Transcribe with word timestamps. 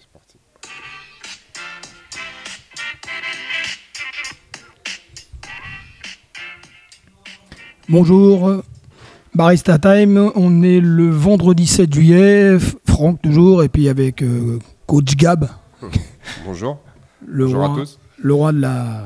c'est 0.00 0.12
parti. 0.12 0.38
Bonjour, 7.88 8.62
Barista 9.34 9.78
Time. 9.78 10.30
On 10.34 10.62
est 10.62 10.80
le 10.80 11.10
vendredi 11.10 11.66
7 11.66 11.92
juillet. 11.92 12.56
Franck 12.86 13.20
toujours, 13.22 13.62
et 13.62 13.68
puis 13.68 13.88
avec 13.88 14.22
euh, 14.22 14.58
Coach 14.86 15.16
Gab, 15.16 15.48
Bonjour. 16.44 16.78
le 17.26 17.44
Bonjour 17.46 17.60
roi, 17.66 17.72
à 17.72 17.78
tous. 17.78 17.98
le 18.18 18.34
roi 18.34 18.52
de 18.52 18.60
la. 18.60 19.02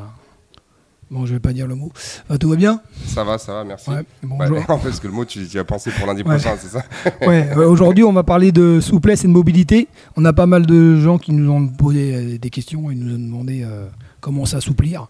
Bon, 1.10 1.26
je 1.26 1.34
vais 1.34 1.40
pas 1.40 1.52
dire 1.52 1.66
le 1.66 1.74
mot. 1.74 1.92
Ah, 2.28 2.38
tout 2.38 2.48
va 2.48 2.56
bien 2.56 2.80
Ça 3.06 3.24
va, 3.24 3.38
ça 3.38 3.52
va, 3.54 3.64
merci. 3.64 3.90
Ouais, 3.90 3.96
Ouais, 3.96 4.04
bonjour. 4.22 4.58
en 4.68 4.78
fait, 4.78 4.88
parce 4.88 5.00
que 5.00 5.06
le 5.06 5.12
mot, 5.12 5.24
tu, 5.24 5.46
tu 5.46 5.58
as 5.58 5.64
pensé 5.64 5.90
pour 5.90 6.06
lundi 6.06 6.22
Ouais. 6.22 6.36
prochain, 6.36 6.56
c'est 6.58 6.68
ça 6.68 6.82
Ouais, 7.26 7.50
euh, 7.56 7.68
Aujourd'hui, 7.68 8.04
on 8.04 8.12
va 8.12 8.22
parler 8.22 8.52
de 8.52 8.80
souplesse 8.80 9.24
et 9.24 9.28
de 9.28 9.32
mobilité. 9.32 9.88
On 10.16 10.24
a 10.24 10.32
pas 10.32 10.46
mal 10.46 10.66
de 10.66 10.98
gens 11.00 11.18
qui 11.18 11.32
nous 11.32 11.50
ont 11.50 11.68
posé 11.68 12.14
euh, 12.14 12.38
des 12.38 12.50
questions 12.50 12.90
et 12.90 12.94
nous 12.94 13.14
ont 13.14 13.18
demandé 13.18 13.62
euh, 13.64 13.86
comment 14.20 14.46
s'assouplir. 14.46 15.08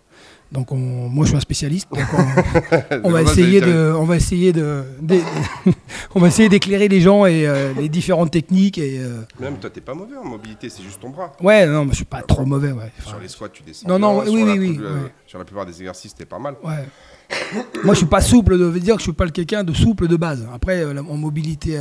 Donc, 0.55 0.71
on- 0.71 0.77
moi, 1.09 1.25
je 1.25 1.31
suis 1.31 1.37
un 1.37 1.41
spécialiste. 1.41 1.89
Donc, 1.91 2.05
on, 2.13 3.01
on 3.09 3.11
va 3.11 3.23
essayer 3.23 3.61
de, 3.61 3.93
on 3.99 4.05
va 4.05 4.15
essayer 4.17 4.53
de, 4.53 4.85
on 6.15 6.21
va 6.21 6.29
essayer 6.29 6.49
d'éclairer 6.49 6.87
les 6.87 7.01
gens 7.01 7.27
et 7.27 7.45
euh, 7.49 7.73
les 7.75 7.89
différentes 7.89 8.30
techniques. 8.30 8.79
Et 8.79 9.01
euh, 9.01 9.23
Même 9.41 9.57
toi, 9.59 9.69
t'es 9.69 9.80
pas 9.80 9.95
mauvais 9.95 10.17
en 10.17 10.25
mobilité, 10.25 10.71
c'est 10.71 10.85
juste 10.85 11.01
ton 11.01 11.11
bras. 11.11 11.33
ouais, 11.41 11.67
non, 11.67 11.85
mais 11.85 11.91
je 11.91 11.97
suis 11.97 12.05
pas 12.05 12.23
trop 12.23 12.47
mauvais. 12.47 12.71
Ouais. 12.71 12.93
Enfin, 13.01 13.11
Sur 13.11 13.19
les 13.21 13.27
squats, 13.27 13.49
tu 13.49 13.65
descends. 13.65 13.89
Non, 13.89 13.99
non, 13.99 14.23
bien, 14.23 14.30
oui, 14.33 14.39
sur 14.39 14.47
oui, 14.47 14.47
la 14.47 14.61
oui, 14.61 14.79
ouais. 14.79 14.85
euh, 14.85 15.09
Sur 15.27 15.39
la 15.41 15.45
plupart 15.45 15.67
des 15.67 15.73
exercices, 15.73 16.15
t'es 16.15 16.25
pas 16.25 16.39
mal. 16.39 16.55
Ouais. 16.63 16.87
Moi, 17.85 17.95
je 17.95 17.99
suis 17.99 18.07
pas 18.07 18.21
souple, 18.21 18.57
de 18.57 18.65
veut 18.65 18.79
dire 18.79 18.95
que 18.95 19.01
je 19.01 19.05
suis 19.07 19.13
pas 19.13 19.25
le 19.25 19.33
quelqu'un 19.33 19.65
de 19.65 19.73
souple 19.75 20.07
de 20.07 20.16
base. 20.16 20.47
Après, 20.55 20.85
en 20.85 21.16
mobilité 21.16 21.80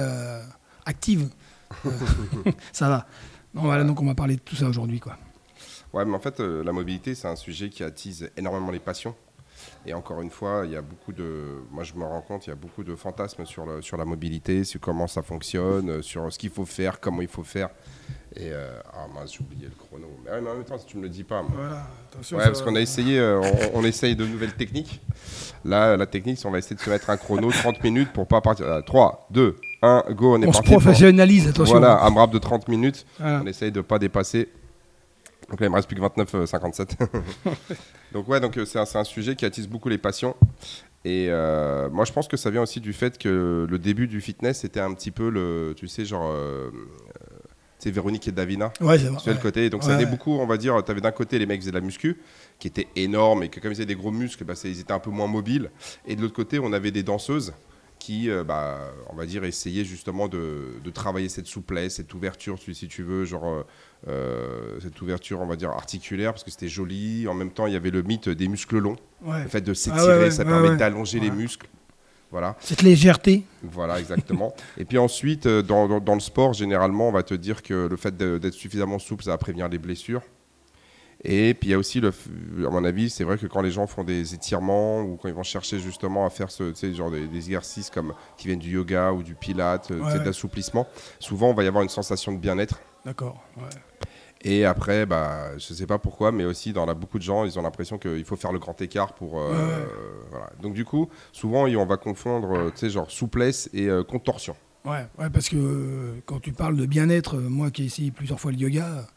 active, 0.85 1.27
ça 2.71 2.89
va. 2.89 3.05
Non, 3.53 3.61
voilà, 3.63 3.83
donc 3.83 4.01
on 4.01 4.05
va 4.07 4.15
parler 4.15 4.35
de 4.37 4.41
tout 4.41 4.55
ça 4.55 4.67
aujourd'hui, 4.67 4.99
quoi. 4.99 5.15
Ouais, 5.93 6.05
mais 6.05 6.15
en 6.15 6.19
fait, 6.19 6.39
euh, 6.39 6.63
la 6.63 6.71
mobilité, 6.71 7.13
c'est 7.15 7.27
un 7.27 7.35
sujet 7.35 7.69
qui 7.69 7.83
attise 7.83 8.29
énormément 8.35 8.71
les 8.71 8.79
passions. 8.79 9.15
Et 9.85 9.93
encore 9.93 10.21
une 10.21 10.31
fois, 10.31 10.63
il 10.65 10.71
y 10.71 10.75
a 10.75 10.81
beaucoup 10.81 11.13
de. 11.13 11.61
Moi, 11.71 11.83
je 11.83 11.93
me 11.93 12.03
rends 12.03 12.21
compte, 12.21 12.47
il 12.47 12.49
y 12.49 12.53
a 12.53 12.55
beaucoup 12.55 12.83
de 12.83 12.95
fantasmes 12.95 13.45
sur, 13.45 13.65
le, 13.65 13.81
sur 13.81 13.95
la 13.97 14.03
mobilité, 14.05 14.63
sur 14.63 14.79
comment 14.81 15.07
ça 15.07 15.21
fonctionne, 15.21 15.89
euh, 15.89 16.01
sur 16.01 16.31
ce 16.33 16.39
qu'il 16.39 16.49
faut 16.49 16.65
faire, 16.65 16.99
comment 16.99 17.21
il 17.21 17.27
faut 17.27 17.43
faire. 17.43 17.69
Et. 18.35 18.49
euh, 18.51 18.79
ah, 18.91 19.05
mince, 19.13 19.33
j'ai 19.33 19.39
oublié 19.41 19.65
le 19.67 19.75
chrono. 19.75 20.07
Mais, 20.25 20.31
ouais, 20.31 20.41
mais 20.41 20.49
en 20.49 20.55
même 20.55 20.63
temps, 20.63 20.77
si 20.77 20.85
tu 20.85 20.97
me 20.97 21.03
le 21.03 21.09
dis 21.09 21.23
pas. 21.23 21.43
moi. 21.43 21.51
Voilà, 21.55 21.87
attention. 22.11 22.37
Ouais, 22.37 22.43
parce 22.45 22.61
qu'on 22.61 22.75
a 22.75 22.81
essayé, 22.81 23.19
euh, 23.19 23.39
on, 23.73 23.79
on 23.79 23.83
essaye 23.83 24.15
de 24.15 24.25
nouvelles 24.25 24.53
techniques. 24.55 24.99
Là, 25.63 25.95
la 25.95 26.07
technique, 26.07 26.39
c'est 26.39 26.47
on 26.47 26.51
va 26.51 26.57
essayer 26.59 26.75
de 26.75 26.81
se 26.81 26.89
mettre 26.89 27.09
un 27.09 27.17
chrono 27.17 27.49
30 27.51 27.83
minutes 27.83 28.11
pour 28.11 28.27
pas 28.27 28.41
partir. 28.41 28.65
Euh, 28.65 28.81
3, 28.81 29.27
2, 29.31 29.55
1, 29.83 30.03
go, 30.11 30.35
on 30.35 30.41
est 30.41 30.47
On 30.47 30.51
se 30.51 30.57
parti. 30.57 30.71
pour- 30.73 30.81
professionnalise, 30.81 31.47
attention. 31.47 31.77
Voilà, 31.79 32.03
un 32.03 32.13
rap 32.13 32.31
de 32.31 32.39
30 32.39 32.67
minutes. 32.67 33.05
Voilà. 33.19 33.41
On 33.43 33.47
essaye 33.47 33.71
de 33.71 33.81
pas 33.81 33.99
dépasser. 33.99 34.49
Donc 35.49 35.59
là, 35.59 35.67
il 35.67 35.69
me 35.69 35.75
reste 35.75 35.87
plus 35.87 35.95
que 35.95 36.01
29, 36.01 36.35
euh, 36.35 36.45
57. 36.45 36.97
donc 38.11 38.27
ouais, 38.27 38.39
donc 38.39 38.57
euh, 38.57 38.65
c'est 38.65 38.79
un, 38.79 38.85
c'est 38.85 38.97
un 38.97 39.03
sujet 39.03 39.35
qui 39.35 39.45
attise 39.45 39.67
beaucoup 39.67 39.89
les 39.89 39.97
passions. 39.97 40.35
Et 41.05 41.27
euh, 41.29 41.89
moi, 41.89 42.05
je 42.05 42.13
pense 42.13 42.27
que 42.27 42.37
ça 42.37 42.49
vient 42.49 42.61
aussi 42.61 42.79
du 42.79 42.93
fait 42.93 43.17
que 43.17 43.67
le 43.69 43.77
début 43.79 44.07
du 44.07 44.21
fitness 44.21 44.59
c'était 44.61 44.79
un 44.79 44.93
petit 44.93 45.11
peu 45.11 45.29
le, 45.29 45.73
tu 45.75 45.87
sais, 45.87 46.05
genre, 46.05 46.31
euh, 46.31 46.69
tu 47.79 47.89
sais, 47.89 47.91
Véronique 47.91 48.27
et 48.27 48.31
Davina. 48.31 48.71
Ouais, 48.79 48.97
c'est 48.97 49.07
vrai. 49.09 49.33
Le 49.33 49.39
côté. 49.39 49.69
Donc, 49.69 49.83
ça 49.83 49.89
Ouais, 49.89 49.95
venait 49.95 50.05
ouais. 50.05 50.11
beaucoup, 50.11 50.31
on 50.31 50.45
va 50.47 50.57
dire. 50.57 50.81
Tu 50.83 50.91
avais 50.91 51.01
d'un 51.01 51.11
côté 51.11 51.37
les 51.39 51.45
mecs 51.45 51.57
qui 51.59 51.63
faisaient 51.63 51.71
de 51.71 51.77
la 51.77 51.81
muscu, 51.85 52.21
qui 52.57 52.67
étaient 52.69 52.87
énormes 52.95 53.43
et 53.43 53.49
que, 53.49 53.59
comme 53.59 53.71
ils 53.73 53.75
avaient 53.75 53.85
des 53.85 53.95
gros 53.95 54.11
muscles, 54.11 54.45
bah, 54.45 54.55
c'est- 54.55 54.69
ils 54.71 54.79
étaient 54.79 54.93
un 54.93 54.99
peu 54.99 55.11
moins 55.11 55.27
mobiles. 55.27 55.69
Et 56.07 56.15
de 56.15 56.21
l'autre 56.21 56.35
côté, 56.35 56.59
on 56.59 56.71
avait 56.71 56.91
des 56.91 57.03
danseuses 57.03 57.53
qui, 57.99 58.29
euh, 58.29 58.43
bah, 58.45 58.79
on 59.09 59.15
va 59.15 59.25
dire, 59.25 59.43
essayaient 59.43 59.83
justement 59.85 60.27
de, 60.29 60.73
de 60.83 60.89
travailler 60.89 61.27
cette 61.29 61.47
souplesse, 61.47 61.95
cette 61.95 62.13
ouverture, 62.13 62.57
tu- 62.59 62.73
si 62.73 62.87
tu 62.87 63.03
veux, 63.03 63.25
genre, 63.25 63.65
euh, 64.07 64.79
cette 64.81 64.99
ouverture, 65.01 65.39
on 65.41 65.45
va 65.45 65.55
dire, 65.55 65.69
articulaire, 65.69 66.33
parce 66.33 66.43
que 66.43 66.51
c'était 66.51 66.67
joli. 66.67 67.27
En 67.27 67.33
même 67.33 67.51
temps, 67.51 67.67
il 67.67 67.73
y 67.73 67.75
avait 67.77 67.89
le 67.91 68.01
mythe 68.01 68.29
des 68.29 68.47
muscles 68.47 68.77
longs. 68.79 68.97
Ouais. 69.23 69.43
Le 69.43 69.49
fait 69.49 69.61
de 69.61 69.73
s'étirer, 69.73 70.01
Ah 70.03 70.17
ouais, 70.17 70.23
ouais, 70.25 70.31
ça 70.31 70.43
permet 70.45 70.75
d'allonger 70.75 71.19
les 71.19 71.31
muscles. 71.31 71.67
Voilà. 72.31 72.55
Cette 72.59 72.81
légèreté. 72.81 73.43
Voilà, 73.61 73.99
exactement. 73.99 74.55
et 74.77 74.85
puis 74.85 74.97
ensuite, 74.97 75.45
euh, 75.45 75.61
dans, 75.61 75.87
dans- 75.87 75.99
dans 75.99 76.15
le 76.15 76.19
sport, 76.19 76.53
généralement, 76.53 77.09
on 77.09 77.11
va 77.11 77.21
te 77.23 77.35
dire 77.35 77.61
que 77.61 77.87
le 77.87 77.95
fait 77.95 78.17
d'être 78.17 78.53
suffisamment 78.53 78.97
souple, 78.99 79.23
ça 79.23 79.29
va 79.31 79.37
prévenir 79.37 79.69
les 79.69 79.77
blessures. 79.77 80.21
Et 81.25 81.53
puis 81.53 81.69
il 81.69 81.71
y 81.71 81.73
a 81.73 81.77
aussi, 81.77 82.01
le, 82.01 82.09
à 82.67 82.69
mon 82.69 82.83
avis, 82.83 83.09
c'est 83.09 83.23
vrai 83.23 83.37
que 83.37 83.45
quand 83.47 83.61
les 83.61 83.71
gens 83.71 83.87
font 83.87 84.03
des 84.03 84.33
étirements 84.33 85.01
ou 85.03 85.15
quand 85.15 85.29
ils 85.29 85.33
vont 85.33 85.43
chercher 85.43 85.79
justement 85.79 86.25
à 86.25 86.29
faire 86.29 86.51
ce, 86.51 86.73
genre 86.93 87.11
des, 87.11 87.27
des 87.27 87.37
exercices 87.37 87.89
comme 87.89 88.13
qui 88.35 88.47
viennent 88.47 88.59
du 88.59 88.71
yoga 88.71 89.13
ou 89.13 89.23
du 89.23 89.33
pilate, 89.35 89.91
euh, 89.91 89.99
Ouais, 90.01 90.13
de 90.15 90.19
ouais. 90.19 90.25
l'assouplissement, 90.25 90.85
souvent 91.19 91.49
on 91.51 91.53
va 91.53 91.63
y 91.63 91.67
avoir 91.67 91.81
une 91.83 91.89
sensation 91.89 92.33
de 92.33 92.39
bien-être. 92.39 92.79
D'accord. 93.05 93.41
Ouais. 93.55 93.63
Et 94.45 94.65
après, 94.65 95.05
bah, 95.05 95.57
je 95.57 95.73
sais 95.73 95.85
pas 95.85 95.97
pourquoi, 95.97 96.31
mais 96.31 96.43
aussi 96.43 96.73
dans 96.73 96.85
la, 96.85 96.93
beaucoup 96.93 97.17
de 97.17 97.23
gens, 97.23 97.45
ils 97.45 97.57
ont 97.57 97.61
l'impression 97.61 97.97
qu'il 97.97 98.25
faut 98.25 98.35
faire 98.35 98.51
le 98.51 98.59
grand 98.59 98.79
écart 98.81 99.13
pour. 99.13 99.39
euh, 99.39 99.51
Ouais, 99.53 99.87
voilà. 100.31 100.49
Donc 100.61 100.73
du 100.73 100.83
coup, 100.83 101.09
souvent, 101.31 101.63
on 101.65 101.85
va 101.85 101.97
confondre, 101.97 102.51
euh, 102.51 102.69
tu 102.71 102.79
sais, 102.79 102.89
genre 102.89 103.09
souplesse 103.09 103.69
et 103.73 103.87
euh, 103.87 104.03
contorsion. 104.03 104.55
Ouais, 104.83 105.07
ouais, 105.17 105.29
parce 105.29 105.47
que 105.47 105.55
euh, 105.55 106.19
quand 106.25 106.41
tu 106.41 106.51
parles 106.51 106.75
de 106.75 106.85
bien-être, 106.85 107.37
moi 107.37 107.71
qui 107.71 107.83
ai 107.83 107.85
essayé 107.85 108.11
plusieurs 108.11 108.39
fois 108.39 108.51
le 108.51 108.57
yoga, 108.57 109.07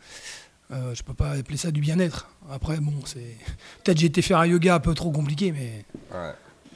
je 0.70 1.02
peux 1.02 1.14
pas 1.14 1.30
appeler 1.30 1.56
ça 1.56 1.70
du 1.72 1.80
bien-être. 1.80 2.28
Après, 2.50 2.78
bon, 2.78 2.94
c'est. 3.04 3.18
Peut-être 3.84 3.98
j'ai 3.98 4.06
été 4.06 4.22
faire 4.22 4.38
un 4.38 4.46
yoga 4.46 4.76
un 4.76 4.80
peu 4.80 4.94
trop 4.94 5.10
compliqué, 5.10 5.50
mais. 5.52 5.84
Ouais. 6.16 6.32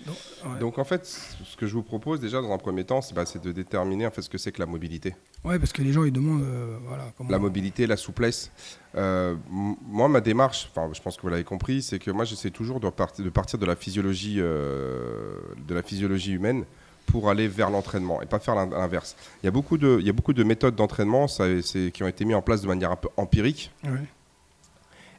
Donc, 0.06 0.16
ouais. 0.53 0.59
Donc 0.61 0.78
en 0.78 0.84
fait, 0.84 1.05
ce 1.06 1.56
que 1.56 1.66
je 1.66 1.75
vous 1.75 1.83
propose 1.83 2.21
déjà 2.21 2.41
dans 2.41 2.53
un 2.53 2.59
premier 2.59 2.84
temps, 2.84 3.03
c'est 3.03 3.15
bah, 3.15 3.25
de 3.25 3.53
déterminer 3.53 4.06
en 4.06 4.11
fait 4.11 4.22
ce 4.22 4.31
que 4.31 4.38
c'est 4.38 4.53
que 4.53 4.61
la 4.61 4.66
mobilité. 4.66 5.15
Ouais, 5.44 5.59
parce 5.59 5.72
que 5.72 5.83
les 5.83 5.93
gens 5.93 6.05
ils 6.05 6.12
demandent, 6.12 6.43
euh, 6.43 6.77
voilà, 6.87 7.05
comment. 7.16 7.31
La 7.31 7.38
mobilité, 7.38 7.87
la 7.87 7.97
souplesse. 7.97 8.50
Euh, 8.97 9.37
moi, 9.50 10.09
ma 10.09 10.21
démarche, 10.21 10.71
enfin, 10.75 10.91
je 10.93 11.00
pense 11.03 11.16
que 11.16 11.22
vous 11.22 11.28
l'avez 11.28 11.44
compris, 11.44 11.83
c'est 11.83 11.99
que 11.99 12.10
moi, 12.10 12.25
j'essaie 12.25 12.50
toujours 12.50 12.81
de, 12.81 12.89
partir- 12.91 13.25
de 13.25 13.31
partir 13.31 13.59
de 13.59 13.66
la 13.66 13.77
physiologie, 13.77 14.37
euh, 14.39 15.37
de 15.69 15.75
la 15.75 15.83
physiologie 15.83 16.33
humaine 16.33 16.65
pour 17.06 17.28
aller 17.28 17.49
vers 17.49 17.71
l'entraînement 17.71 18.22
et 18.22 18.27
pas 18.27 18.39
faire 18.39 18.55
l'in- 18.55 18.71
l'inverse. 18.71 19.16
Il 19.43 19.47
y 19.47 19.49
a 19.49 19.53
beaucoup 19.53 19.78
de, 19.78 19.99
il 20.00 20.06
y 20.06 20.10
a 20.10 20.12
beaucoup 20.12 20.33
de 20.33 20.44
méthodes 20.44 20.77
d'entraînement 20.77 21.27
qui 21.27 22.03
ont 22.03 22.09
été 22.09 22.25
mises 22.25 22.37
en 22.37 22.43
place 22.43 22.62
de 22.62 22.69
manière 22.69 22.91
un 22.93 22.97
peu 22.97 23.09
empirique 23.16 23.71
Ouais. 23.84 23.91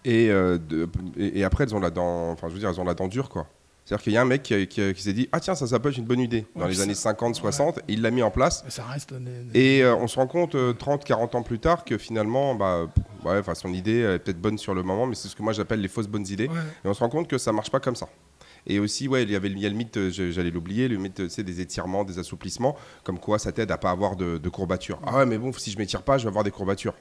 et, 0.05 0.27
de- 0.29 0.89
et, 1.17 1.39
et 1.39 1.43
après 1.43 1.65
elles 1.65 1.75
ont 1.75 1.79
la 1.81 1.89
dent, 1.89 2.31
enfin 2.31 2.47
je 2.47 2.53
veux 2.53 2.59
dire 2.59 2.69
elles 2.69 2.79
ont 2.79 2.85
la 2.85 2.93
dent 2.93 3.07
dure 3.09 3.27
quoi. 3.29 3.45
C'est-à-dire 3.83 4.03
qu'il 4.03 4.13
y 4.13 4.17
a 4.17 4.21
un 4.21 4.25
mec 4.25 4.43
qui, 4.43 4.67
qui- 4.67 4.93
qui 4.93 5.01
s'est 5.01 5.11
dit 5.13 5.27
ah 5.31 5.39
tiens 5.39 5.55
ça 5.55 5.67
ça 5.67 5.79
peut 5.79 5.89
être 5.89 5.97
une 5.97 6.05
bonne 6.05 6.19
idée 6.19 6.45
dans 6.55 6.63
Ouais, 6.65 6.69
les 6.69 6.81
années 6.81 6.93
50 6.93 7.35
60 7.35 7.79
et 7.79 7.81
il 7.89 8.01
l'a 8.01 8.11
mis 8.11 8.21
en 8.21 8.31
place 8.31 8.61
Mais 8.63 8.71
ça 8.71 8.83
reste. 8.83 9.13
des- 9.13 9.43
des- 9.43 9.59
et 9.59 9.83
euh, 9.83 9.95
on 9.95 10.07
se 10.07 10.15
rend 10.17 10.27
compte 10.27 10.55
30 10.77 11.03
40 11.03 11.35
ans 11.35 11.41
plus 11.43 11.59
tard 11.59 11.83
que 11.83 11.97
finalement 11.97 12.55
bah 12.55 12.87
ouais, 13.25 13.41
son 13.55 13.73
idée 13.73 13.99
est 14.01 14.19
peut-être 14.19 14.39
bonne 14.39 14.57
sur 14.57 14.73
le 14.73 14.83
moment 14.83 15.07
mais 15.07 15.15
c'est 15.15 15.27
ce 15.27 15.35
que 15.35 15.43
moi 15.43 15.53
j'appelle 15.53 15.81
les 15.81 15.87
fausses 15.87 16.07
bonnes 16.07 16.27
idées 16.27 16.45
et 16.45 16.87
on 16.87 16.93
se 16.93 16.99
rend 16.99 17.09
compte 17.09 17.27
que 17.27 17.37
ça 17.37 17.51
marche 17.51 17.71
pas 17.71 17.79
comme 17.79 17.95
ça. 17.95 18.07
Et 18.67 18.77
aussi, 18.77 19.07
ouais, 19.07 19.23
il 19.23 19.31
y 19.31 19.35
avait 19.35 19.49
il 19.49 19.57
y 19.57 19.65
a 19.65 19.69
le 19.69 19.75
mythe, 19.75 19.97
euh, 19.97 20.11
j'allais 20.11 20.51
l'oublier, 20.51 20.87
le 20.87 20.97
mythe 20.97 21.19
des 21.19 21.61
étirements, 21.61 22.03
des 22.03 22.19
assouplissements, 22.19 22.77
comme 23.03 23.17
quoi 23.17 23.39
ça 23.39 23.51
t'aide 23.51 23.71
à 23.71 23.77
pas 23.79 23.89
avoir 23.89 24.15
de, 24.15 24.37
de 24.37 24.49
courbatures. 24.49 24.99
Ah 25.07 25.17
ouais, 25.17 25.25
mais 25.25 25.39
bon, 25.39 25.51
si 25.51 25.71
je 25.71 25.79
m'étire 25.79 26.03
pas, 26.03 26.19
je 26.19 26.25
vais 26.25 26.27
avoir 26.27 26.43
des 26.43 26.51
courbatures. 26.51 26.93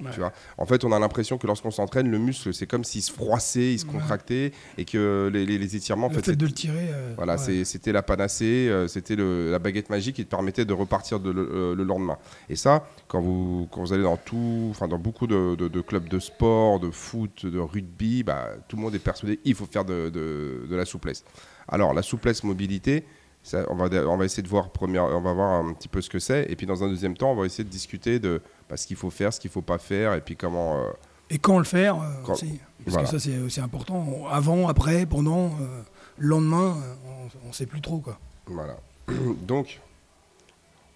Ouais. 0.00 0.10
Tu 0.12 0.18
vois 0.18 0.32
en 0.58 0.66
fait, 0.66 0.84
on 0.84 0.90
a 0.90 0.98
l'impression 0.98 1.38
que 1.38 1.46
lorsqu'on 1.46 1.70
s'entraîne, 1.70 2.10
le 2.10 2.18
muscle, 2.18 2.52
c'est 2.52 2.66
comme 2.66 2.82
s'il 2.82 3.00
se 3.02 3.12
froissait, 3.12 3.74
il 3.74 3.78
se 3.78 3.86
Ouais. 3.86 3.92
contractait, 3.92 4.50
et 4.76 4.84
que 4.84 5.30
les, 5.32 5.46
les- 5.46 5.56
les 5.56 5.76
étirements, 5.76 6.08
en 6.08 6.10
le 6.10 6.20
fait, 6.20 6.32
de 6.32 6.46
le 6.46 6.50
tirer. 6.52 6.88
euh, 6.90 7.12
voilà, 7.16 7.36
ouais. 7.36 7.64
c'était 7.64 7.92
la 7.92 8.02
panacée, 8.02 8.66
euh, 8.68 8.88
c'était 8.88 9.14
la 9.16 9.58
baguette 9.60 9.90
magique 9.90 10.16
qui 10.16 10.24
te 10.24 10.30
permettait 10.30 10.64
de 10.64 10.72
repartir 10.72 11.20
de 11.20 11.30
le, 11.30 11.48
euh, 11.52 11.74
le 11.76 11.84
lendemain. 11.84 12.18
Et 12.48 12.56
ça, 12.56 12.88
quand 13.06 13.20
vous, 13.20 13.68
quand 13.70 13.82
vous 13.82 13.92
allez 13.92 14.02
dans 14.02 14.16
tout, 14.16 14.66
enfin 14.70 14.88
dans 14.88 14.98
beaucoup 14.98 15.28
de, 15.28 15.54
de- 15.54 15.68
de 15.68 15.80
clubs 15.80 16.08
de 16.08 16.18
sport, 16.18 16.80
de 16.80 16.90
foot, 16.90 17.46
de 17.46 17.60
rugby, 17.60 18.24
bah, 18.24 18.48
tout 18.66 18.74
le 18.74 18.82
monde 18.82 18.96
est 18.96 18.98
persuadé 18.98 19.38
il 19.44 19.54
faut 19.54 19.66
faire 19.66 19.84
de 19.84 20.66
la 20.70 20.84
souplesse. 20.84 21.24
Alors 21.68 21.94
la 21.94 22.02
souplesse 22.02 22.42
mobilité, 22.42 23.04
ça, 23.44 23.64
on, 23.68 23.74
va, 23.76 23.84
on 24.08 24.16
va 24.16 24.24
essayer 24.24 24.42
de 24.42 24.48
voir 24.48 24.70
première, 24.70 25.04
on 25.04 25.20
va 25.20 25.32
voir 25.34 25.64
un 25.64 25.72
petit 25.74 25.86
peu 25.88 26.00
ce 26.00 26.08
que 26.10 26.18
c'est, 26.18 26.46
et 26.50 26.56
puis 26.56 26.66
dans 26.66 26.82
un 26.82 26.88
deuxième 26.88 27.16
temps, 27.16 27.30
on 27.30 27.36
va 27.36 27.44
essayer 27.46 27.62
de 27.62 27.68
discuter 27.68 28.18
de 28.18 28.40
bah, 28.68 28.76
ce 28.76 28.86
qu'il 28.86 28.96
faut 28.96 29.10
faire, 29.10 29.32
ce 29.32 29.38
qu'il 29.38 29.50
faut 29.50 29.60
pas 29.62 29.78
faire, 29.78 30.14
et 30.14 30.20
puis 30.22 30.34
comment. 30.34 30.78
euh, 30.78 30.90
Et 31.30 31.38
quand 31.38 31.58
le 31.58 31.64
faire 31.64 31.96
euh, 31.96 32.06
Quand- 32.24 32.32
aussi. 32.32 32.58
Parce 32.84 32.94
voilà. 32.96 33.04
que 33.08 33.18
ça, 33.18 33.18
c'est 33.18 33.38
aussi 33.38 33.60
important. 33.60 34.26
Avant, 34.30 34.66
après, 34.68 35.06
pendant, 35.06 35.46
euh, 35.60 35.80
le 36.18 36.28
lendemain, 36.28 36.76
on 37.44 37.48
ne 37.48 37.52
sait 37.52 37.66
plus 37.66 37.80
trop. 37.80 37.98
Quoi. 37.98 38.18
Voilà. 38.46 38.76
Donc, 39.46 39.80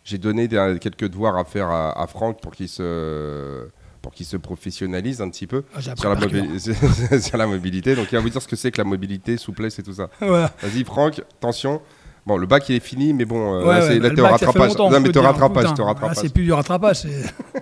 j'ai 0.04 0.18
donné 0.18 0.48
des- 0.48 0.78
quelques 0.80 1.08
devoirs 1.08 1.36
à 1.36 1.44
faire 1.44 1.68
à, 1.68 2.00
à 2.00 2.06
Franck 2.06 2.40
pour 2.40 2.52
qu'il 2.54 2.68
se 2.68 3.68
pour 4.00 4.12
qu'il 4.14 4.24
se 4.26 4.36
professionnalise 4.36 5.20
un 5.20 5.28
petit 5.28 5.46
peu 5.48 5.64
Ah, 5.74 5.80
sur 5.82 5.92
la, 6.14 7.20
sur 7.20 7.36
la 7.36 7.46
mobilité. 7.46 7.96
Donc, 7.96 8.06
il 8.12 8.14
va 8.14 8.20
vous 8.22 8.30
dire 8.30 8.40
ce 8.40 8.46
que 8.48 8.54
c'est 8.56 8.70
que 8.70 8.78
la 8.78 8.84
mobilité, 8.84 9.36
souplesse 9.36 9.78
et 9.80 9.82
tout 9.82 9.92
ça. 9.92 10.08
voilà. 10.20 10.52
Vas-y, 10.62 10.84
Franck, 10.84 11.18
attention. 11.18 11.82
Bon, 12.28 12.36
le 12.36 12.46
bac, 12.46 12.68
il 12.68 12.76
est 12.76 12.80
fini, 12.80 13.14
mais 13.14 13.24
bon, 13.24 13.54
euh, 13.54 13.64
Ouais, 13.66 13.78
là, 13.80 13.86
ouais, 13.86 13.98
là, 14.00 14.10
bah, 14.10 14.28
rattrapage. 14.32 14.76
Non, 14.76 15.00
mais 15.00 15.08
te 15.10 15.18
rattrapage, 15.18 15.72
te 15.74 15.80
rattrapage. 15.80 16.16
c'est 16.20 16.28
plus 16.32 16.44
du 16.44 16.52
rattrapage. 16.52 17.06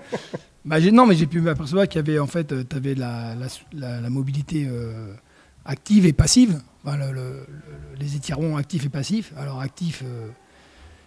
bah, 0.65 0.81
non, 0.81 1.07
mais 1.07 1.15
j'ai 1.15 1.27
pu 1.27 1.41
m'apercevoir 1.41 1.87
qu'il 1.87 2.01
y 2.01 2.05
avait 2.11 2.19
en 2.19 2.27
fait, 2.27 2.53
tu 2.69 2.77
avais 2.77 2.95
la, 2.97 3.37
la, 3.37 3.47
la- 3.73 4.01
la 4.01 4.11
mobilité 4.11 4.67
euh, 4.69 5.15
active 5.65 6.05
et 6.05 6.13
passive. 6.13 6.61
Enfin, 6.85 6.97
le- 6.97 7.13
le- 7.13 7.47
le- 7.47 7.99
les 8.01 8.17
étirements 8.17 8.57
actifs 8.57 8.85
et 8.85 8.89
passifs. 8.89 9.33
Alors 9.39 9.61
actif, 9.61 10.03
euh, 10.05 10.29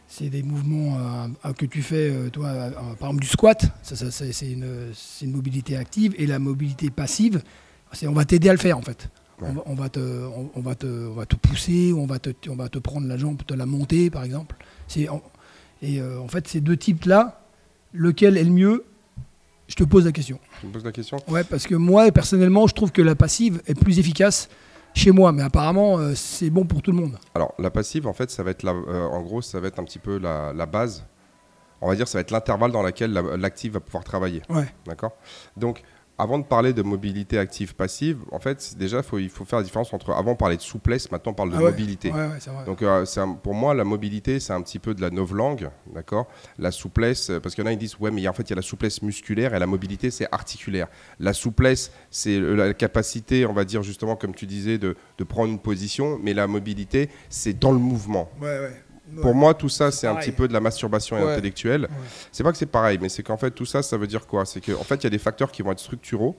c'est 0.07 0.29
des 0.29 0.41
mouvements 0.41 0.95
euh, 0.97 1.49
euh, 1.49 1.53
que 1.53 1.65
tu 1.65 1.81
fais, 1.81 2.09
euh, 2.11 2.29
toi, 2.29 2.47
euh, 2.47 2.71
par 2.97 3.09
exemple 3.09 3.21
du 3.21 3.27
squat, 3.27 3.65
ça, 3.83 3.95
ça, 3.97 4.09
c'est 4.09 4.51
une, 4.51 4.87
c'est 4.93 5.25
une 5.25 5.33
mobilité 5.33 5.75
active, 5.77 6.15
et 6.17 6.25
la 6.27 6.39
mobilité 6.39 6.89
passive, 6.89 7.41
c'est 7.91 8.07
on 8.07 8.13
va 8.13 8.23
t'aider 8.25 8.47
à 8.49 8.53
le 8.53 8.57
faire 8.59 8.77
en 8.77 8.81
fait. 8.81 9.09
Ouais. 9.41 9.47
On, 9.49 9.53
va, 9.53 9.61
on 9.67 9.73
va 9.75 9.89
te, 9.89 9.99
on, 9.99 10.49
on 10.55 10.61
va 10.61 10.75
te, 10.75 10.85
on 10.87 11.13
va 11.13 11.25
te 11.25 11.35
pousser, 11.35 11.93
on 11.93 12.05
va 12.05 12.19
te, 12.19 12.29
on 12.49 12.55
va 12.55 12.67
te 12.69 12.77
prendre 12.79 13.07
la 13.07 13.17
jambe, 13.17 13.37
te 13.45 13.53
la 13.53 13.65
monter 13.65 14.09
par 14.09 14.23
exemple. 14.23 14.55
C'est, 14.87 15.07
et 15.81 16.01
euh, 16.01 16.19
en 16.19 16.27
fait, 16.27 16.47
ces 16.47 16.59
deux 16.61 16.75
types-là, 16.77 17.41
lequel 17.93 18.37
est 18.37 18.43
le 18.43 18.51
mieux? 18.51 18.85
Je 19.67 19.75
te 19.75 19.83
pose 19.83 20.05
la 20.05 20.11
question. 20.11 20.39
Tu 20.61 20.67
me 20.67 20.71
poses 20.71 20.83
la 20.83 20.91
question? 20.91 21.17
Ouais, 21.27 21.43
parce 21.43 21.67
que 21.67 21.75
moi, 21.75 22.11
personnellement, 22.11 22.65
je 22.67 22.73
trouve 22.73 22.91
que 22.91 23.01
la 23.03 23.15
passive 23.15 23.61
est 23.67 23.79
plus 23.79 23.99
efficace 23.99 24.49
chez 24.95 25.11
moi, 25.11 25.31
mais 25.31 25.43
apparemment, 25.43 25.99
euh, 25.99 26.13
c'est 26.15 26.49
bon 26.49 26.65
pour 26.65 26.81
tout 26.81 26.91
le 26.91 26.97
monde. 26.97 27.17
Alors, 27.35 27.53
la 27.59 27.69
passive, 27.69 28.07
en 28.07 28.13
fait, 28.13 28.31
ça 28.31 28.41
va 28.41 28.49
être 28.49 28.63
la, 28.63 28.71
euh, 28.71 29.05
en 29.05 29.21
gros, 29.21 29.41
ça 29.43 29.59
va 29.59 29.67
être 29.67 29.79
un 29.79 29.83
petit 29.83 29.99
peu 29.99 30.17
la, 30.17 30.51
la 30.53 30.65
base. 30.65 31.05
On 31.81 31.87
va 31.87 31.95
dire, 31.95 32.07
ça 32.07 32.17
va 32.17 32.21
être 32.21 32.31
l'intervalle 32.31 32.71
dans 32.71 32.81
lequel 32.81 33.13
la- 33.13 33.37
l'active 33.37 33.73
va 33.73 33.79
pouvoir 33.79 34.03
travailler. 34.03 34.41
Ouais. 34.49 34.67
D'accord? 34.87 35.11
Donc, 35.55 35.83
avant 36.19 36.37
de 36.37 36.43
parler 36.43 36.73
de 36.73 36.81
mobilité 36.83 37.39
active-passive, 37.39 38.19
en 38.31 38.39
fait, 38.39 38.75
déjà, 38.77 39.01
faut, 39.01 39.17
il 39.17 39.29
faut 39.29 39.45
faire 39.45 39.57
la 39.59 39.63
différence 39.63 39.91
entre. 39.93 40.11
Avant, 40.11 40.31
on 40.33 40.35
parlait 40.35 40.57
de 40.57 40.61
souplesse, 40.61 41.09
maintenant, 41.11 41.31
on 41.31 41.35
parle 41.35 41.49
de 41.51 41.55
Ah 41.55 41.59
ouais. 41.63 41.71
mobilité. 41.71 42.11
Ouais, 42.11 42.27
ouais, 42.27 42.37
c'est 42.39 42.49
vrai. 42.51 42.65
Donc, 42.65 42.81
euh, 42.81 43.05
un- 43.17 43.33
pour 43.33 43.53
moi, 43.53 43.73
la 43.73 43.83
mobilité, 43.85 44.39
c'est 44.39 44.53
un 44.53 44.61
petit 44.61 44.79
peu 44.79 44.93
de 44.93 45.01
la 45.01 45.09
novlangue, 45.09 45.69
d'accord? 45.93 46.27
La 46.57 46.71
souplesse, 46.71 47.29
euh, 47.29 47.39
parce 47.39 47.55
qu'il 47.55 47.63
y 47.63 47.67
en 47.67 47.69
a, 47.69 47.73
ils 47.73 47.77
disent, 47.79 47.95
ouais, 47.99 48.11
mais 48.11 48.27
en 48.27 48.33
fait, 48.33 48.43
il 48.43 48.49
y 48.49 48.53
a 48.53 48.57
la 48.57 48.61
souplesse 48.61 49.01
musculaire 49.01 49.55
et 49.55 49.59
la 49.59 49.65
mobilité, 49.65 50.11
c'est 50.11 50.27
articulaire. 50.31 50.87
La 51.19 51.33
souplesse, 51.33 51.91
c'est 52.11 52.37
euh, 52.37 52.53
la 52.53 52.73
capacité, 52.73 53.45
on 53.45 53.53
va 53.53 53.63
dire, 53.65 53.81
justement, 53.81 54.15
comme 54.15 54.35
tu 54.35 54.45
disais, 54.45 54.77
de, 54.77 54.95
de 55.17 55.23
prendre 55.23 55.49
une 55.51 55.59
position, 55.59 56.19
mais 56.21 56.33
la 56.33 56.47
mobilité, 56.47 57.09
c'est 57.29 57.57
dans 57.57 57.71
le 57.71 57.79
mouvement. 57.79 58.29
Ouais, 58.41 58.59
ouais. 58.59 58.83
Pour 59.21 59.33
moi, 59.35 59.53
tout 59.53 59.69
ça, 59.69 59.91
c'est 59.91 60.07
un 60.07 60.15
petit 60.15 60.31
peu 60.31 60.47
de 60.47 60.53
la 60.53 60.59
masturbation 60.59 61.15
Ouais. 61.17 61.33
intellectuelle. 61.33 61.87
C'est 62.31 62.43
pas 62.43 62.51
que 62.51 62.57
c'est 62.57 62.65
pareil, 62.65 62.97
mais 63.01 63.09
c'est 63.09 63.23
qu'en 63.23 63.37
fait, 63.37 63.51
tout 63.51 63.65
ça, 63.65 63.81
ça 63.81 63.97
veut 63.97 64.07
dire 64.07 64.27
quoi? 64.27 64.45
C'est 64.45 64.61
qu'en 64.61 64.83
fait, 64.83 64.95
il 64.95 65.03
y 65.03 65.07
a 65.07 65.09
des 65.09 65.17
facteurs 65.19 65.51
qui 65.51 65.61
vont 65.61 65.71
être 65.71 65.79
structuraux, 65.79 66.35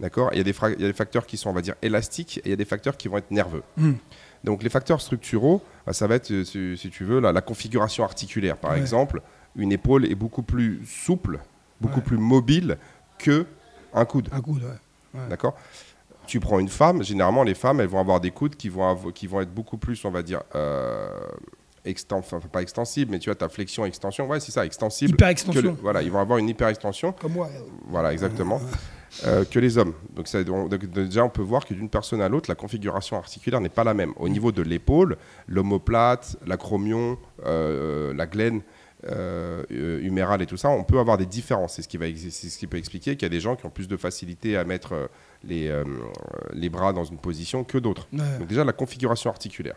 d'accord? 0.00 0.30
Il 0.32 0.38
y, 0.38 0.40
a 0.40 0.44
des 0.44 0.52
fra- 0.52 0.70
il 0.70 0.80
y 0.80 0.84
a 0.84 0.88
des 0.88 0.92
facteurs 0.92 1.26
qui 1.26 1.36
sont, 1.36 1.50
on 1.50 1.54
va 1.54 1.60
dire, 1.62 1.74
élastiques, 1.82 2.38
et 2.38 2.42
il 2.46 2.50
y 2.50 2.52
a 2.52 2.56
des 2.56 2.64
facteurs 2.64 2.96
qui 2.96 3.08
vont 3.08 3.18
être 3.18 3.30
nerveux. 3.30 3.62
Hmm. 3.76 3.94
Donc, 4.44 4.62
les 4.62 4.70
facteurs 4.70 5.00
structuraux, 5.00 5.62
bah, 5.86 5.92
ça 5.92 6.06
va 6.06 6.14
être, 6.16 6.30
euh, 6.30 6.44
si, 6.44 6.76
si 6.76 6.90
tu 6.90 7.04
veux, 7.04 7.20
la, 7.20 7.32
la 7.32 7.40
configuration 7.40 8.04
articulaire. 8.04 8.56
Par 8.56 8.72
Ouais. 8.72 8.78
exemple, 8.78 9.20
une 9.56 9.72
épaule 9.72 10.04
est 10.10 10.14
beaucoup 10.14 10.42
plus 10.42 10.80
souple, 10.86 11.40
beaucoup 11.80 11.96
Ouais. 11.96 12.02
plus 12.04 12.18
mobile 12.18 12.78
que 13.18 13.46
un 13.94 14.04
coude. 14.04 14.28
Un 14.32 14.40
coude, 14.40 14.62
ouais. 14.62 15.20
Ouais. 15.20 15.28
D'accord? 15.28 15.56
Tu 16.26 16.40
prends 16.40 16.58
une 16.58 16.68
femme, 16.68 17.02
généralement 17.02 17.42
les 17.42 17.54
femmes, 17.54 17.80
elles 17.80 17.88
vont 17.88 18.00
avoir 18.00 18.20
des 18.20 18.30
coudes 18.30 18.54
qui 18.54 18.68
vont, 18.68 18.94
qui 19.12 19.26
vont 19.26 19.40
être 19.40 19.52
beaucoup 19.52 19.78
plus, 19.78 20.04
on 20.04 20.10
va 20.10 20.22
dire, 20.22 20.42
euh, 20.54 21.08
enfin, 22.12 22.40
pas 22.40 22.62
extensibles, 22.62 23.10
mais 23.10 23.18
tu 23.18 23.28
vois, 23.30 23.34
ta 23.34 23.48
flexion, 23.48 23.84
extension, 23.84 24.26
ouais, 24.28 24.40
c'est 24.40 24.52
ça, 24.52 24.64
extensible. 24.66 25.12
Hyper 25.12 25.28
extension. 25.28 25.62
le- 25.62 25.70
voilà, 25.82 26.02
ils 26.02 26.10
vont 26.10 26.20
avoir 26.20 26.38
une 26.38 26.48
hyper 26.48 26.68
extension, 26.68 27.12
Comme 27.12 27.32
moi. 27.32 27.48
voilà, 27.88 28.12
exactement, 28.12 28.60
euh, 29.26 29.44
que 29.44 29.58
les 29.58 29.78
hommes. 29.78 29.94
Donc, 30.14 30.28
ça- 30.28 30.44
donc, 30.44 30.68
donc, 30.68 30.84
déjà, 30.86 31.24
on 31.24 31.30
peut 31.30 31.42
voir 31.42 31.64
que 31.64 31.74
d'une 31.74 31.88
personne 31.88 32.20
à 32.20 32.28
l'autre, 32.28 32.50
la 32.50 32.54
configuration 32.54 33.16
articulaire 33.16 33.60
n'est 33.60 33.68
pas 33.68 33.84
la 33.84 33.94
même. 33.94 34.12
Au 34.16 34.28
niveau 34.28 34.52
de 34.52 34.62
l'épaule, 34.62 35.16
l'omoplate, 35.46 36.36
l'acromion, 36.46 37.18
euh, 37.44 38.12
la 38.14 38.26
glène, 38.26 38.62
euh, 39.06 39.62
euh, 39.70 40.00
humérale 40.02 40.42
et 40.42 40.46
tout 40.46 40.56
ça, 40.56 40.70
on 40.70 40.82
peut 40.82 40.98
avoir 40.98 41.16
des 41.18 41.26
différences. 41.26 41.74
C'est 41.74 41.82
ce 41.82 41.88
qui, 41.88 41.96
va 41.98 42.06
ce 42.06 42.58
qui 42.58 42.66
peut 42.66 42.78
expliquer 42.78 43.12
qu'il 43.14 43.22
y 43.22 43.26
a 43.26 43.28
des 43.28 43.38
gens 43.40 43.54
qui 43.54 43.64
ont 43.64 43.70
plus 43.70 43.86
de 43.86 43.96
facilité 43.96 44.56
à 44.56 44.64
mettre 44.64 44.92
euh, 44.92 45.06
les, 45.44 45.68
euh, 45.68 45.84
les 46.52 46.68
bras 46.68 46.92
dans 46.92 47.04
une 47.04 47.18
position 47.18 47.62
que 47.62 47.78
d'autres. 47.78 48.08
Ouais. 48.12 48.38
Donc 48.40 48.48
déjà 48.48 48.64
la 48.64 48.72
configuration 48.72 49.30
articulaire. 49.30 49.76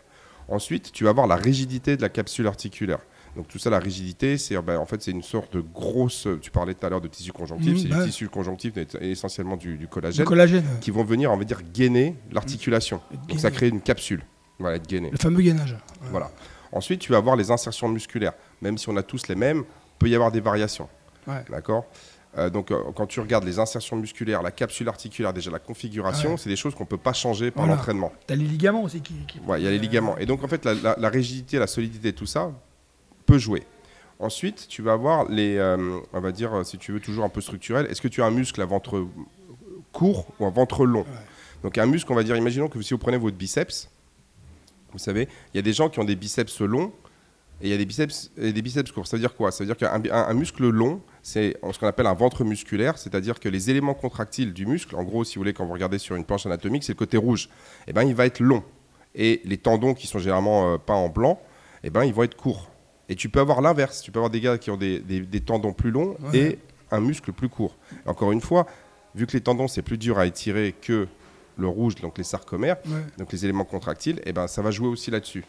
Ensuite, 0.52 0.92
tu 0.92 1.04
vas 1.04 1.10
avoir 1.10 1.26
la 1.26 1.36
rigidité 1.36 1.96
de 1.96 2.02
la 2.02 2.08
capsule 2.10 2.46
articulaire. 2.46 2.98
Donc 3.36 3.48
tout 3.48 3.58
ça, 3.58 3.70
la 3.70 3.78
rigidité, 3.78 4.36
c'est 4.36 4.54
ben, 4.60 4.76
en 4.78 4.84
fait 4.84 5.00
c'est 5.02 5.10
une 5.10 5.22
sorte 5.22 5.54
de 5.56 5.62
grosse. 5.62 6.28
Tu 6.42 6.50
parlais 6.50 6.74
tout 6.74 6.84
à 6.84 6.90
l'heure 6.90 7.00
de 7.00 7.08
tissu 7.08 7.32
conjonctif. 7.32 7.72
Mhm, 7.72 7.78
c'est 7.78 7.88
bah. 7.88 8.02
du 8.04 8.10
tissu 8.10 8.28
conjonctif, 8.28 8.74
mais 8.76 8.86
essentiellement 9.00 9.56
du, 9.56 9.72
du 9.72 9.78
Du 9.78 9.88
collagène, 9.88 10.26
collagène. 10.26 10.64
qui 10.82 10.90
vont 10.90 11.04
venir, 11.04 11.32
on 11.32 11.38
va 11.38 11.44
dire, 11.44 11.62
gainer 11.72 12.14
l'articulation. 12.30 13.00
Donc 13.10 13.28
Gainer. 13.28 13.40
ça 13.40 13.50
crée 13.50 13.68
une 13.68 13.80
capsule. 13.80 14.22
Voilà, 14.58 14.76
être 14.76 14.86
gainé. 14.86 15.10
Le 15.10 15.16
fameux 15.16 15.40
gainage. 15.40 15.72
Ouais. 15.72 16.08
Voilà. 16.10 16.30
Ensuite, 16.70 17.00
tu 17.00 17.10
vas 17.12 17.18
avoir 17.18 17.36
les 17.36 17.50
insertions 17.50 17.88
musculaires. 17.88 18.34
Même 18.60 18.76
si 18.76 18.90
on 18.90 18.96
a 18.98 19.02
tous 19.02 19.28
les 19.28 19.34
mêmes, 19.34 19.64
peut 19.98 20.08
y 20.08 20.14
avoir 20.14 20.30
des 20.30 20.40
variations. 20.40 20.88
Ouais. 21.26 21.42
D'accord? 21.48 21.86
Euh, 22.38 22.48
donc, 22.48 22.70
euh, 22.70 22.78
quand 22.96 23.06
tu 23.06 23.20
regardes 23.20 23.44
les 23.44 23.58
insertions 23.58 23.96
musculaires, 23.96 24.42
la 24.42 24.50
capsule 24.50 24.88
articulaire, 24.88 25.32
déjà 25.34 25.50
la 25.50 25.58
configuration, 25.58 26.30
Ouais. 26.32 26.36
c'est 26.38 26.48
des 26.48 26.56
choses 26.56 26.74
qu'on 26.74 26.84
ne 26.84 26.88
peut 26.88 26.96
pas 26.96 27.12
changer 27.12 27.50
par 27.50 27.64
Voilà. 27.64 27.76
l'entraînement. 27.76 28.10
T'as 28.26 28.34
les 28.36 28.44
ligaments 28.46 28.82
aussi 28.84 29.02
qui. 29.02 29.14
qui- 29.28 29.38
Ouais, 29.40 29.60
il 29.60 29.64
y 29.64 29.66
a 29.66 29.70
les 29.70 29.78
ligaments. 29.78 30.16
Et 30.16 30.24
donc, 30.24 30.42
en 30.42 30.48
fait, 30.48 30.64
la, 30.64 30.72
la- 30.74 30.96
la 30.98 31.08
rigidité, 31.10 31.58
la 31.58 31.66
solidité, 31.66 32.12
tout 32.14 32.24
ça 32.26 32.50
peut 33.26 33.38
jouer. 33.38 33.64
Ensuite, 34.18 34.66
tu 34.68 34.80
vas 34.82 34.92
avoir 34.92 35.28
les, 35.28 35.56
euh, 35.58 35.98
on 36.12 36.20
va 36.20 36.32
dire, 36.32 36.54
euh, 36.54 36.64
si 36.64 36.78
tu 36.78 36.92
veux, 36.92 37.00
toujours 37.00 37.24
un 37.24 37.28
peu 37.28 37.40
structurel. 37.42 37.86
Est-ce 37.90 38.00
que 38.00 38.08
tu 38.08 38.22
as 38.22 38.26
un 38.26 38.30
muscle 38.30 38.62
à 38.62 38.64
ventre 38.64 39.04
court 39.92 40.26
ou 40.40 40.46
un 40.46 40.50
ventre 40.50 40.86
long? 40.86 41.04
Donc, 41.62 41.76
un 41.76 41.86
muscle, 41.86 42.10
on 42.12 42.16
va 42.16 42.22
dire, 42.22 42.36
imaginons 42.36 42.68
que 42.68 42.80
si 42.80 42.94
vous 42.94 42.98
prenez 42.98 43.18
votre 43.18 43.36
biceps, 43.36 43.90
vous 44.92 44.98
savez, 44.98 45.28
il 45.52 45.56
y 45.56 45.58
a 45.58 45.62
des 45.62 45.72
gens 45.72 45.88
qui 45.90 45.98
ont 46.00 46.04
des 46.04 46.16
biceps 46.16 46.60
longs 46.60 46.92
et 47.62 47.66
il 47.68 47.70
y 47.70 47.74
a 47.74 47.78
des 47.78 47.86
biceps, 47.86 48.30
et 48.36 48.52
des 48.52 48.60
biceps 48.62 48.90
courts. 48.92 49.06
Ça 49.06 49.16
veut 49.16 49.20
dire 49.20 49.34
quoi? 49.34 49.50
Ça 49.52 49.64
veut 49.64 49.68
dire 49.72 49.76
qu'un 49.76 49.94
un- 49.94 50.28
un 50.28 50.34
muscle 50.34 50.68
long, 50.68 51.00
c'est 51.22 51.56
ce 51.72 51.78
qu'on 51.78 51.86
appelle 51.86 52.06
un 52.06 52.14
ventre 52.14 52.44
musculaire, 52.44 52.98
c'est-à-dire 52.98 53.38
que 53.40 53.48
les 53.48 53.70
éléments 53.70 53.94
contractiles 53.94 54.52
du 54.52 54.66
muscle, 54.66 54.94
en 54.96 55.04
gros, 55.04 55.24
si 55.24 55.36
vous 55.36 55.40
voulez, 55.40 55.52
quand 55.54 55.64
vous 55.64 55.72
regardez 55.72 55.98
sur 55.98 56.16
une 56.16 56.24
planche 56.24 56.44
anatomique, 56.44 56.82
c'est 56.84 56.92
le 56.92 56.98
côté 56.98 57.16
rouge. 57.16 57.48
Eh 57.86 57.92
ben, 57.92 58.02
il 58.02 58.14
va 58.14 58.26
être 58.26 58.40
long. 58.40 58.62
Et 59.14 59.40
les 59.44 59.58
tendons 59.58 59.94
qui 59.94 60.06
sont 60.06 60.18
généralement 60.18 60.74
euh, 60.74 60.78
peints 60.78 60.94
en 60.94 61.08
blanc, 61.08 61.40
eh 61.84 61.90
ben, 61.90 62.04
ils 62.04 62.12
vont 62.12 62.24
être 62.24 62.36
courts. 62.36 62.70
Et 63.08 63.14
tu 63.14 63.28
peux 63.28 63.40
avoir 63.40 63.60
l'inverse. 63.60 64.02
Tu 64.02 64.10
peux 64.10 64.18
avoir 64.18 64.30
des 64.30 64.40
gars 64.40 64.58
qui 64.58 64.70
ont 64.70 64.76
des, 64.76 64.98
des- 65.00 65.20
des 65.20 65.40
tendons 65.40 65.72
plus 65.72 65.90
longs 65.90 66.16
Ouais. 66.32 66.38
et 66.38 66.58
un 66.90 67.00
muscle 67.00 67.32
plus 67.32 67.48
court. 67.48 67.76
Encore 68.06 68.32
une 68.32 68.40
fois, 68.40 68.66
vu 69.14 69.26
que 69.26 69.32
les 69.32 69.40
tendons, 69.40 69.68
c'est 69.68 69.82
plus 69.82 69.98
dur 69.98 70.18
à 70.18 70.26
étirer 70.26 70.74
que 70.80 71.06
le 71.58 71.68
rouge, 71.68 71.96
donc 71.96 72.16
les 72.18 72.24
sarcomères, 72.24 72.76
Ouais. 72.86 73.00
donc 73.18 73.30
les 73.32 73.44
éléments 73.44 73.64
contractiles, 73.66 74.20
eh 74.24 74.32
ben, 74.32 74.46
ça 74.46 74.62
va 74.62 74.70
jouer 74.70 74.88
aussi 74.88 75.10
là-dessus. 75.10 75.44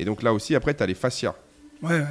Et 0.00 0.04
donc 0.04 0.22
là 0.22 0.32
aussi, 0.32 0.54
après, 0.54 0.74
tu 0.74 0.82
as 0.82 0.86
les 0.86 0.94
fascias. 0.94 1.34
Ouais, 1.82 1.90
ouais. 2.00 2.04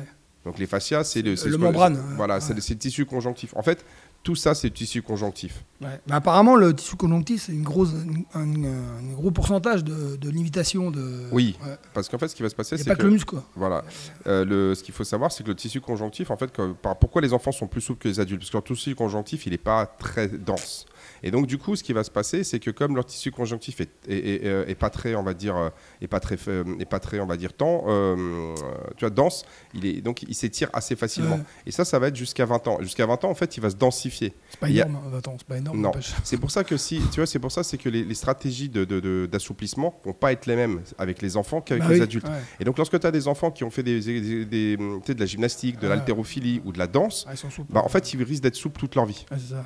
Donc 0.45 0.57
les 0.57 0.67
fascias, 0.67 1.03
c'est 1.03 1.21
le, 1.21 1.35
le 1.45 1.57
membrane, 1.57 1.95
ouais. 1.95 2.15
Voilà, 2.15 2.35
Ouais. 2.35 2.41
c'est 2.41 2.53
le, 2.73 2.77
tissu 2.77 3.05
conjonctif. 3.05 3.53
En 3.57 3.61
fait, 3.61 3.83
tout 4.23 4.35
ça, 4.35 4.53
c'est 4.55 4.67
le 4.69 4.73
tissu 4.73 5.01
conjonctif. 5.01 5.63
Ouais. 5.81 5.99
Mais 6.07 6.13
apparemment, 6.15 6.55
le 6.55 6.73
tissu 6.73 6.95
conjonctif, 6.95 7.43
c'est 7.45 7.51
une 7.51 7.63
grosse, 7.63 7.89
un, 8.33 8.39
un- 8.39 8.65
un 8.65 9.13
gros 9.13 9.31
pourcentage 9.31 9.83
de, 9.83 10.15
de 10.15 10.29
limitation 10.29 10.91
de. 10.91 11.25
Oui, 11.31 11.57
Ouais. 11.65 11.75
Parce 11.93 12.07
qu'en 12.09 12.17
fait, 12.17 12.29
ce 12.29 12.35
qui 12.35 12.41
va 12.43 12.49
se 12.49 12.55
passer, 12.55 12.77
c'est 12.77 12.85
pas 12.85 12.95
que, 12.95 13.01
que 13.01 13.07
le 13.07 13.11
muscle, 13.13 13.29
quoi. 13.29 13.43
voilà, 13.55 13.83
Euh, 14.27 14.45
le, 14.45 14.75
ce 14.75 14.83
qu'il 14.83 14.93
faut 14.93 15.03
savoir, 15.03 15.31
c'est 15.31 15.43
que 15.43 15.49
le 15.49 15.55
tissu 15.55 15.81
conjonctif, 15.81 16.31
en 16.31 16.37
fait, 16.37 16.51
que- 16.51 16.71
par- 16.73 16.97
pourquoi 16.97 17.21
les 17.21 17.33
enfants 17.33 17.51
sont 17.51 17.67
plus 17.67 17.81
souples 17.81 18.01
que 18.03 18.07
les 18.07 18.19
adultes? 18.21 18.39
Parce 18.41 18.51
que 18.51 18.57
leur 18.57 18.63
tissu 18.63 18.95
conjonctif, 18.95 19.45
il 19.45 19.51
n'est 19.51 19.57
pas 19.57 19.85
très 19.85 20.27
dense. 20.29 20.85
Et 21.23 21.31
donc, 21.31 21.47
du 21.47 21.57
coup, 21.57 21.75
ce 21.75 21.83
qui 21.83 21.93
va 21.93 22.03
se 22.03 22.11
passer, 22.11 22.43
c'est 22.43 22.59
que 22.59 22.71
comme 22.71 22.95
leur 22.95 23.05
tissu 23.05 23.31
conjonctif 23.31 23.81
est, 23.81 23.89
est- 24.07 24.15
est- 24.17 24.45
est- 24.45 24.71
est 24.71 24.75
pas 24.75 24.89
très, 24.89 25.15
on 25.15 25.23
va 25.23 25.33
dire, 25.33 25.55
euh, 25.57 25.69
est 26.01 26.07
pas 26.07 26.19
très, 26.19 26.37
euh, 26.47 26.63
est 26.79 26.85
pas 26.85 26.99
très, 26.99 27.19
on 27.19 27.25
va 27.25 27.37
dire, 27.37 27.53
temps, 27.53 27.83
euh, 27.87 28.55
tu 28.97 29.01
vois, 29.05 29.09
dense, 29.09 29.45
il 29.73 29.85
est 29.85 30.01
donc 30.01 30.23
il 30.23 30.35
s'étire 30.35 30.69
assez 30.73 30.95
facilement. 30.95 31.35
Ouais. 31.35 31.41
Et 31.65 31.71
ça, 31.71 31.85
ça 31.85 31.99
va 31.99 32.07
être 32.07 32.15
jusqu'à 32.15 32.45
20 32.45 32.67
ans. 32.67 32.77
Jusqu'à 32.81 33.05
20 33.05 33.23
ans, 33.25 33.29
en 33.29 33.35
fait, 33.35 33.57
il 33.57 33.61
va 33.61 33.69
se 33.69 33.75
densifier. 33.75 34.33
C'est 34.49 34.59
pas 34.59 34.69
y 34.69 34.81
a- 34.81 34.85
énorme. 34.85 35.03
hein. 35.13 35.17
Attends, 35.17 35.35
c'est 35.37 35.47
pas 35.47 35.57
énorme. 35.57 35.79
Non. 35.81 35.91
C'est 36.23 36.37
pour 36.37 36.51
ça 36.51 36.63
que 36.63 36.77
si, 36.77 36.99
tu 37.11 37.17
vois, 37.17 37.25
c'est 37.25 37.39
pour 37.39 37.51
ça, 37.51 37.63
c'est 37.63 37.77
que 37.77 37.89
les, 37.89 38.03
les 38.03 38.15
stratégies 38.15 38.69
de- 38.69 38.85
de- 38.85 38.99
de- 38.99 39.27
d'assouplissement 39.31 39.99
vont 40.05 40.13
pas 40.13 40.31
être 40.31 40.45
les 40.45 40.55
mêmes 40.55 40.81
avec 40.97 41.21
les 41.21 41.37
enfants 41.37 41.61
qu'avec 41.61 41.83
Bah 41.83 41.89
les 41.89 41.95
oui, 41.97 42.01
adultes. 42.01 42.27
ouais. 42.27 42.41
Et 42.59 42.63
donc, 42.63 42.77
lorsque 42.77 42.99
tu 42.99 43.05
as 43.07 43.11
des 43.11 43.27
enfants 43.27 43.51
qui 43.51 43.63
ont 43.63 43.69
fait 43.71 43.83
des, 43.83 43.99
des- 43.99 44.45
des- 44.45 44.77
tu 44.77 44.85
sais, 45.07 45.13
de 45.15 45.19
la 45.19 45.25
gymnastique, 45.25 45.79
de 45.79 45.87
Ah. 45.87 45.89
l'haltérophilie 45.95 46.61
ou 46.65 46.71
de 46.71 46.77
la 46.79 46.87
danse, 46.87 47.25
Ah, 47.29 47.33
bah, 47.69 47.81
en 47.83 47.89
fait, 47.89 48.13
ils 48.13 48.23
risquent 48.23 48.43
d'être 48.43 48.55
souples 48.55 48.79
toute 48.79 48.95
leur 48.95 49.05
vie. 49.05 49.25
Ouais, 49.31 49.37
c'est 49.39 49.53
ça. 49.53 49.65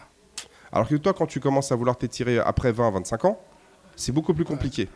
Alors 0.74 0.88
que 0.88 0.96
toi, 0.96 1.13
quand 1.13 1.27
tu 1.27 1.39
commences 1.39 1.72
à 1.72 1.75
vouloir 1.75 1.98
t'étirer 1.98 2.39
après 2.39 2.72
20, 2.72 2.89
25 2.92 3.25
ans, 3.25 3.39
c'est 3.96 4.12
beaucoup 4.12 4.34
plus 4.34 4.46
compliqué. 4.46 4.88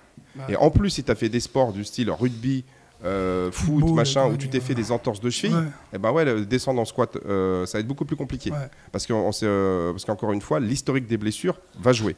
Et 0.49 0.55
en 0.55 0.69
plus, 0.71 0.89
si 0.89 1.03
tu 1.03 1.11
as 1.11 1.15
fait 1.15 1.29
des 1.29 1.39
sports 1.39 1.71
du 1.71 1.83
style 1.85 2.09
rugby, 2.11 2.65
euh, 3.05 3.51
foot, 3.51 3.83
machin, 3.93 4.25
où 4.27 4.37
tu 4.37 4.49
t'es 4.49 4.59
fait 4.59 4.73
des 4.73 4.91
entorses 4.91 5.19
de 5.21 5.29
cheville, 5.29 5.53
et 5.93 5.99
ben 5.99 6.11
ouais, 6.11 6.25
le 6.25 6.47
descendre 6.47 6.81
en 6.81 6.85
squat, 6.85 7.15
euh, 7.27 7.63
ça 7.67 7.77
va 7.77 7.81
être 7.81 7.87
beaucoup 7.87 8.05
plus 8.05 8.15
compliqué. 8.15 8.49
Parce 8.91 9.05
euh, 9.43 9.91
parce 9.91 10.03
qu'encore 10.03 10.31
une 10.33 10.41
fois, 10.41 10.59
l'historique 10.59 11.05
des 11.05 11.17
blessures 11.17 11.59
va 11.79 11.93
jouer. 11.93 12.15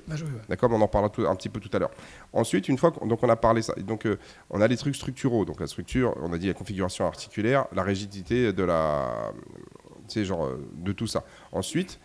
D'accord, 0.48 0.70
on 0.72 0.80
en 0.80 0.88
parlera 0.88 1.10
tout- 1.10 1.28
un 1.28 1.36
petit 1.36 1.50
peu 1.50 1.60
tout 1.60 1.70
à 1.74 1.80
l'heure. 1.80 1.92
Ensuite, 2.32 2.70
une 2.70 2.78
fois 2.78 2.92
qu'on 2.92 3.08
donc 3.08 3.22
on 3.24 3.28
a 3.30 3.36
parlé 3.36 3.62
ça, 3.62 3.74
donc 3.86 4.06
euh, 4.06 4.18
on 4.50 4.62
a 4.62 4.68
les 4.70 4.78
trucs 4.78 4.96
structuraux. 4.96 5.44
Donc 5.44 5.60
la 5.60 5.68
structure, 5.68 6.16
on 6.22 6.32
a 6.32 6.38
dit 6.38 6.48
la 6.48 6.54
configuration 6.54 7.06
articulaire, 7.06 7.66
la 7.74 7.84
rigidité 7.84 8.54
de 8.54 8.63
la, 8.63 9.34
tu 10.08 10.13
sais, 10.13 10.24
genre 10.25 10.46
euh, 10.46 10.66
de 10.78 10.94
tout 10.94 11.08
ça. 11.08 11.25
Ensuite, 11.51 12.00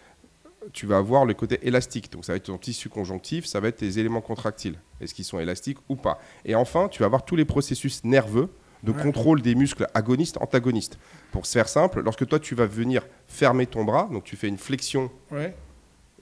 tu 0.73 0.87
vas 0.87 0.97
avoir 0.99 1.25
le 1.25 1.35
côté 1.35 1.59
élastique. 1.66 2.11
Donc 2.12 2.25
ça 2.25 2.33
va 2.33 2.37
être 2.37 2.44
ton 2.47 2.59
tissu 2.59 2.88
conjonctif, 2.88 3.47
ça 3.47 3.61
va 3.61 3.68
être 3.68 3.76
tes 3.76 3.99
éléments 3.99 4.21
contractiles. 4.21 4.78
Est-ce 5.00 5.14
qu'ils 5.14 5.25
sont 5.25 5.38
élastiques 5.38 5.78
ou 5.88 5.97
pas? 5.97 6.18
Et 6.44 6.54
enfin, 6.54 6.88
tu 6.88 7.00
vas 7.00 7.06
avoir 7.06 7.25
tous 7.25 7.37
les 7.37 7.44
processus 7.44 8.02
nerveux 8.04 8.49
de 8.83 8.92
Ouais. 8.92 9.02
contrôle 9.02 9.40
des 9.42 9.54
muscles 9.54 9.87
agonistes, 9.94 10.37
antagonistes. 10.40 10.99
Pour 11.33 11.47
se 11.47 11.52
faire 11.52 11.68
simple, 11.68 12.02
lorsque 12.02 12.26
toi 12.26 12.38
tu 12.38 12.54
vas 12.54 12.66
venir 12.66 13.06
fermer 13.26 13.66
ton 13.66 13.85
bras, 13.85 14.09
donc 14.12 14.25
tu 14.25 14.37
fais 14.37 14.49
une 14.49 14.59
flexion 14.59 15.11
Ouais. 15.30 15.56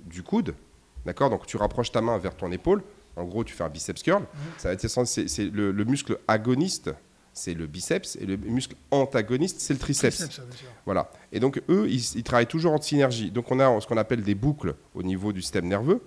du 0.04 0.22
coude, 0.22 0.54
d'accord? 1.04 1.28
Donc 1.30 1.46
tu 1.46 1.56
rapproches 1.56 1.90
ta 1.92 2.00
main 2.00 2.18
vers 2.18 2.36
ton 2.36 2.52
épaule. 2.52 2.82
En 3.16 3.24
gros, 3.24 3.44
tu 3.44 3.52
fais 3.52 3.64
un 3.64 3.68
biceps 3.68 4.02
curl. 4.02 4.24
Ça 4.58 4.68
va 4.68 4.74
être 4.74 4.80
c'est- 4.88 5.04
c'est 5.04 5.28
c'est 5.28 5.44
le, 5.46 5.70
le 5.72 5.84
muscle 5.84 6.18
agoniste 6.28 6.90
c'est 7.32 7.54
le 7.54 7.66
biceps 7.66 8.16
et 8.20 8.26
le 8.26 8.36
muscle 8.36 8.76
antagoniste, 8.90 9.60
c'est 9.60 9.72
le 9.72 9.78
triceps. 9.78 10.30
Ça. 10.30 10.42
Voilà. 10.84 11.10
Et 11.32 11.40
donc, 11.40 11.62
eux, 11.68 11.86
ils, 11.88 12.02
ils 12.16 12.22
travaillent 12.22 12.46
toujours 12.46 12.72
en 12.72 12.80
synergie. 12.80 13.30
Donc, 13.30 13.50
on 13.50 13.58
a 13.58 13.80
ce 13.80 13.86
qu'on 13.86 13.96
appelle 13.96 14.22
des 14.22 14.34
boucles 14.34 14.74
au 14.94 15.02
niveau 15.02 15.32
du 15.32 15.40
système 15.40 15.66
nerveux, 15.66 16.02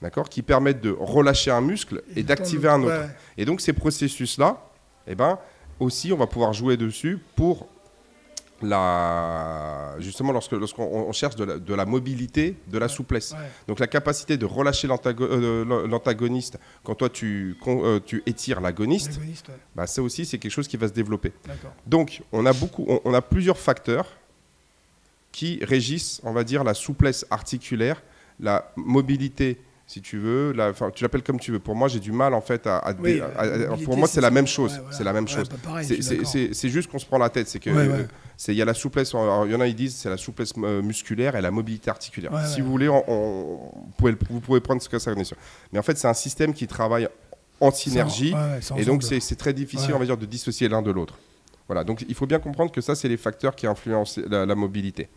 d'accord, 0.00 0.28
qui 0.28 0.42
permettent 0.42 0.80
de 0.80 0.90
relâcher 0.98 1.50
un 1.50 1.60
muscle 1.60 2.02
et, 2.16 2.22
d'activer 2.22 2.68
un 2.68 2.82
autre. 2.82 2.98
ouais. 2.98 3.10
Et 3.36 3.44
donc, 3.44 3.60
ces 3.60 3.72
processus-là, 3.72 4.70
eh 5.06 5.14
ben, 5.14 5.38
aussi, 5.78 6.12
on 6.12 6.16
va 6.16 6.26
pouvoir 6.26 6.52
jouer 6.52 6.76
dessus 6.76 7.18
pour 7.36 7.68
la... 8.62 9.94
justement 9.98 10.32
lorsque 10.32 10.52
lorsqu'on 10.52 10.84
on 10.84 11.12
cherche 11.12 11.36
de 11.36 11.44
la, 11.44 11.58
de 11.58 11.74
la 11.74 11.86
mobilité, 11.86 12.56
de 12.68 12.78
la 12.78 12.88
souplesse. 12.88 13.32
Ouais. 13.32 13.38
Donc 13.68 13.78
la 13.80 13.86
capacité 13.86 14.36
de 14.36 14.46
relâcher 14.46 14.88
euh, 14.90 15.86
l'antagoniste 15.86 16.58
quand 16.84 16.94
toi 16.94 17.08
tu, 17.08 17.56
con- 17.60 17.82
euh, 17.84 18.00
tu 18.04 18.22
étires 18.26 18.60
l'agoniste, 18.60 19.18
ouais. 19.20 19.54
bah, 19.74 19.86
ça 19.86 20.02
aussi 20.02 20.24
c'est 20.24 20.38
quelque 20.38 20.52
chose 20.52 20.68
qui 20.68 20.76
va 20.76 20.88
se 20.88 20.92
développer. 20.92 21.32
Donc, 21.86 22.22
on 22.32 22.46
a, 22.46 22.52
beaucoup, 22.52 22.84
on, 22.88 23.00
on 23.04 23.14
a 23.14 23.22
plusieurs 23.22 23.58
facteurs 23.58 24.06
qui 25.32 25.64
régissent, 25.64 26.20
on 26.24 26.32
va 26.32 26.44
dire, 26.44 26.64
la 26.64 26.74
souplesse 26.74 27.26
articulaire, 27.30 28.02
la 28.40 28.72
mobilité, 28.76 29.58
si 29.90 30.00
tu 30.00 30.18
veux. 30.18 30.52
la- 30.52 30.72
tu 30.94 31.02
l'appelles 31.02 31.22
comme 31.24 31.40
tu 31.40 31.50
veux. 31.50 31.58
Pour 31.58 31.74
moi, 31.74 31.88
j'ai 31.88 31.98
du 31.98 32.12
mal, 32.12 32.32
en 32.34 32.40
fait, 32.40 32.64
à. 32.66 32.78
à- 32.78 32.94
Oui, 32.94 33.20
à- 33.20 33.44
la 33.44 33.52
à- 33.54 33.56
mobilité, 33.58 33.84
pour 33.84 33.96
moi, 33.96 34.06
c'est 34.06 34.20
la 34.20 34.30
même 34.30 34.46
chose. 34.46 34.72
Ouais, 34.74 34.78
voilà. 34.82 34.96
C'est 34.96 35.04
la 35.04 35.12
même 35.12 35.26
chose. 35.26 35.48
C'est- 36.52 36.68
juste 36.68 36.90
qu'on 36.90 36.98
se 37.00 37.06
prend 37.06 37.18
la 37.18 37.28
tête. 37.28 37.48
C'est 37.48 37.58
que. 37.58 37.70
Ouais, 37.70 37.88
ouais. 37.88 38.00
euh, 38.00 38.04
c'est- 38.36 38.52
Il 38.52 38.56
y 38.58 38.62
a 38.62 38.64
la 38.64 38.74
souplesse, 38.74 39.14
alors, 39.14 39.46
il 39.46 39.52
y 39.52 39.54
en 39.56 39.60
a 39.60 39.66
ils 39.66 39.74
disent 39.74 39.96
c'est 39.96 40.08
la 40.08 40.16
souplesse 40.16 40.52
euh, 40.58 40.80
musculaire 40.80 41.34
et 41.34 41.40
la 41.40 41.50
mobilité 41.50 41.90
articulaire. 41.90 42.30
Si 42.46 42.60
vous 42.60 42.70
voulez, 42.70 42.88
on- 42.88 43.04
on- 43.10 43.56
vous, 43.74 43.92
pouvez, 43.98 44.12
le- 44.12 44.18
vous 44.30 44.40
pouvez 44.40 44.60
prendre 44.60 44.80
ce 44.80 44.88
que 44.88 44.98
ça 45.00 45.12
connaît. 45.12 45.24
Mais 45.72 45.78
en 45.78 45.82
fait, 45.82 45.98
c'est 45.98 46.08
un 46.08 46.14
système 46.14 46.54
qui 46.54 46.66
travaille 46.68 47.08
en 47.60 47.70
synergie. 47.72 48.32
Et 48.78 48.84
donc, 48.84 49.02
c'est 49.02 49.36
très 49.36 49.52
difficile, 49.52 49.92
on 49.94 49.98
va 49.98 50.04
dire, 50.06 50.16
de 50.16 50.26
dissocier 50.26 50.68
l'un 50.68 50.82
de 50.82 50.90
l'autre. 50.92 51.18
Voilà, 51.66 51.84
donc 51.84 52.04
il 52.08 52.14
faut 52.14 52.26
bien 52.26 52.38
comprendre 52.40 52.70
que 52.72 52.80
ça, 52.80 52.94
c'est 52.96 53.08
les 53.08 53.16
facteurs 53.16 53.54
qui 53.54 53.66
influencent 53.66 54.20
la, 54.28 54.44
la 54.46 54.54
mobilité. 54.56 55.08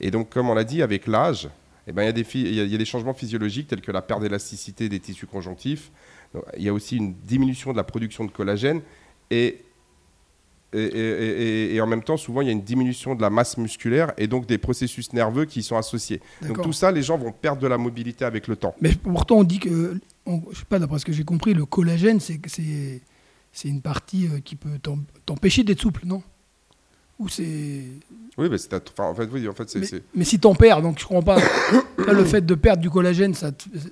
Et 0.00 0.10
donc, 0.10 0.30
comme 0.30 0.50
on 0.50 0.54
l'a 0.54 0.64
dit, 0.64 0.82
avec 0.82 1.06
l'âge, 1.06 1.48
eh 1.90 1.92
ben, 1.92 2.02
il 2.04 2.06
y, 2.06 2.08
a 2.08 2.12
des 2.12 2.24
fi- 2.24 2.40
il 2.42 2.54
y 2.54 2.60
a- 2.60 2.64
il 2.64 2.70
y 2.70 2.74
a 2.74 2.78
des 2.78 2.84
changements 2.84 3.12
physiologiques 3.14 3.66
tels 3.66 3.80
que 3.80 3.90
la 3.92 4.00
perte 4.00 4.22
d'élasticité 4.22 4.88
des 4.88 5.00
tissus 5.00 5.26
conjonctifs. 5.26 5.90
Donc, 6.32 6.44
il 6.56 6.62
y 6.62 6.68
a 6.68 6.72
aussi 6.72 6.96
une 6.96 7.12
diminution 7.26 7.72
de 7.72 7.76
la 7.76 7.82
production 7.84 8.24
de 8.24 8.30
collagène. 8.30 8.80
Et, 9.30 9.62
et, 10.72 10.78
et- 10.84 11.42
et- 11.42 11.74
et 11.74 11.80
en 11.80 11.86
même 11.88 12.02
temps, 12.04 12.16
souvent, 12.16 12.42
il 12.42 12.46
y 12.46 12.48
a 12.48 12.52
une 12.52 12.62
diminution 12.62 13.16
de 13.16 13.22
la 13.22 13.30
masse 13.30 13.58
musculaire 13.58 14.12
et 14.16 14.28
donc 14.28 14.46
des 14.46 14.56
processus 14.58 15.12
nerveux 15.12 15.44
qui 15.44 15.60
y 15.60 15.62
sont 15.64 15.76
associés. 15.76 16.20
Donc 16.46 16.58
tout 16.62 16.72
ça, 16.72 16.92
les 16.92 17.02
gens 17.02 17.18
vont 17.18 17.32
perdre 17.32 17.60
de 17.60 17.66
la 17.66 17.76
mobilité 17.76 18.24
avec 18.24 18.46
le 18.46 18.54
temps. 18.54 18.74
Mais 18.80 18.94
pourtant, 18.94 19.38
on 19.38 19.44
dit 19.44 19.58
que, 19.58 19.98
on- 20.26 20.42
je 20.52 20.58
sais 20.60 20.64
pas, 20.68 20.78
d'après 20.78 21.00
ce 21.00 21.04
que 21.04 21.12
j'ai 21.12 21.24
compris, 21.24 21.54
le 21.54 21.66
collagène, 21.66 22.20
c'est 22.20 23.68
une 23.68 23.80
partie 23.82 24.28
euh, 24.28 24.38
qui 24.38 24.54
peut 24.54 24.78
t'em- 24.80 25.02
t'empêcher 25.26 25.64
d'être 25.64 25.80
souple, 25.80 26.02
non? 26.06 26.22
Ou 27.20 27.28
c'est. 27.28 27.82
Oui, 28.38 28.48
mais 28.50 28.56
c'est 28.58 28.72
enfin, 28.74 29.10
en 29.10 29.14
fait, 29.14 29.28
oui, 29.30 29.46
en 29.46 29.52
fait, 29.52 29.68
c'est- 29.68 29.78
Mais, 29.80 29.86
c'est 29.86 30.02
mais 30.14 30.24
si 30.24 30.40
t'en 30.40 30.54
perds, 30.54 30.80
donc 30.82 30.98
je 30.98 31.04
comprends 31.04 31.22
pas. 31.22 31.38
Là, 32.06 32.12
le 32.14 32.24
fait 32.24 32.40
de 32.44 32.54
perdre 32.54 32.80
du 32.82 32.88
collagène, 32.90 33.34
ça, 33.34 33.50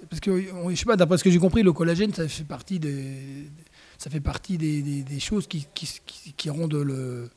parce 0.09 0.21
que 0.21 0.41
je 0.71 0.75
sais 0.75 0.85
pas, 0.87 0.97
d'après 0.97 1.19
ce 1.19 1.25
que 1.25 1.31
j'ai 1.31 1.39
compris, 1.39 1.63
le 1.63 1.73
collagène, 1.75 2.13
ça 2.15 2.27
fait 2.27 2.45
partie 2.45 2.79
des, 2.81 3.51
ça 3.99 4.09
fait 4.09 4.21
partie 4.21 4.57
des, 4.57 4.81
des- 4.81 5.03
des 5.03 5.21
choses 5.21 5.47
qui, 5.47 5.67
qui, 5.75 5.87
qui, 6.07 6.33
qui 6.33 6.49
rendent 6.51 6.73
le, 6.75 7.29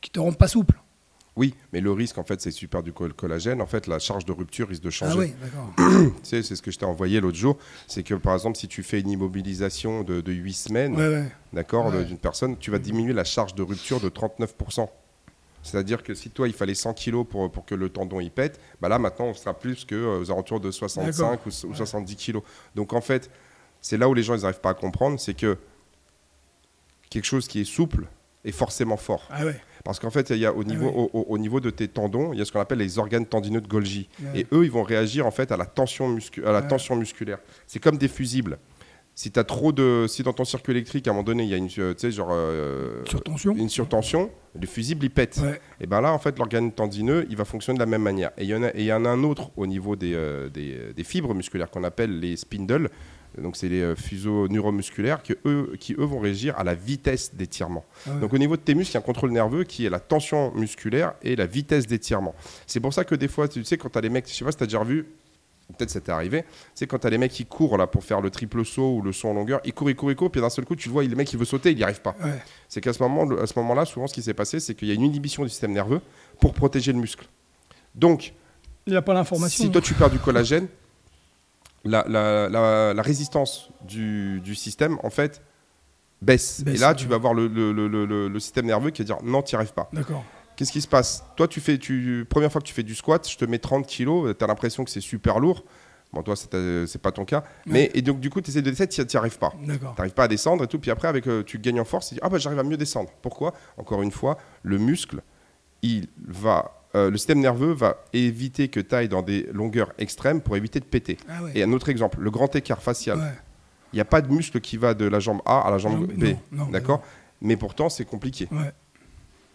qui 0.00 0.10
te 0.10 0.20
rendent 0.20 0.38
pas 0.38 0.46
souple. 0.48 0.78
Oui, 1.34 1.54
mais 1.72 1.80
le 1.80 1.90
risque, 1.90 2.18
en 2.18 2.24
fait, 2.24 2.40
c'est 2.42 2.50
si 2.50 2.58
tu 2.58 2.68
perds 2.68 2.82
du 2.82 2.92
col- 2.92 3.14
collagène, 3.14 3.60
en 3.62 3.66
fait, 3.66 3.86
la 3.88 3.98
charge 3.98 4.24
de 4.26 4.32
rupture 4.32 4.68
risque 4.68 4.82
de 4.82 4.90
changer. 4.90 5.12
Ah 5.16 5.18
oui, 5.18 5.32
d'accord. 5.42 6.12
Tu 6.22 6.28
sais, 6.28 6.42
c'est 6.42 6.54
ce 6.54 6.62
que 6.62 6.70
je 6.70 6.78
t'ai 6.78 6.84
envoyé 6.84 7.20
l'autre 7.20 7.38
jour. 7.38 7.56
C'est 7.88 8.02
que, 8.02 8.14
par 8.14 8.34
exemple, 8.34 8.58
si 8.58 8.68
tu 8.68 8.82
fais 8.82 9.00
une 9.00 9.08
immobilisation 9.10 10.04
de, 10.04 10.20
de 10.20 10.30
8 10.32 10.52
semaines, 10.52 10.94
Ouais, 10.94 11.08
ouais. 11.08 11.32
d'accord, 11.54 11.86
Ouais. 11.86 12.04
d'une 12.04 12.18
personne, 12.18 12.56
tu 12.58 12.70
vas 12.70 12.78
diminuer 12.78 13.14
la 13.14 13.24
charge 13.24 13.54
de 13.54 13.62
rupture 13.62 13.98
de 13.98 14.10
39%. 14.10 14.88
C'est-à-dire 15.62 16.02
que 16.02 16.12
si 16.14 16.30
toi, 16.30 16.48
il 16.48 16.54
fallait 16.54 16.74
100 16.74 16.94
kg 16.94 17.24
pour, 17.24 17.50
pour 17.50 17.64
que 17.64 17.74
le 17.74 17.88
tendon 17.88 18.18
y 18.20 18.30
pète, 18.30 18.60
bah 18.80 18.88
là, 18.88 18.98
maintenant, 18.98 19.26
on 19.26 19.34
sera 19.34 19.54
plus 19.54 19.84
que 19.84 19.94
euh, 19.94 20.20
aux 20.20 20.30
alentours 20.30 20.58
de 20.60 20.70
65 20.70 21.06
D'accord. 21.30 21.38
ou, 21.46 21.66
ou 21.66 21.70
Ouais. 21.70 21.76
70 21.76 22.16
kg. 22.16 22.38
Donc, 22.74 22.92
en 22.92 23.00
fait, 23.00 23.30
c'est 23.80 23.96
là 23.96 24.08
où 24.08 24.14
les 24.14 24.22
gens 24.22 24.36
n'arrivent 24.36 24.60
pas 24.60 24.70
à 24.70 24.74
comprendre, 24.74 25.20
c'est 25.20 25.34
que 25.34 25.56
quelque 27.10 27.24
chose 27.24 27.46
qui 27.46 27.60
est 27.60 27.64
souple 27.64 28.06
est 28.44 28.52
forcément 28.52 28.96
fort. 28.96 29.28
Ah 29.30 29.44
ouais. 29.44 29.60
Parce 29.84 30.00
qu'en 30.00 30.10
fait, 30.10 30.30
il 30.30 30.38
y 30.38 30.46
a 30.46 30.52
au 30.52 30.64
niveau, 30.64 30.86
ouais. 30.86 30.92
au, 30.94 31.10
au- 31.20 31.26
au 31.28 31.38
niveau 31.38 31.60
de 31.60 31.70
tes 31.70 31.86
tendons, 31.86 32.32
il 32.32 32.38
y 32.38 32.42
a 32.42 32.44
ce 32.44 32.50
qu'on 32.50 32.60
appelle 32.60 32.78
les 32.78 32.98
organes 32.98 33.26
tendineux 33.26 33.60
de 33.60 33.68
Golgi. 33.68 34.08
Et 34.34 34.46
eux, 34.52 34.64
ils 34.64 34.70
vont 34.70 34.82
réagir 34.82 35.26
en 35.26 35.30
fait 35.30 35.52
à 35.52 35.56
la 35.56 35.66
tension, 35.66 36.08
muscu- 36.12 36.44
à 36.44 36.50
la 36.52 36.62
tension 36.62 36.96
musculaire. 36.96 37.38
C'est 37.68 37.78
comme 37.78 37.98
des 37.98 38.08
fusibles. 38.08 38.58
Si 39.14 39.30
as 39.36 39.44
trop 39.44 39.72
de, 39.72 40.06
si 40.08 40.22
dans 40.22 40.32
ton 40.32 40.44
circuit 40.44 40.72
électrique, 40.72 41.06
à 41.06 41.10
un 41.10 41.12
moment 41.12 41.24
donné, 41.24 41.42
il 41.42 41.50
y 41.50 41.54
a 41.54 41.58
une, 41.58 41.68
tu 41.68 41.82
sais, 41.96 42.10
genre, 42.10 42.30
euh, 42.32 43.04
Surtension. 43.04 43.54
une 43.54 43.68
surtension, 43.68 44.30
le 44.58 44.66
fusible 44.66 45.04
il 45.04 45.10
pète. 45.10 45.38
Ouais. 45.42 45.60
Et 45.80 45.86
ben 45.86 46.00
là, 46.00 46.12
en 46.14 46.18
fait, 46.18 46.38
l'organe 46.38 46.72
tendineux, 46.72 47.26
il 47.28 47.36
va 47.36 47.44
fonctionner 47.44 47.76
de 47.78 47.82
la 47.82 47.86
même 47.90 48.02
manière. 48.02 48.30
Et 48.38 48.44
il 48.44 48.48
y 48.48 48.54
en 48.54 48.62
a, 48.62 48.68
et 48.68 48.78
il 48.78 48.84
y 48.84 48.92
en 48.92 49.04
a 49.04 49.10
un 49.10 49.22
autre 49.22 49.50
au 49.56 49.66
niveau 49.66 49.96
des, 49.96 50.14
euh, 50.14 50.48
des, 50.48 50.74
euh, 50.74 50.92
des 50.94 51.04
fibres 51.04 51.34
musculaires 51.34 51.70
qu'on 51.70 51.84
appelle 51.84 52.20
les 52.20 52.36
spindles. 52.36 52.88
Donc 53.38 53.56
c'est 53.56 53.68
les 53.68 53.96
fuseaux 53.96 54.46
neuromusculaires 54.48 55.22
que 55.22 55.32
eux, 55.46 55.74
qui 55.80 55.94
eux 55.94 56.04
vont 56.04 56.18
régir 56.20 56.58
à 56.58 56.64
la 56.64 56.74
vitesse 56.74 57.34
d'étirement. 57.34 57.84
Ah 58.06 58.10
ouais. 58.12 58.20
Donc 58.20 58.34
au 58.34 58.38
niveau 58.38 58.56
de 58.56 58.60
tes 58.60 58.74
muscles, 58.74 58.92
il 58.92 58.94
y 58.94 58.96
a 58.98 59.00
un 59.00 59.02
contrôle 59.02 59.30
nerveux 59.30 59.64
qui 59.64 59.86
est 59.86 59.90
la 59.90 60.00
tension 60.00 60.52
musculaire 60.54 61.14
et 61.22 61.34
la 61.34 61.46
vitesse 61.46 61.86
d'étirement. 61.86 62.34
C'est 62.66 62.80
pour 62.80 62.92
ça 62.92 63.04
que 63.04 63.14
des 63.14 63.28
fois, 63.28 63.48
tu 63.48 63.64
sais, 63.64 63.78
quand 63.78 63.88
tu 63.88 63.96
as 63.96 64.02
les 64.02 64.10
mecs, 64.10 64.28
je 64.28 64.34
sais 64.34 64.44
pas 64.44 64.52
si 64.52 64.58
tu 64.58 64.64
as 64.64 64.66
déjà 64.66 64.84
vu, 64.84 65.06
peut-être 65.72 65.90
ça 65.90 66.00
t'est 66.00 66.12
arrivé, 66.12 66.44
c'est 66.74 66.86
quand 66.86 66.98
tu 66.98 67.06
as 67.06 67.10
les 67.10 67.18
mecs 67.18 67.32
qui 67.32 67.44
courent 67.46 67.76
là 67.78 67.86
pour 67.86 68.04
faire 68.04 68.20
le 68.20 68.30
triple 68.30 68.64
saut 68.64 68.96
ou 68.96 69.02
le 69.02 69.12
saut 69.12 69.28
en 69.28 69.34
longueur, 69.34 69.60
ils 69.64 69.72
courent, 69.72 69.90
ils 69.90 69.96
courent, 69.96 70.10
ils 70.10 70.16
courent, 70.16 70.30
puis 70.30 70.40
d'un 70.40 70.50
seul 70.50 70.64
coup, 70.64 70.76
tu 70.76 70.88
le 70.88 70.92
vois, 70.92 71.02
le 71.04 71.14
mec 71.16 71.32
il 71.32 71.38
veut 71.38 71.44
sauter, 71.44 71.70
il 71.72 71.76
n'y 71.76 71.82
arrive 71.82 72.00
pas. 72.02 72.14
Ouais. 72.22 72.40
C'est 72.68 72.80
qu'à 72.80 72.92
ce 72.92 73.02
moment, 73.02 73.28
à 73.36 73.46
ce 73.46 73.58
moment-là, 73.58 73.84
souvent 73.84 74.06
ce 74.06 74.14
qui 74.14 74.22
s'est 74.22 74.34
passé, 74.34 74.60
c'est 74.60 74.74
qu'il 74.74 74.88
y 74.88 74.90
a 74.90 74.94
une 74.94 75.02
inhibition 75.02 75.42
du 75.42 75.48
système 75.48 75.72
nerveux 75.72 76.00
pour 76.40 76.54
protéger 76.54 76.92
le 76.92 76.98
muscle. 76.98 77.26
Donc, 77.94 78.32
Il 78.86 78.92
n'y 78.92 78.96
a 78.96 79.02
pas 79.02 79.14
l'information. 79.14 79.64
si 79.64 79.70
toi 79.70 79.80
tu 79.80 79.94
perds 79.94 80.10
du 80.10 80.18
collagène, 80.18 80.66
la, 81.84 82.04
la- 82.08 82.48
la- 82.48 82.94
la 82.94 83.02
résistance 83.02 83.68
du, 83.82 84.40
du 84.40 84.54
système, 84.54 84.98
en 85.02 85.10
fait, 85.10 85.42
baisse. 86.20 86.62
Baisse, 86.62 86.76
Et 86.76 86.78
là, 86.78 86.90
ouais. 86.90 86.94
tu 86.96 87.06
vas 87.08 87.16
avoir 87.16 87.34
le, 87.34 87.48
le- 87.48 87.72
le- 87.72 87.88
le- 87.88 88.28
le 88.28 88.40
système 88.40 88.66
nerveux 88.66 88.90
qui 88.90 89.02
va 89.02 89.06
dire 89.06 89.18
non, 89.24 89.42
tu 89.42 89.54
n'y 89.54 89.56
arrives 89.58 89.72
pas. 89.72 89.88
D'accord. 89.92 90.24
Qu'est-ce 90.62 90.70
qui 90.70 90.80
se 90.80 90.86
passe? 90.86 91.24
Toi, 91.34 91.48
tu 91.48 91.60
fais, 91.60 91.76
tu, 91.76 92.24
première 92.30 92.52
fois 92.52 92.60
que 92.60 92.66
tu 92.68 92.72
fais 92.72 92.84
du 92.84 92.94
squat, 92.94 93.28
je 93.28 93.36
te 93.36 93.44
mets 93.44 93.58
30 93.58 93.84
kilos, 93.84 94.32
tu 94.38 94.44
as 94.44 94.46
l'impression 94.46 94.84
que 94.84 94.90
c'est 94.92 95.00
super 95.00 95.40
lourd. 95.40 95.64
Bon, 96.12 96.22
toi, 96.22 96.36
c'est 96.36 96.54
euh, 96.54 96.86
pas 97.02 97.10
ton 97.10 97.24
cas. 97.24 97.42
Mais, 97.66 97.90
et 97.94 98.00
donc, 98.00 98.20
du 98.20 98.30
coup, 98.30 98.40
tu 98.40 98.50
essaies 98.50 98.62
de 98.62 98.70
descendre, 98.70 98.90
tu 98.90 99.02
n'y 99.02 99.18
arrives 99.18 99.38
pas. 99.38 99.52
Tu 99.60 99.66
n'arrives 99.66 100.14
pas 100.14 100.22
à 100.22 100.28
descendre 100.28 100.62
et 100.62 100.68
tout. 100.68 100.78
Puis 100.78 100.92
après, 100.92 101.08
avec, 101.08 101.26
euh, 101.26 101.42
tu 101.42 101.58
gagnes 101.58 101.80
en 101.80 101.84
force, 101.84 102.10
tu 102.10 102.14
dis 102.14 102.20
Ah, 102.22 102.28
bah, 102.28 102.38
j'arrive 102.38 102.60
à 102.60 102.62
mieux 102.62 102.76
descendre. 102.76 103.10
Pourquoi? 103.22 103.54
Encore 103.76 104.02
une 104.02 104.12
fois, 104.12 104.38
le 104.62 104.78
muscle, 104.78 105.20
il 105.82 106.06
va. 106.28 106.70
euh, 106.94 107.10
le 107.10 107.16
système 107.16 107.40
nerveux 107.40 107.72
va 107.72 107.96
éviter 108.12 108.68
que 108.68 108.78
tu 108.78 108.94
ailles 108.94 109.08
dans 109.08 109.22
des 109.22 109.48
longueurs 109.52 109.92
extrêmes 109.98 110.42
pour 110.42 110.56
éviter 110.56 110.78
de 110.78 110.84
péter. 110.84 111.16
Ah 111.28 111.42
ouais. 111.42 111.50
Et 111.56 111.64
un 111.64 111.72
autre 111.72 111.88
exemple, 111.88 112.20
le 112.20 112.30
grand 112.30 112.54
écart 112.54 112.84
facial. 112.84 113.18
Ouais. 113.18 113.34
Il 113.92 113.96
n'y 113.96 114.00
a 114.00 114.04
pas 114.04 114.20
de 114.20 114.32
muscle 114.32 114.60
qui 114.60 114.76
va 114.76 114.94
de 114.94 115.06
la 115.06 115.18
jambe 115.18 115.40
A 115.44 115.66
à 115.66 115.72
la 115.72 115.78
jambe 115.78 116.08
Non, 116.52 116.66
B. 116.66 116.70
D'accord? 116.70 117.02
Mais 117.40 117.56
pourtant, 117.56 117.88
c'est 117.88 118.04
compliqué. 118.04 118.48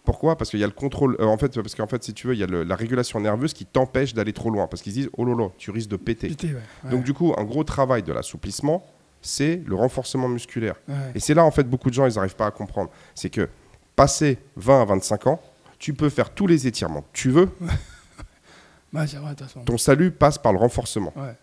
Pourquoi? 0.08 0.38
Parce 0.38 0.48
qu'il 0.48 0.58
y 0.58 0.64
a 0.64 0.66
le 0.66 0.72
contrôle. 0.72 1.16
euh, 1.20 1.26
en 1.26 1.36
fait, 1.36 1.54
parce 1.60 1.74
qu'en 1.74 1.86
fait, 1.86 2.02
si 2.02 2.14
tu 2.14 2.28
veux, 2.28 2.32
il 2.32 2.38
y 2.38 2.42
a 2.42 2.46
le- 2.46 2.62
la 2.62 2.76
régulation 2.76 3.20
nerveuse 3.20 3.52
qui 3.52 3.66
t'empêche 3.66 4.14
d'aller 4.14 4.32
trop 4.32 4.48
loin. 4.48 4.66
Parce 4.66 4.80
qu'ils 4.80 4.92
se 4.92 4.98
disent, 5.00 5.10
oh 5.18 5.24
lolo, 5.26 5.52
tu 5.58 5.70
risques 5.70 5.90
de 5.90 5.96
péter. 5.98 6.28
Pété, 6.28 6.46
ouais. 6.46 6.54
Ouais. 6.84 6.90
Donc, 6.90 7.04
du 7.04 7.12
coup, 7.12 7.34
un 7.36 7.44
gros 7.44 7.62
travail 7.62 8.02
de 8.02 8.10
l'assouplissement, 8.14 8.86
c'est 9.20 9.62
le 9.66 9.74
renforcement 9.74 10.26
musculaire. 10.26 10.76
Ouais. 10.88 10.94
Et 11.14 11.20
c'est 11.20 11.34
là, 11.34 11.44
en 11.44 11.50
fait, 11.50 11.64
beaucoup 11.64 11.90
de 11.90 11.94
gens, 11.94 12.06
ils 12.06 12.14
n'arrivent 12.14 12.36
pas 12.36 12.46
à 12.46 12.50
comprendre. 12.50 12.88
C'est 13.14 13.28
que, 13.28 13.50
passé 13.96 14.38
20 14.56 14.80
à 14.80 14.84
25 14.86 15.26
ans, 15.26 15.42
tu 15.78 15.92
peux 15.92 16.08
faire 16.08 16.30
tous 16.30 16.46
les 16.46 16.66
étirements 16.66 17.02
que 17.02 17.08
tu 17.12 17.28
veux. 17.30 17.50
Vrai. 17.60 17.76
Ton 19.66 19.76
salut 19.76 20.10
passe 20.10 20.38
par 20.38 20.54
le 20.54 20.58
renforcement. 20.58 21.12
Ouais. 21.16 21.36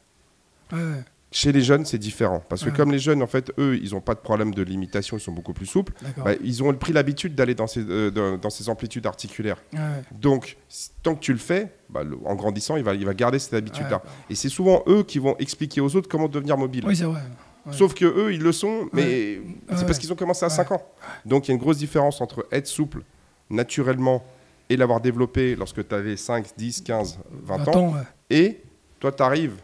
Chez 1.37 1.51
les 1.51 1.59
jeunes, 1.59 1.83
c'est 1.83 1.97
différent. 1.97 2.41
Parce 2.47 2.63
que 2.63 2.69
Ouais. 2.69 2.75
comme 2.77 2.93
les 2.93 2.97
jeunes, 2.99 3.21
en 3.21 3.27
fait, 3.27 3.51
eux, 3.59 3.77
ils 3.83 3.91
n'ont 3.91 3.99
pas 3.99 4.13
de 4.15 4.21
problème 4.21 4.53
de 4.53 4.61
limitation, 4.63 5.17
ils 5.17 5.19
sont 5.19 5.33
beaucoup 5.33 5.51
plus 5.51 5.65
souples. 5.65 5.91
Bah, 6.23 6.31
ils 6.41 6.63
ont 6.63 6.73
pris 6.73 6.93
l'habitude 6.93 7.35
d'aller 7.35 7.53
dans 7.55 7.67
ces, 7.67 7.81
euh, 7.81 8.37
dans- 8.37 8.49
ces 8.49 8.69
amplitudes 8.69 9.05
articulaires. 9.05 9.61
Ouais. 9.73 9.79
Donc, 10.13 10.55
tant 11.03 11.13
que 11.13 11.19
tu 11.19 11.33
le 11.33 11.37
fais, 11.37 11.73
bah, 11.89 12.03
le- 12.05 12.17
en 12.23 12.35
grandissant, 12.35 12.77
il 12.77 12.85
va, 12.85 12.93
il 12.95 13.05
va 13.05 13.13
garder 13.13 13.37
cette 13.39 13.53
habitude-là. 13.53 13.97
Ouais. 13.97 14.09
Et 14.29 14.35
c'est 14.35 14.47
souvent 14.47 14.81
eux 14.87 15.03
qui 15.03 15.19
vont 15.19 15.35
expliquer 15.37 15.81
aux 15.81 15.93
autres 15.97 16.07
comment 16.07 16.29
devenir 16.29 16.57
mobile. 16.57 16.85
Oui, 16.87 16.95
c'est 16.95 17.03
vrai. 17.03 17.19
ouais. 17.65 17.73
Sauf 17.73 17.93
que 17.93 18.05
eux, 18.05 18.33
ils 18.33 18.41
le 18.41 18.53
sont, 18.53 18.87
mais 18.93 19.41
c'est 19.75 19.85
parce 19.85 19.99
qu'ils 19.99 20.13
ont 20.13 20.15
commencé 20.15 20.45
à 20.45 20.47
Ouais. 20.47 20.53
5 20.55 20.71
ans. 20.71 20.83
Donc, 21.25 21.47
il 21.47 21.49
y 21.49 21.51
a 21.51 21.55
une 21.55 21.61
grosse 21.61 21.79
différence 21.79 22.21
entre 22.21 22.47
être 22.49 22.67
souple 22.67 23.01
naturellement 23.49 24.23
et 24.69 24.77
l'avoir 24.77 25.01
développé 25.01 25.55
lorsque 25.57 25.85
tu 25.85 25.93
avais 25.93 26.15
5, 26.15 26.45
10, 26.57 26.79
15, 26.81 27.19
20 27.43 27.55
ans. 27.67 27.71
Attends, 27.71 27.93
ouais. 27.93 28.01
Et 28.29 28.61
toi, 29.01 29.11
tu 29.11 29.21
arrives 29.21 29.55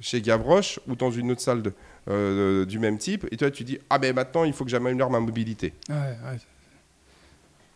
chez 0.00 0.20
Gavroche 0.20 0.78
ou 0.88 0.94
dans 0.96 1.10
une 1.10 1.30
autre 1.30 1.40
salle 1.40 1.62
de- 1.62 1.72
euh, 2.08 2.64
du 2.66 2.78
même 2.78 2.98
type, 2.98 3.26
et 3.32 3.36
toi, 3.36 3.50
tu 3.50 3.64
dis 3.64 3.78
Ah, 3.90 3.98
ben 3.98 4.14
maintenant, 4.14 4.44
il 4.44 4.52
faut 4.52 4.64
que 4.64 4.70
j'améliore 4.70 5.10
ma 5.10 5.20
mobilité. 5.20 5.72
Ouais, 5.88 5.94
ouais. 5.96 6.38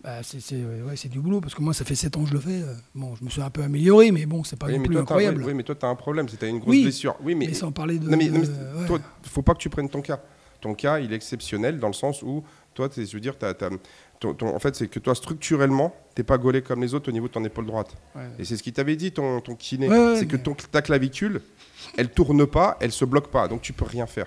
Bah, 0.03 0.23
c'est 0.23 0.41
c'est- 0.41 0.57
ouais, 0.57 0.81
ouais, 0.89 0.97
c'est 0.97 1.11
du 1.11 1.21
boulot 1.21 1.43
parce 1.43 1.55
que 1.55 1.61
moi 1.61 1.75
ça 1.75 1.85
fait 1.85 1.95
7 1.95 2.17
ans 2.17 2.23
que 2.23 2.29
je 2.31 2.35
le 2.35 2.41
fais. 2.41 2.63
euh, 2.63 2.73
Bon, 2.95 3.15
je 3.17 3.25
me 3.25 3.29
suis 3.29 3.43
un 3.43 3.51
peu 3.51 3.63
amélioré, 3.63 4.11
mais 4.13 4.25
bon, 4.25 4.43
c'est 4.45 4.59
pas 4.59 4.67
Oui, 4.67 4.79
non 4.79 4.85
plus 4.85 4.95
toi, 4.95 5.03
incroyable. 5.03 5.41
oui, 5.43 5.49
oui, 5.49 5.55
mais 5.55 5.63
toi, 5.63 5.75
tu 5.75 5.85
as 5.85 5.91
un 5.91 5.95
problème, 5.95 6.27
c'est 6.27 6.37
que 6.37 6.41
tu 6.41 6.47
as 6.47 6.49
une 6.49 6.59
grosse 6.59 6.71
Oui, 6.71 6.83
blessure. 6.85 7.17
Oui, 7.23 7.35
mais 7.35 7.49
mais 7.49 7.53
sans 7.55 7.71
parler 7.71 7.99
de. 7.99 8.09
Non, 8.09 8.17
mais, 8.17 8.29
non, 8.31 8.39
mais 8.41 8.47
de- 8.47 8.87
toi, 8.87 8.99
faut 9.25 9.43
pas 9.43 9.53
que 9.53 9.59
tu 9.59 9.69
prennes 9.69 9.91
ton 9.91 10.01
cas. 10.01 10.21
Ton 10.63 10.75
cas, 10.75 11.01
il 11.01 11.13
est 11.13 11.17
exceptionnel 11.17 11.79
dans 11.79 11.87
le 11.89 11.93
sens 11.93 12.23
où 12.23 12.43
toi, 12.75 12.89
je 12.97 13.03
veux 13.13 13.21
dire, 13.21 13.35
tu 13.39 14.35
en 14.35 14.59
fait, 14.59 14.75
c'est 14.75 14.89
que 14.89 14.99
toi, 15.01 15.15
structurellement, 15.15 15.95
t'es 16.15 16.23
pas 16.23 16.39
gaulé 16.39 16.63
comme 16.63 16.81
les 16.83 16.95
autres 16.95 17.09
au 17.11 17.13
niveau 17.13 17.29
de 17.29 17.33
ton 17.33 17.45
épaule 17.45 17.67
droite. 17.67 17.95
Ouais. 18.15 18.23
Et 18.39 18.45
c'est 18.47 18.57
ce 18.57 18.63
qu'il 18.63 18.73
t'avait 18.73 18.97
dit, 18.97 19.13
ton, 19.13 19.41
ton 19.41 19.55
kiné. 19.55 19.89
Ouais, 19.89 20.17
c'est 20.19 20.27
que 20.27 20.37
ton, 20.37 20.55
ta 20.55 20.81
clavicule, 20.83 21.41
elle 21.97 22.11
tourne 22.11 22.47
pas, 22.47 22.77
elle 22.81 22.93
se 22.93 23.05
bloque 23.05 23.29
pas. 23.29 23.49
Donc 23.49 23.63
tu 23.63 23.73
peux 23.73 23.85
rien 23.85 24.07
faire. 24.07 24.27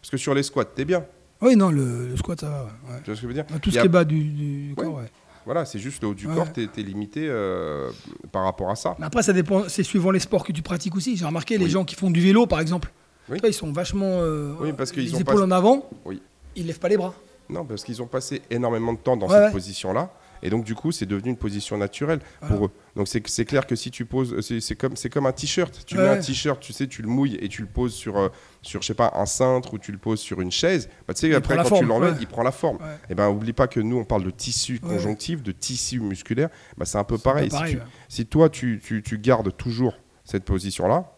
Parce 0.00 0.10
que 0.10 0.16
sur 0.16 0.34
les 0.34 0.42
squats, 0.42 0.64
t'es 0.64 0.84
bien. 0.84 1.04
Oui, 1.40 1.56
non, 1.56 1.70
le, 1.70 2.08
le 2.08 2.16
squat, 2.16 2.40
ça 2.40 2.48
va. 2.48 2.62
ouais. 2.64 3.00
Tu 3.02 3.04
vois 3.04 3.04
ce 3.04 3.08
que 3.08 3.14
je 3.22 3.26
veux 3.26 3.34
dire 3.34 3.44
Tout 3.60 3.70
ce 3.70 3.78
a- 3.78 3.80
qui 3.82 3.86
est 3.86 3.90
bas 3.90 4.04
du, 4.04 4.74
corps, 4.76 4.94
ouais. 4.94 5.10
Voilà, 5.44 5.66
c'est 5.66 5.78
juste 5.78 6.00
le 6.02 6.08
haut 6.08 6.14
du 6.14 6.26
corps, 6.26 6.50
t'es 6.52 6.64
es 6.74 6.82
limité 6.82 7.26
euh, 7.28 7.90
par 8.32 8.44
rapport 8.44 8.70
à 8.70 8.76
ça. 8.76 8.96
Mais 8.98 9.04
après, 9.04 9.22
ça 9.22 9.34
dépend, 9.34 9.68
c'est 9.68 9.82
suivant 9.82 10.10
les 10.10 10.20
sports 10.20 10.42
que 10.44 10.52
tu 10.52 10.62
pratiques 10.62 10.96
aussi. 10.96 11.16
J'ai 11.18 11.26
remarqué 11.26 11.58
les 11.58 11.68
gens 11.68 11.84
qui 11.84 11.94
font 11.96 12.10
du 12.10 12.20
vélo, 12.20 12.46
par 12.46 12.60
exemple. 12.60 12.90
Oui. 13.28 13.38
Ils 13.44 13.52
sont 13.52 13.70
vachement. 13.72 14.20
euh, 14.20 14.54
Oui, 14.60 14.72
parce 14.72 14.90
qu'ils 14.92 15.04
les 15.04 15.14
ont 15.14 15.18
épaules 15.20 15.36
pas- 15.36 15.42
en 15.42 15.50
avant. 15.50 15.88
Oui. 16.06 16.22
Ils 16.56 16.66
lèvent 16.66 16.78
pas 16.78 16.88
les 16.88 16.96
bras. 16.96 17.14
Non, 17.50 17.64
parce 17.66 17.84
qu'ils 17.84 18.00
ont 18.00 18.06
passé 18.06 18.40
énormément 18.50 18.92
de 18.94 18.98
temps 18.98 19.16
dans 19.18 19.28
cette 19.28 19.52
position-là. 19.52 20.10
Et 20.44 20.50
donc, 20.50 20.64
du 20.64 20.74
coup, 20.74 20.92
c'est 20.92 21.06
devenu 21.06 21.30
une 21.30 21.36
position 21.36 21.76
naturelle 21.78 22.20
Voilà. 22.40 22.54
pour 22.54 22.66
eux. 22.66 22.70
Donc, 22.96 23.08
c'est 23.08 23.44
clair 23.44 23.66
que 23.66 23.74
si 23.74 23.90
tu 23.90 24.04
poses. 24.04 24.40
c'est- 24.46 24.60
C'est 24.60 24.76
comme, 24.76 24.94
comme 25.10 25.26
un 25.26 25.32
t-shirt. 25.32 25.82
Tu 25.86 25.96
Ouais, 25.96 26.02
mets 26.02 26.08
un 26.10 26.20
t-shirt, 26.20 26.60
tu 26.60 26.72
sais, 26.72 26.86
tu 26.86 27.00
le 27.02 27.08
mouilles 27.08 27.36
et 27.40 27.48
tu 27.48 27.62
le 27.62 27.66
poses 27.66 27.94
sur, 27.94 28.16
euh, 28.18 28.28
sur 28.62 28.82
je 28.82 28.86
sais 28.88 28.94
pas, 28.94 29.10
un 29.16 29.26
cintre 29.26 29.74
ou 29.74 29.78
tu 29.78 29.90
le 29.90 29.98
poses 29.98 30.20
sur 30.20 30.40
une 30.42 30.50
chaise. 30.52 30.88
Bah, 31.08 31.14
tu 31.14 31.20
sais, 31.22 31.28
Il 31.28 31.34
après, 31.34 31.56
quand 31.56 31.78
tu 31.78 31.84
l'enlèves, 31.84 32.12
ouais. 32.12 32.18
il 32.20 32.26
prend 32.26 32.42
la 32.42 32.52
forme. 32.52 32.76
Ouais. 32.76 32.98
Et 33.10 33.14
ben, 33.14 33.28
oublie 33.30 33.52
pas 33.54 33.66
que 33.66 33.80
nous, 33.80 33.96
on 33.96 34.04
parle 34.04 34.22
de 34.24 34.30
tissu 34.30 34.78
conjonctif, 34.80 35.42
de 35.42 35.50
tissu 35.52 35.98
musculaire. 35.98 36.50
Bah, 36.76 36.84
c'est 36.84 36.98
un 36.98 37.04
peu 37.04 37.16
pareil. 37.18 37.48
pareil, 37.48 37.70
si, 37.72 37.76
tu- 37.76 37.80
ouais. 37.82 37.86
si 38.08 38.26
toi, 38.26 38.48
tu, 38.50 38.80
tu- 38.84 39.02
tu 39.02 39.18
gardes 39.18 39.56
toujours 39.56 39.94
cette 40.24 40.44
position-là, 40.44 41.10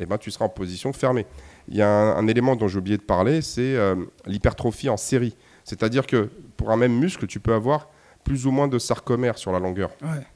eh 0.00 0.06
ben, 0.06 0.16
tu 0.16 0.30
seras 0.30 0.46
en 0.46 0.48
position 0.48 0.92
fermée. 0.94 1.26
Il 1.68 1.76
y 1.76 1.82
a 1.82 1.88
un, 1.88 2.16
un 2.16 2.26
élément 2.26 2.56
dont 2.56 2.68
j'ai 2.68 2.78
oublié 2.78 2.96
de 2.96 3.02
parler, 3.02 3.42
c'est 3.42 3.76
euh, 3.76 3.94
l'hypertrophie 4.26 4.88
en 4.88 4.96
série. 4.96 5.36
C'est-à-dire 5.64 6.06
que 6.06 6.30
pour 6.56 6.70
un 6.70 6.76
même 6.76 6.98
muscle, 6.98 7.26
tu 7.26 7.38
peux 7.38 7.52
avoir 7.54 7.88
plus 8.24 8.46
ou 8.46 8.50
moins 8.50 8.68
de 8.68 8.78
sarcomères 8.78 9.38
sur 9.38 9.52
la 9.52 9.58
longueur. 9.58 9.90
Ouais. 10.02 10.26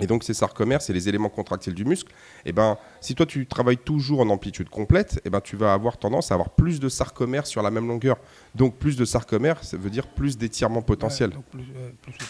Et 0.00 0.06
donc 0.06 0.22
ces 0.22 0.34
sarcomères, 0.34 0.80
c'est 0.80 0.92
les 0.92 1.08
éléments 1.08 1.28
contractiles 1.28 1.74
du 1.74 1.84
muscle. 1.84 2.12
Et 2.44 2.52
ben, 2.52 2.78
si 3.00 3.14
toi 3.16 3.26
tu 3.26 3.46
travailles 3.46 3.78
toujours 3.78 4.20
en 4.20 4.28
amplitude 4.30 4.68
complète, 4.68 5.20
et 5.24 5.30
ben 5.30 5.40
tu 5.40 5.56
vas 5.56 5.72
avoir 5.72 5.96
tendance 5.96 6.30
à 6.30 6.34
avoir 6.34 6.50
plus 6.50 6.78
de 6.78 6.88
sarcomères 6.88 7.46
sur 7.46 7.62
la 7.62 7.70
même 7.70 7.88
longueur. 7.88 8.16
Donc 8.54 8.76
plus 8.76 8.96
de 8.96 9.04
sarcomères, 9.04 9.62
ça 9.64 9.76
veut 9.76 9.90
dire 9.90 10.06
plus 10.06 10.38
d'étirement 10.38 10.82
potentiel. 10.82 11.30
Ouais, 11.30 11.34
donc 11.36 11.44
plus- 11.46 11.60
ouais, 11.60 11.94
plus 12.02 12.12
souple. 12.12 12.24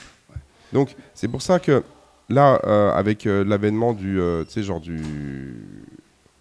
Donc 0.73 0.97
c'est 1.15 1.29
pour 1.29 1.43
ça 1.43 1.59
que 1.59 1.83
là, 2.31 2.61
euh, 2.65 2.91
avec 2.93 3.27
euh, 3.27 3.45
l'avènement 3.45 3.93
du, 3.93 4.19
euh, 4.19 4.45
tu 4.45 4.53
sais, 4.53 4.63
genre 4.63 4.81
du, 4.81 5.03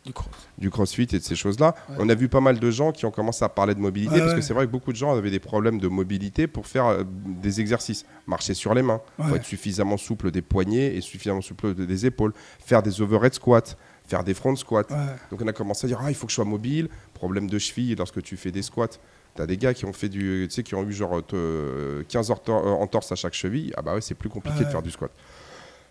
Du 0.07 0.13
cross. 0.13 0.27
du 0.57 0.69
crossfit 0.71 1.03
et 1.03 1.19
de 1.19 1.23
ces 1.23 1.35
choses-là, 1.35 1.75
Ouais. 1.89 1.97
on 1.99 2.09
a 2.09 2.15
vu 2.15 2.29
pas 2.29 2.39
mal 2.41 2.57
de 2.59 2.71
gens 2.71 2.91
qui 2.91 3.05
ont 3.05 3.11
commencé 3.11 3.43
à 3.45 3.49
parler 3.49 3.75
de 3.75 3.79
mobilité 3.79 4.15
Ouais, 4.15 4.21
parce 4.21 4.33
que 4.33 4.41
c'est 4.41 4.53
vrai 4.53 4.65
que 4.65 4.71
beaucoup 4.71 4.91
de 4.91 4.97
gens 4.97 5.11
avaient 5.15 5.29
des 5.29 5.39
problèmes 5.39 5.79
de 5.79 5.87
mobilité 5.87 6.47
pour 6.47 6.65
faire 6.65 6.85
euh, 6.87 7.03
des 7.05 7.59
exercices. 7.61 8.05
Marcher 8.25 8.53
sur 8.55 8.73
les 8.73 8.81
mains, 8.81 9.01
faut 9.21 9.35
être 9.35 9.43
suffisamment 9.45 9.97
souple 9.97 10.31
des 10.31 10.41
poignets 10.41 10.95
et 10.95 11.01
suffisamment 11.01 11.41
souple 11.41 11.75
de- 11.75 11.85
des 11.85 12.05
épaules, 12.05 12.33
faire 12.65 12.81
des 12.81 13.01
overhead 13.01 13.33
squats, 13.33 13.75
faire 14.07 14.23
des 14.23 14.33
front 14.33 14.55
squats. 14.55 14.83
Donc 15.29 15.41
on 15.43 15.47
a 15.47 15.53
commencé 15.53 15.85
à 15.85 15.89
dire 15.89 15.99
ah 16.01 16.09
il 16.09 16.15
faut 16.15 16.25
que 16.25 16.31
je 16.31 16.35
sois 16.35 16.45
mobile, 16.45 16.87
problème 17.13 17.49
de 17.49 17.59
cheville 17.59 17.93
lorsque 17.95 18.21
tu 18.23 18.37
fais 18.37 18.51
des 18.51 18.61
squats. 18.63 18.87
T'as 19.35 19.45
des 19.45 19.57
gars 19.57 19.73
qui 19.75 19.85
ont 19.85 19.93
fait 19.93 20.09
du, 20.09 20.47
tu 20.49 20.55
sais, 20.55 20.63
qui 20.63 20.73
ont 20.73 20.83
eu 20.83 20.93
genre 20.93 21.21
euh, 21.33 22.03
15 22.07 22.31
heures 22.31 22.41
tor- 22.41 22.65
euh, 22.65 22.71
entorse 22.71 23.11
à 23.11 23.15
chaque 23.15 23.33
cheville. 23.35 23.71
Ah 23.77 23.81
bah 23.83 23.93
ouais, 23.93 24.01
c'est 24.01 24.15
plus 24.15 24.29
compliqué 24.29 24.59
de 24.61 24.63
Ouais. 24.65 24.71
faire 24.71 24.81
du 24.81 24.89
squat. 24.89 25.11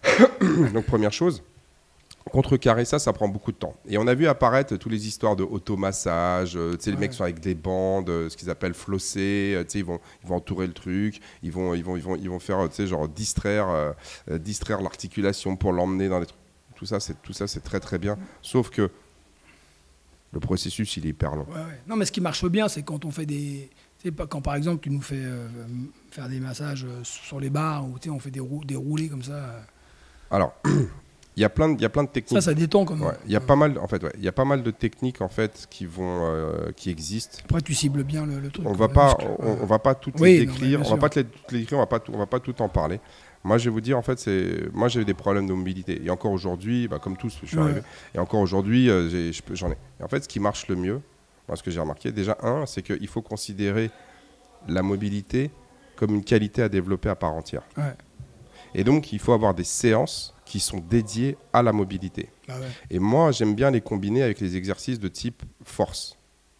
Donc 0.72 0.84
première 0.86 1.12
chose, 1.12 1.42
contrecarrer 2.36 2.84
ça, 2.84 2.98
ça 2.98 3.14
prend 3.14 3.28
beaucoup 3.28 3.50
de 3.50 3.56
temps. 3.56 3.74
Et 3.88 3.96
on 3.96 4.06
a 4.06 4.14
vu 4.14 4.26
apparaître 4.26 4.76
toutes 4.76 4.92
les 4.92 5.06
histoires 5.08 5.36
de 5.36 5.42
automassage, 5.42 6.54
euh, 6.54 6.72
tu 6.76 6.82
sais, 6.84 6.90
les 6.90 6.98
mecs 6.98 7.14
sont 7.14 7.22
avec 7.22 7.40
des 7.40 7.54
bandes, 7.54 8.10
euh, 8.10 8.28
ce 8.28 8.36
qu'ils 8.36 8.50
appellent 8.50 8.74
flosser, 8.74 9.54
euh, 9.56 9.64
tu 9.64 9.70
sais, 9.70 9.78
ils 9.78 9.84
vont, 9.86 10.00
ils 10.22 10.28
vont 10.28 10.36
entourer 10.36 10.66
le 10.66 10.74
truc, 10.74 11.20
ils 11.42 11.50
vont, 11.50 11.72
ils 11.72 11.82
vont, 11.82 11.96
ils 11.96 12.02
vont, 12.02 12.14
ils 12.14 12.28
vont 12.28 12.38
faire, 12.38 12.68
tu 12.68 12.74
sais, 12.76 12.86
genre 12.86 13.08
distraire, 13.08 13.68
euh, 13.70 13.92
distraire 14.38 14.82
l'articulation 14.82 15.56
pour 15.56 15.72
l'emmener 15.72 16.10
dans 16.10 16.20
les 16.20 16.26
trucs. 16.26 16.38
Tout 16.74 16.84
ça, 16.84 17.00
c'est 17.00 17.20
tout 17.22 17.32
ça, 17.32 17.46
c'est 17.46 17.60
très 17.62 17.80
très 17.80 17.96
bien. 17.98 18.18
Sauf 18.42 18.68
que 18.68 18.90
le 20.32 20.40
processus, 20.40 20.94
il 20.98 21.06
est 21.06 21.10
hyper 21.10 21.36
long. 21.36 21.46
Ouais, 21.48 21.54
ouais. 21.54 21.80
Non, 21.86 21.96
mais 21.96 22.04
ce 22.04 22.12
qui 22.12 22.20
marche 22.20 22.44
bien, 22.44 22.68
c'est 22.68 22.82
quand 22.82 23.06
on 23.06 23.10
fait 23.10 23.24
des. 23.24 23.70
Quand 24.28 24.42
par 24.42 24.54
exemple 24.56 24.82
tu 24.82 24.90
nous 24.90 25.00
fais 25.00 25.16
euh, 25.24 25.48
faire 26.10 26.28
des 26.28 26.38
massages 26.38 26.86
sur 27.02 27.40
les 27.40 27.48
barres 27.48 27.86
ou 27.86 27.96
on 28.10 28.18
fait 28.20 28.30
des, 28.30 28.40
rou- 28.40 28.62
des 28.64 28.76
roulés 28.76 29.08
comme 29.08 29.22
ça. 29.22 29.64
Alors, 30.30 30.54
il 31.36 31.42
y 31.42 31.44
a 31.44 31.48
plein 31.50 31.68
de, 31.68 31.74
il 31.74 31.82
y 31.82 31.84
a 31.84 31.88
plein 31.90 32.04
de 32.04 32.08
techniques. 32.08 32.40
Ça, 32.40 32.50
ça 32.50 32.54
détend 32.54 32.84
comme. 32.84 33.02
Ouais, 33.02 33.12
il 33.26 33.32
y 33.32 33.36
a 33.36 33.40
pas 33.40 33.56
mal, 33.56 33.78
en 33.78 33.86
fait, 33.86 34.02
ouais, 34.02 34.12
il 34.16 34.24
y 34.24 34.28
a 34.28 34.32
pas 34.32 34.44
mal 34.46 34.62
de 34.62 34.70
techniques 34.70 35.20
en 35.20 35.28
fait 35.28 35.66
qui 35.70 35.84
vont, 35.86 36.26
euh, 36.30 36.72
qui 36.74 36.90
existent. 36.90 37.38
Après, 37.44 37.60
tu 37.60 37.74
cibles 37.74 38.04
bien 38.04 38.24
le, 38.26 38.40
le 38.40 38.50
truc. 38.50 38.66
On 38.66 38.74
quoi, 38.74 38.86
va 38.86 38.92
pas, 38.92 39.06
muscle. 39.18 39.26
on, 39.40 39.58
on 39.62 39.66
va 39.66 39.78
pas 39.78 39.94
toutes 39.94 40.18
Oui, 40.20 40.38
les 40.38 40.46
décrire. 40.46 40.80
on 40.80 40.90
va 40.90 40.96
pas 40.96 41.08
toutes 41.10 41.26
les 41.52 41.58
décrire. 41.60 41.78
On 41.78 41.82
va 41.82 41.86
pas, 41.86 42.00
tout, 42.00 42.12
on 42.14 42.18
va 42.18 42.26
pas 42.26 42.40
tout 42.40 42.60
en 42.62 42.68
parler. 42.68 43.00
Moi, 43.44 43.58
je 43.58 43.64
vais 43.68 43.70
vous 43.74 43.80
dire, 43.80 43.96
en 43.96 44.02
fait, 44.02 44.18
c'est, 44.18 44.68
moi, 44.72 44.88
j'ai 44.88 45.00
eu 45.02 45.04
des 45.04 45.14
problèmes 45.14 45.46
de 45.46 45.52
mobilité. 45.52 46.02
Et 46.04 46.10
encore 46.10 46.32
aujourd'hui, 46.32 46.88
bah, 46.88 46.98
comme 46.98 47.16
tous, 47.16 47.38
je 47.42 47.46
suis 47.46 47.56
Ouais. 47.58 47.62
arrivé. 47.64 47.80
Et 48.14 48.18
encore 48.18 48.40
aujourd'hui, 48.40 48.90
euh, 48.90 49.30
j'en 49.52 49.68
ai. 49.70 49.76
Et 50.00 50.02
en 50.02 50.08
fait, 50.08 50.24
ce 50.24 50.28
qui 50.28 50.40
marche 50.40 50.66
le 50.68 50.74
mieux, 50.74 51.00
moi, 51.46 51.56
ce 51.56 51.62
que 51.62 51.70
j'ai 51.70 51.78
remarqué, 51.78 52.10
déjà 52.10 52.36
un, 52.42 52.66
c'est 52.66 52.82
qu'il 52.82 53.06
faut 53.06 53.22
considérer 53.22 53.90
la 54.66 54.82
mobilité 54.82 55.52
comme 55.94 56.14
une 56.14 56.24
qualité 56.24 56.62
à 56.62 56.68
développer 56.68 57.08
à 57.08 57.14
part 57.14 57.34
entière. 57.34 57.62
Et 58.74 58.82
donc, 58.84 59.12
il 59.12 59.18
faut 59.20 59.32
avoir 59.32 59.54
des 59.54 59.64
séances 59.64 60.34
qui 60.46 60.60
sont 60.60 60.78
dédiées 60.78 61.36
à 61.52 61.62
la 61.62 61.72
mobilité. 61.72 62.30
Ouais. 62.48 62.54
Et 62.90 62.98
moi, 62.98 63.32
j'aime 63.32 63.54
bien 63.54 63.70
les 63.70 63.82
combiner 63.82 64.22
avec 64.22 64.40
les 64.40 64.56
exercices 64.56 64.98
de 64.98 65.08
type 65.08 65.42
force. 65.64 66.16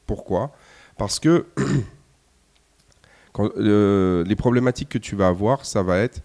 Pourquoi? 0.07 0.53
Parce 0.99 1.19
que 1.19 1.47
quand, 3.33 3.51
euh, 3.57 4.25
les 4.25 4.37
problématiques 4.37 4.89
que 4.89 4.99
tu 4.99 5.17
vas 5.17 5.29
avoir, 5.29 5.65
ça 5.65 5.83
va 5.83 5.99
être 5.99 6.21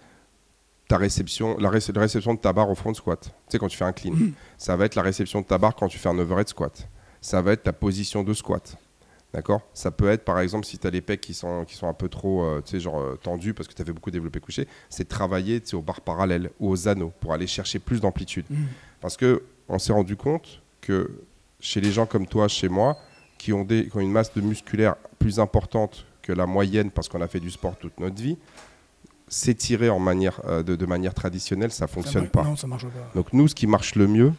ta 0.88 0.97
réception, 0.97 1.58
la, 1.58 1.69
réce- 1.69 1.93
la 1.93 2.02
réception 2.02 2.34
de 2.34 2.39
ta 2.39 2.52
barre 2.52 2.69
au 2.69 2.76
front 2.76 2.93
squat. 2.93 3.21
Tu 3.24 3.32
sais, 3.50 3.60
quand 3.60 3.67
tu 3.67 3.78
fais 3.78 3.86
un 3.86 3.93
clean. 3.93 4.13
Ça 4.58 4.76
va 4.76 4.86
être 4.86 4.95
la 4.95 5.02
réception 5.02 5.41
de 5.41 5.45
ta 5.45 5.58
barre 5.58 5.76
quand 5.76 5.88
tu 5.88 5.97
fais 5.97 6.10
un 6.10 6.19
overhead 6.19 6.47
squat. 6.50 6.88
Ça 7.21 7.41
va 7.41 7.54
être 7.54 7.63
ta 7.63 7.74
position 7.74 8.24
de 8.24 8.34
squat. 8.34 8.76
D'accord 9.34 9.62
Ça 9.74 9.91
peut 9.91 10.10
être, 10.10 10.26
par 10.26 10.39
exemple, 10.39 10.65
si 10.65 10.78
tu 10.78 10.86
as 10.86 10.89
les 10.89 11.02
pecs 11.02 11.22
qui 11.22 11.34
sont, 11.34 11.63
qui 11.65 11.76
sont 11.76 11.88
un 11.88 11.94
peu 11.94 12.10
trop 12.10 12.44
euh, 12.44 12.62
genre, 12.74 13.00
euh, 13.00 13.20
tendus 13.22 13.54
parce 13.54 13.67
que 13.67 13.74
tu 13.74 13.82
as 13.82 13.86
fait 13.86 13.94
beaucoup 13.94 14.12
développé 14.12 14.39
couché, 14.41 14.67
c'est 14.89 15.08
travailler 15.08 15.62
aux 15.74 15.82
barres 15.82 16.02
parallèles 16.02 16.52
ou 16.60 16.70
aux 16.70 16.88
anneaux 16.88 17.13
pour 17.22 17.34
aller 17.34 17.48
chercher 17.48 17.80
plus 17.80 18.02
d'amplitude. 18.02 18.46
Mhm. 18.50 18.67
Parce 19.00 19.15
que 19.15 19.44
on 19.70 19.80
s'est 19.80 19.94
rendu 19.94 20.17
compte 20.17 20.62
que 20.82 21.10
chez 21.62 21.80
les 21.80 21.91
gens 21.91 22.06
comme 22.06 22.28
toi, 22.28 22.48
chez 22.50 22.67
moi, 22.67 22.98
qui 23.38 23.54
ont, 23.54 23.63
des, 23.63 23.88
qui 23.88 23.98
ont 23.98 24.02
une 24.02 24.12
masse 24.12 24.34
de 24.34 24.41
musculaire 24.41 24.96
plus 25.17 25.39
importante 25.39 26.06
que 26.22 26.34
la 26.34 26.46
moyenne 26.46 26.91
parce 26.91 27.08
qu'on 27.08 27.22
a 27.22 27.28
fait 27.28 27.39
du 27.39 27.50
sport 27.50 27.78
toute 27.78 28.00
notre 28.00 28.22
vie, 28.22 28.38
s'étirer 29.28 29.89
en 29.89 30.00
manière, 30.00 30.41
euh, 30.46 30.62
de, 30.62 30.76
de 30.76 30.86
manière 30.86 31.13
traditionnelle, 31.13 31.72
ça 31.72 31.88
fonctionne 31.88 32.28
pas. 32.28 32.44
Non, 32.44 32.56
ça 32.58 32.67
marche 32.67 32.86
pas. 32.86 33.12
Donc 33.15 33.32
nous, 33.32 33.48
ce 33.48 33.56
qui 33.56 33.65
marche 33.65 33.96
le 33.96 34.08
mieux, 34.08 34.34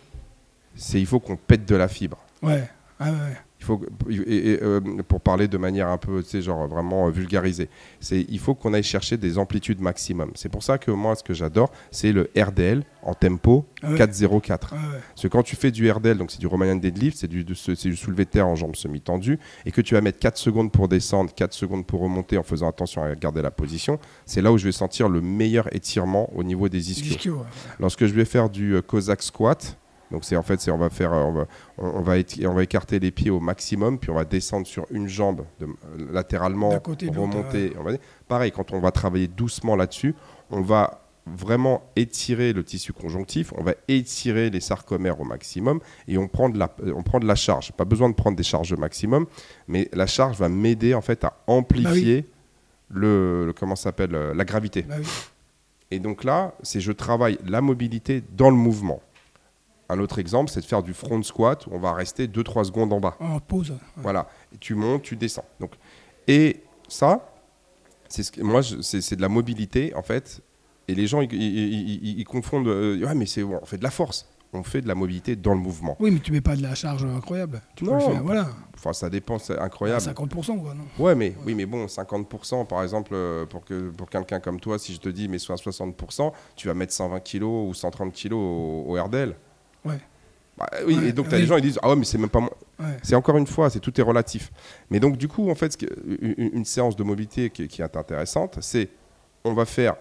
c'est 0.76 1.00
il 1.00 1.06
faut 1.06 1.18
qu'on 1.18 1.36
pète 1.36 1.64
de 1.64 1.74
la 1.74 1.88
fibre. 1.88 2.18
Ouais. 2.42 2.68
Ah 3.00 3.10
ouais, 3.10 3.18
ouais. 3.18 3.36
Il 3.62 3.64
faut, 3.64 3.78
que- 3.78 3.86
et, 4.10 4.54
et, 4.54 4.62
euh, 4.64 4.80
pour 5.06 5.20
parler 5.20 5.46
de 5.46 5.56
manière 5.56 5.86
un 5.86 5.96
peu, 5.96 6.20
tu 6.24 6.30
sais, 6.30 6.42
genre 6.42 6.66
vraiment 6.66 7.08
vulgarisée, 7.10 7.68
c'est 8.00 8.26
il 8.28 8.40
faut 8.40 8.56
qu'on 8.56 8.74
aille 8.74 8.82
chercher 8.82 9.16
des 9.16 9.38
amplitudes 9.38 9.80
maximum. 9.80 10.32
C'est 10.34 10.48
pour 10.48 10.64
ça 10.64 10.78
que 10.78 10.90
moi, 10.90 11.14
ce 11.14 11.22
que 11.22 11.32
j'adore, 11.32 11.70
c'est 11.92 12.10
le 12.10 12.28
RDL 12.36 12.82
en 13.04 13.14
tempo 13.14 13.64
Ah 13.84 13.92
ouais. 13.92 13.96
4-0-4. 13.98 14.72
Ouais, 14.72 14.78
ouais. 14.78 14.84
Parce 15.10 15.22
que 15.22 15.28
quand 15.28 15.44
tu 15.44 15.54
fais 15.54 15.70
du 15.70 15.88
RDL, 15.88 16.18
donc 16.18 16.32
c'est 16.32 16.40
du 16.40 16.48
Romanian 16.48 16.74
deadlift, 16.74 17.16
c'est 17.18 17.28
du, 17.28 17.44
de 17.44 17.54
soulevé 17.54 18.24
de 18.24 18.30
terre 18.30 18.48
en 18.48 18.56
jambes 18.56 18.74
semi-tendues, 18.74 19.38
et 19.64 19.70
que 19.70 19.80
tu 19.80 19.94
vas 19.94 20.00
mettre 20.00 20.18
4 20.18 20.36
secondes 20.36 20.72
pour 20.72 20.88
descendre, 20.88 21.32
4 21.32 21.52
secondes 21.52 21.86
pour 21.86 22.00
remonter 22.00 22.38
en 22.38 22.42
faisant 22.42 22.68
attention 22.68 23.02
à 23.04 23.14
garder 23.14 23.42
la 23.42 23.52
position, 23.52 24.00
c'est 24.26 24.42
là 24.42 24.50
où 24.52 24.58
je 24.58 24.64
vais 24.64 24.72
sentir 24.72 25.08
le 25.08 25.20
meilleur 25.20 25.72
étirement 25.74 26.30
au 26.34 26.42
niveau 26.42 26.68
des 26.68 26.90
ischios. 26.90 27.14
Ischio, 27.16 27.34
ouais. 27.36 27.42
Lorsque 27.78 28.06
je 28.06 28.12
vais 28.12 28.24
faire 28.24 28.50
du 28.50 28.74
euh, 28.74 28.82
Cossack 28.82 29.22
squat, 29.22 29.78
donc 30.12 30.24
c'est 30.24 30.36
en 30.36 30.42
fait 30.44 30.60
c'est 30.60 30.70
on 30.70 30.78
va 30.78 30.90
faire 30.90 31.12
euh, 31.12 31.22
on 31.24 31.32
va, 31.32 31.46
on, 31.78 32.00
va 32.02 32.18
éti- 32.18 32.46
on 32.46 32.54
va 32.54 32.62
écarter 32.62 33.00
les 33.00 33.10
pieds 33.10 33.30
au 33.30 33.40
maximum 33.40 33.98
puis 33.98 34.10
on 34.10 34.14
va 34.14 34.24
descendre 34.24 34.66
sur 34.66 34.86
une 34.90 35.08
jambe 35.08 35.44
de- 35.58 35.66
euh, 35.66 36.06
latéralement 36.12 36.78
côté, 36.78 37.08
remonter 37.08 37.72
on 37.78 37.82
va- 37.82 37.92
pareil 38.28 38.52
quand 38.52 38.72
on 38.72 38.78
va 38.80 38.90
travailler 38.92 39.26
doucement 39.26 39.74
là-dessus 39.74 40.14
on 40.50 40.60
va 40.60 41.00
vraiment 41.26 41.82
étirer 41.96 42.52
le 42.52 42.64
tissu 42.64 42.92
conjonctif 42.92 43.52
on 43.56 43.62
va 43.62 43.74
étirer 43.88 44.50
les 44.50 44.60
sarcomères 44.60 45.20
au 45.20 45.24
maximum 45.24 45.80
et 46.08 46.18
on 46.18 46.26
prend 46.28 46.48
de 46.48 46.58
la 46.58 46.68
euh, 46.84 46.92
on 46.96 47.02
prend 47.02 47.20
de 47.20 47.26
la 47.26 47.36
charge. 47.36 47.72
Pas 47.72 47.84
besoin 47.84 48.08
de 48.10 48.14
prendre 48.14 48.36
des 48.36 48.42
charges 48.42 48.72
au 48.72 48.76
maximum 48.76 49.26
mais 49.68 49.88
la 49.92 50.06
charge 50.06 50.36
va 50.38 50.48
m'aider 50.48 50.94
en 50.94 51.00
fait 51.00 51.22
à 51.24 51.34
amplifier 51.46 52.26
le, 52.90 53.46
le- 53.46 53.52
comment 53.52 53.76
s'appelle 53.76 54.10
la 54.10 54.44
gravité. 54.44 54.82
Bah 54.82 54.96
oui. 54.98 55.06
et 55.90 55.98
donc 56.00 56.24
là, 56.24 56.52
c'est 56.62 56.80
je 56.80 56.92
travaille 56.92 57.38
la 57.46 57.60
mobilité 57.60 58.22
dans 58.36 58.50
le 58.50 58.56
mouvement. 58.56 59.00
Un 59.92 59.98
autre 60.00 60.18
exemple, 60.18 60.50
c'est 60.50 60.60
de 60.60 60.64
faire 60.64 60.82
du 60.82 60.94
front 60.94 61.22
squat 61.22 61.66
où 61.66 61.70
on 61.72 61.78
va 61.78 61.92
rester 61.92 62.26
2-3 62.26 62.64
secondes 62.64 62.92
en 62.92 63.00
bas. 63.00 63.14
En 63.20 63.40
pause. 63.40 63.70
ouais. 63.72 63.76
Voilà. 63.96 64.26
Et 64.54 64.58
tu 64.58 64.74
montes, 64.74 65.02
tu 65.02 65.16
descends. 65.16 65.44
Donc, 65.60 65.72
et 66.26 66.62
ça, 66.88 67.28
c'est 68.08 68.22
ce 68.22 68.32
que, 68.32 68.40
moi, 68.42 68.62
c'est 68.62 69.16
de 69.16 69.22
la 69.22 69.28
mobilité, 69.28 69.92
en 69.94 70.02
fait. 70.02 70.40
Et 70.88 70.94
les 70.94 71.06
gens, 71.06 71.20
ils, 71.20 71.32
ils- 71.32 71.58
ils- 71.74 72.00
ils- 72.04 72.18
ils 72.20 72.24
confondent. 72.24 72.68
euh, 72.68 73.04
ouais, 73.06 73.14
mais 73.14 73.26
c'est 73.26 73.42
on 73.42 73.64
fait 73.66 73.78
de 73.78 73.84
la 73.84 73.90
force. 73.90 74.26
on 74.54 74.62
fait 74.62 74.82
de 74.82 74.88
la 74.88 74.94
mobilité 74.94 75.34
dans 75.34 75.54
le 75.54 75.60
mouvement. 75.60 75.96
Oui, 75.98 76.10
mais 76.10 76.20
tu 76.20 76.30
mets 76.30 76.42
pas 76.42 76.54
de 76.56 76.62
la 76.62 76.74
charge 76.74 77.04
incroyable. 77.06 77.62
Tu 77.74 77.84
peux 77.84 77.90
Non. 77.90 77.96
le 77.96 78.02
faire, 78.02 78.22
voilà. 78.22 78.48
Enfin, 78.74 78.92
ça 78.92 79.08
dépend, 79.08 79.38
c'est 79.38 79.56
À 79.56 79.62
incroyable. 79.64 80.02
50%, 80.02 80.58
quoi, 80.58 80.74
non 80.74 80.84
Ouais, 81.02 81.14
mais 81.14 81.34
oui, 81.46 81.54
mais 81.54 81.64
bon, 81.64 81.86
50% 81.88 82.66
par 82.66 82.82
exemple 82.82 83.12
euh, 83.14 83.46
pour 83.46 83.64
que 83.64 83.88
pour 83.88 84.10
quelqu'un 84.10 84.40
comme 84.40 84.60
toi, 84.60 84.78
si 84.78 84.92
je 84.92 85.00
te 85.00 85.08
dis 85.08 85.26
mais 85.26 85.38
soit 85.38 85.56
60%, 85.56 86.32
tu 86.54 86.66
vas 86.68 86.74
mettre 86.74 86.92
120 86.92 87.20
kg 87.20 87.44
ou 87.44 87.72
130 87.72 88.12
kg 88.12 88.34
au, 88.34 88.84
au 88.88 89.02
RDL. 89.02 89.34
Ouais. 89.84 89.98
Bah, 90.58 90.68
oui, 90.86 90.96
Ouais, 90.98 91.08
et 91.08 91.12
donc 91.12 91.28
tu 91.28 91.34
as 91.34 91.38
oui. 91.38 91.42
des 91.42 91.48
gens 91.48 91.56
ils 91.56 91.62
disent 91.62 91.78
ah 91.82 91.88
ouais 91.88 91.96
mais 91.96 92.04
c'est 92.04 92.18
même 92.18 92.28
pas 92.30 92.40
moi. 92.40 92.56
Ouais. 92.78 92.96
C'est 93.02 93.14
encore 93.14 93.36
une 93.38 93.46
fois, 93.46 93.70
c'est 93.70 93.80
tout 93.80 93.98
est 93.98 94.04
relatif. 94.04 94.52
Mais 94.90 95.00
donc 95.00 95.16
du 95.16 95.28
coup 95.28 95.50
en 95.50 95.54
fait, 95.54 95.76
une, 96.20 96.50
une 96.54 96.64
séance 96.64 96.94
de 96.96 97.02
mobilité 97.02 97.48
qui, 97.50 97.66
qui 97.68 97.82
est 97.82 97.96
intéressante, 97.96 98.58
c'est 98.60 98.90
on 99.44 99.54
va 99.54 99.64
faire 99.64 99.94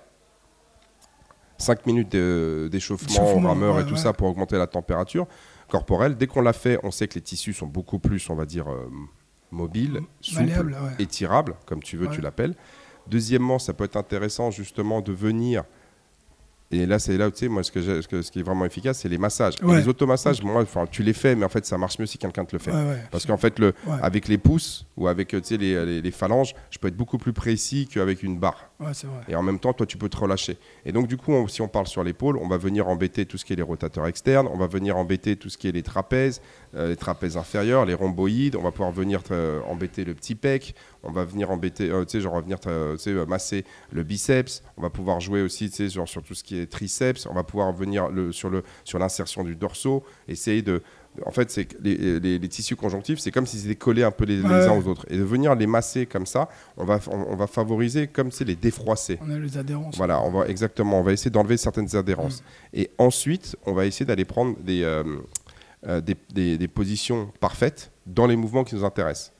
5 1.57 1.85
minutes 1.85 2.09
d'échauffement, 2.15 3.07
Échauffement, 3.09 3.49
rameur 3.49 3.79
et 3.79 3.85
tout 3.85 3.95
ça 3.95 4.13
pour 4.13 4.27
augmenter 4.27 4.57
la 4.57 4.67
température 4.67 5.27
corporelle. 5.69 6.15
Dès 6.15 6.27
qu'on 6.27 6.41
l'a 6.41 6.53
fait, 6.53 6.79
on 6.83 6.91
sait 6.91 7.07
que 7.07 7.15
les 7.15 7.21
tissus 7.21 7.53
sont 7.53 7.67
beaucoup 7.67 7.99
plus, 7.99 8.29
on 8.29 8.35
va 8.35 8.45
dire, 8.45 8.69
euh, 8.69 8.87
mobiles, 9.51 10.01
souples, 10.21 10.75
étirables, 10.99 11.55
comme 11.65 11.81
tu 11.83 11.97
veux, 11.97 12.07
tu 12.09 12.19
l'appelles. 12.19 12.55
Deuxièmement, 13.07 13.59
ça 13.59 13.73
peut 13.73 13.83
être 13.83 13.95
intéressant 13.95 14.51
justement 14.51 15.01
de 15.01 15.11
venir. 15.11 15.63
Et 16.71 16.85
là, 16.85 16.99
c'est 16.99 17.17
là 17.17 17.27
où 17.27 17.31
tu 17.31 17.37
sais, 17.39 17.47
moi, 17.47 17.63
ce, 17.63 17.71
que 17.71 17.81
j'ai- 17.81 18.01
ce, 18.01 18.07
que- 18.07 18.21
ce 18.21 18.31
qui 18.31 18.39
est 18.39 18.43
vraiment 18.43 18.65
efficace, 18.65 18.99
c'est 18.99 19.09
les 19.09 19.17
massages. 19.17 19.55
Ouais. 19.61 19.79
les 19.81 19.87
automassages, 19.87 20.41
moi, 20.41 20.65
tu 20.89 21.03
les 21.03 21.13
fais, 21.13 21.35
mais 21.35 21.45
en 21.45 21.49
fait, 21.49 21.65
ça 21.65 21.77
marche 21.77 21.99
mieux 21.99 22.05
si 22.05 22.17
quelqu'un 22.17 22.45
te 22.45 22.55
le 22.55 22.59
fait. 22.59 22.71
Ouais, 22.71 22.77
ouais. 22.89 23.01
Parce 23.11 23.25
qu'en 23.25 23.37
fait, 23.37 23.59
le, 23.59 23.73
avec 24.01 24.27
les 24.27 24.37
pouces 24.37 24.85
ou 24.97 25.07
avec 25.07 25.33
les, 25.33 25.57
les- 25.57 26.01
les 26.01 26.11
phalanges, 26.11 26.53
je 26.69 26.77
peux 26.79 26.87
être 26.87 26.95
beaucoup 26.97 27.17
plus 27.17 27.33
précis 27.33 27.87
qu'avec 27.91 28.23
une 28.23 28.39
barre. 28.39 28.69
Vrai. 28.79 28.93
Et 29.27 29.35
en 29.35 29.43
même 29.43 29.59
temps, 29.59 29.73
toi, 29.73 29.85
tu 29.85 29.97
peux 29.97 30.09
te 30.09 30.17
relâcher. 30.17 30.57
Et 30.85 30.91
donc, 30.91 31.07
du 31.07 31.17
coup, 31.17 31.33
on- 31.33 31.47
si 31.47 31.61
on 31.61 31.67
parle 31.67 31.87
sur 31.87 32.03
l'épaule, 32.03 32.37
on 32.37 32.47
va 32.47 32.57
venir 32.57 32.87
embêter 32.87 33.25
tout 33.25 33.37
ce 33.37 33.45
qui 33.45 33.53
est 33.53 33.55
les 33.57 33.61
rotateurs 33.61 34.07
externes, 34.07 34.47
on 34.51 34.57
va 34.57 34.67
venir 34.67 34.97
embêter 34.97 35.35
tout 35.35 35.49
ce 35.49 35.57
qui 35.57 35.67
est 35.67 35.71
les 35.71 35.83
trapèzes, 35.83 36.41
les 36.73 36.95
trapèzes 36.95 37.37
inférieurs, 37.37 37.85
les 37.85 37.93
rhomboïdes, 37.93 38.55
on 38.55 38.61
va 38.63 38.71
pouvoir 38.71 38.91
venir 38.91 39.21
euh, 39.31 39.59
embêter 39.67 40.05
le 40.05 40.13
petit 40.13 40.35
pec, 40.35 40.73
on 41.03 41.11
va 41.11 41.25
venir 41.25 41.51
embêter, 41.51 41.89
euh, 41.89 42.05
tu 42.05 42.11
sais, 42.11 42.21
genre, 42.21 42.33
on 42.33 42.35
va 42.37 42.41
venir 42.41 42.57
euh, 42.67 42.95
euh, 43.07 43.25
masser 43.25 43.65
le 43.91 44.03
biceps, 44.03 44.63
on 44.77 44.81
va 44.81 44.89
pouvoir 44.89 45.19
jouer 45.19 45.41
aussi, 45.41 45.69
tu 45.69 45.75
sais, 45.75 45.89
genre, 45.89 46.07
sur 46.07 46.23
tout 46.23 46.33
ce 46.33 46.43
qui 46.43 46.57
est 46.57 46.67
triceps, 46.67 47.25
on 47.25 47.33
va 47.33 47.43
pouvoir 47.43 47.73
venir 47.73 48.07
le, 48.09 48.31
sur 48.31 48.49
le 48.49 48.63
sur 48.83 48.99
l'insertion 48.99 49.43
du 49.43 49.55
dorsaux, 49.55 50.03
essayer 50.27 50.61
de 50.61 50.81
en 51.25 51.31
fait, 51.31 51.51
c'est 51.51 51.67
les, 51.83 52.19
les- 52.21 52.39
les 52.39 52.47
tissus 52.47 52.77
conjonctifs, 52.77 53.19
c'est 53.19 53.31
comme 53.31 53.45
s'ils 53.45 53.65
étaient 53.65 53.75
collés 53.75 54.03
un 54.03 54.11
peu 54.11 54.23
les, 54.23 54.37
les 54.37 54.43
Ouais. 54.43 54.65
uns 54.69 54.71
aux 54.79 54.87
autres. 54.87 55.05
Et 55.09 55.17
de 55.17 55.23
venir 55.23 55.53
les 55.55 55.67
masser 55.67 56.05
comme 56.05 56.25
ça, 56.25 56.47
on 56.77 56.85
va, 56.85 57.01
on, 57.11 57.33
on 57.33 57.35
va 57.35 57.47
favoriser 57.47 58.07
comme 58.07 58.31
c'est 58.31 58.45
les 58.45 58.55
défroisser. 58.55 59.19
On 59.21 59.29
a 59.29 59.37
les 59.37 59.57
adhérences. 59.57 59.97
Voilà, 59.97 60.21
on 60.21 60.31
va 60.31 60.47
exactement, 60.47 61.01
on 61.01 61.03
va 61.03 61.11
essayer 61.11 61.29
d'enlever 61.29 61.57
certaines 61.57 61.93
adhérences. 61.97 62.39
Mm. 62.41 62.77
Et 62.79 62.91
ensuite, 62.97 63.57
on 63.65 63.73
va 63.73 63.85
essayer 63.87 64.05
d'aller 64.05 64.23
prendre 64.23 64.55
des, 64.61 64.83
euh, 64.83 65.03
euh, 65.03 65.17
des, 65.83 66.15
des- 66.33 66.57
des 66.57 66.67
positions 66.67 67.31
parfaites 67.39 67.91
dans 68.05 68.27
les 68.27 68.35
mouvements 68.35 68.63
qui 68.63 68.75
nous 68.75 68.83
intéressent. 68.85 69.31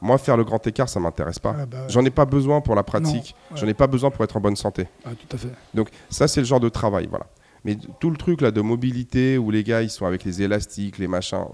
Moi, 0.00 0.18
faire 0.18 0.36
le 0.36 0.42
grand 0.44 0.66
écart, 0.66 0.88
ça 0.88 0.98
m'intéresse 0.98 1.38
pas. 1.38 1.52
Ouais, 1.52 1.66
bah 1.66 1.82
ouais. 1.82 1.88
J'en 1.88 2.04
ai 2.04 2.10
pas 2.10 2.24
besoin 2.24 2.60
pour 2.60 2.74
la 2.74 2.82
pratique. 2.82 3.36
Ouais. 3.50 3.56
J'en 3.56 3.68
ai 3.68 3.74
pas 3.74 3.86
besoin 3.86 4.10
pour 4.10 4.24
être 4.24 4.36
en 4.36 4.40
bonne 4.40 4.56
santé. 4.56 4.88
Ah, 5.04 5.10
tout 5.10 5.36
à 5.36 5.38
fait. 5.38 5.50
Donc 5.74 5.90
ça, 6.10 6.26
c'est 6.26 6.40
le 6.40 6.46
genre 6.46 6.58
de 6.60 6.68
travail, 6.68 7.06
voilà. 7.08 7.26
Mais 7.64 7.76
tout 8.00 8.10
le 8.10 8.16
truc 8.16 8.40
là 8.40 8.50
de 8.50 8.60
mobilité 8.60 9.38
où 9.38 9.52
les 9.52 9.62
gars 9.62 9.82
ils 9.82 9.90
sont 9.90 10.04
avec 10.04 10.24
les 10.24 10.42
élastiques, 10.42 10.98
les 10.98 11.06
machins, 11.06 11.44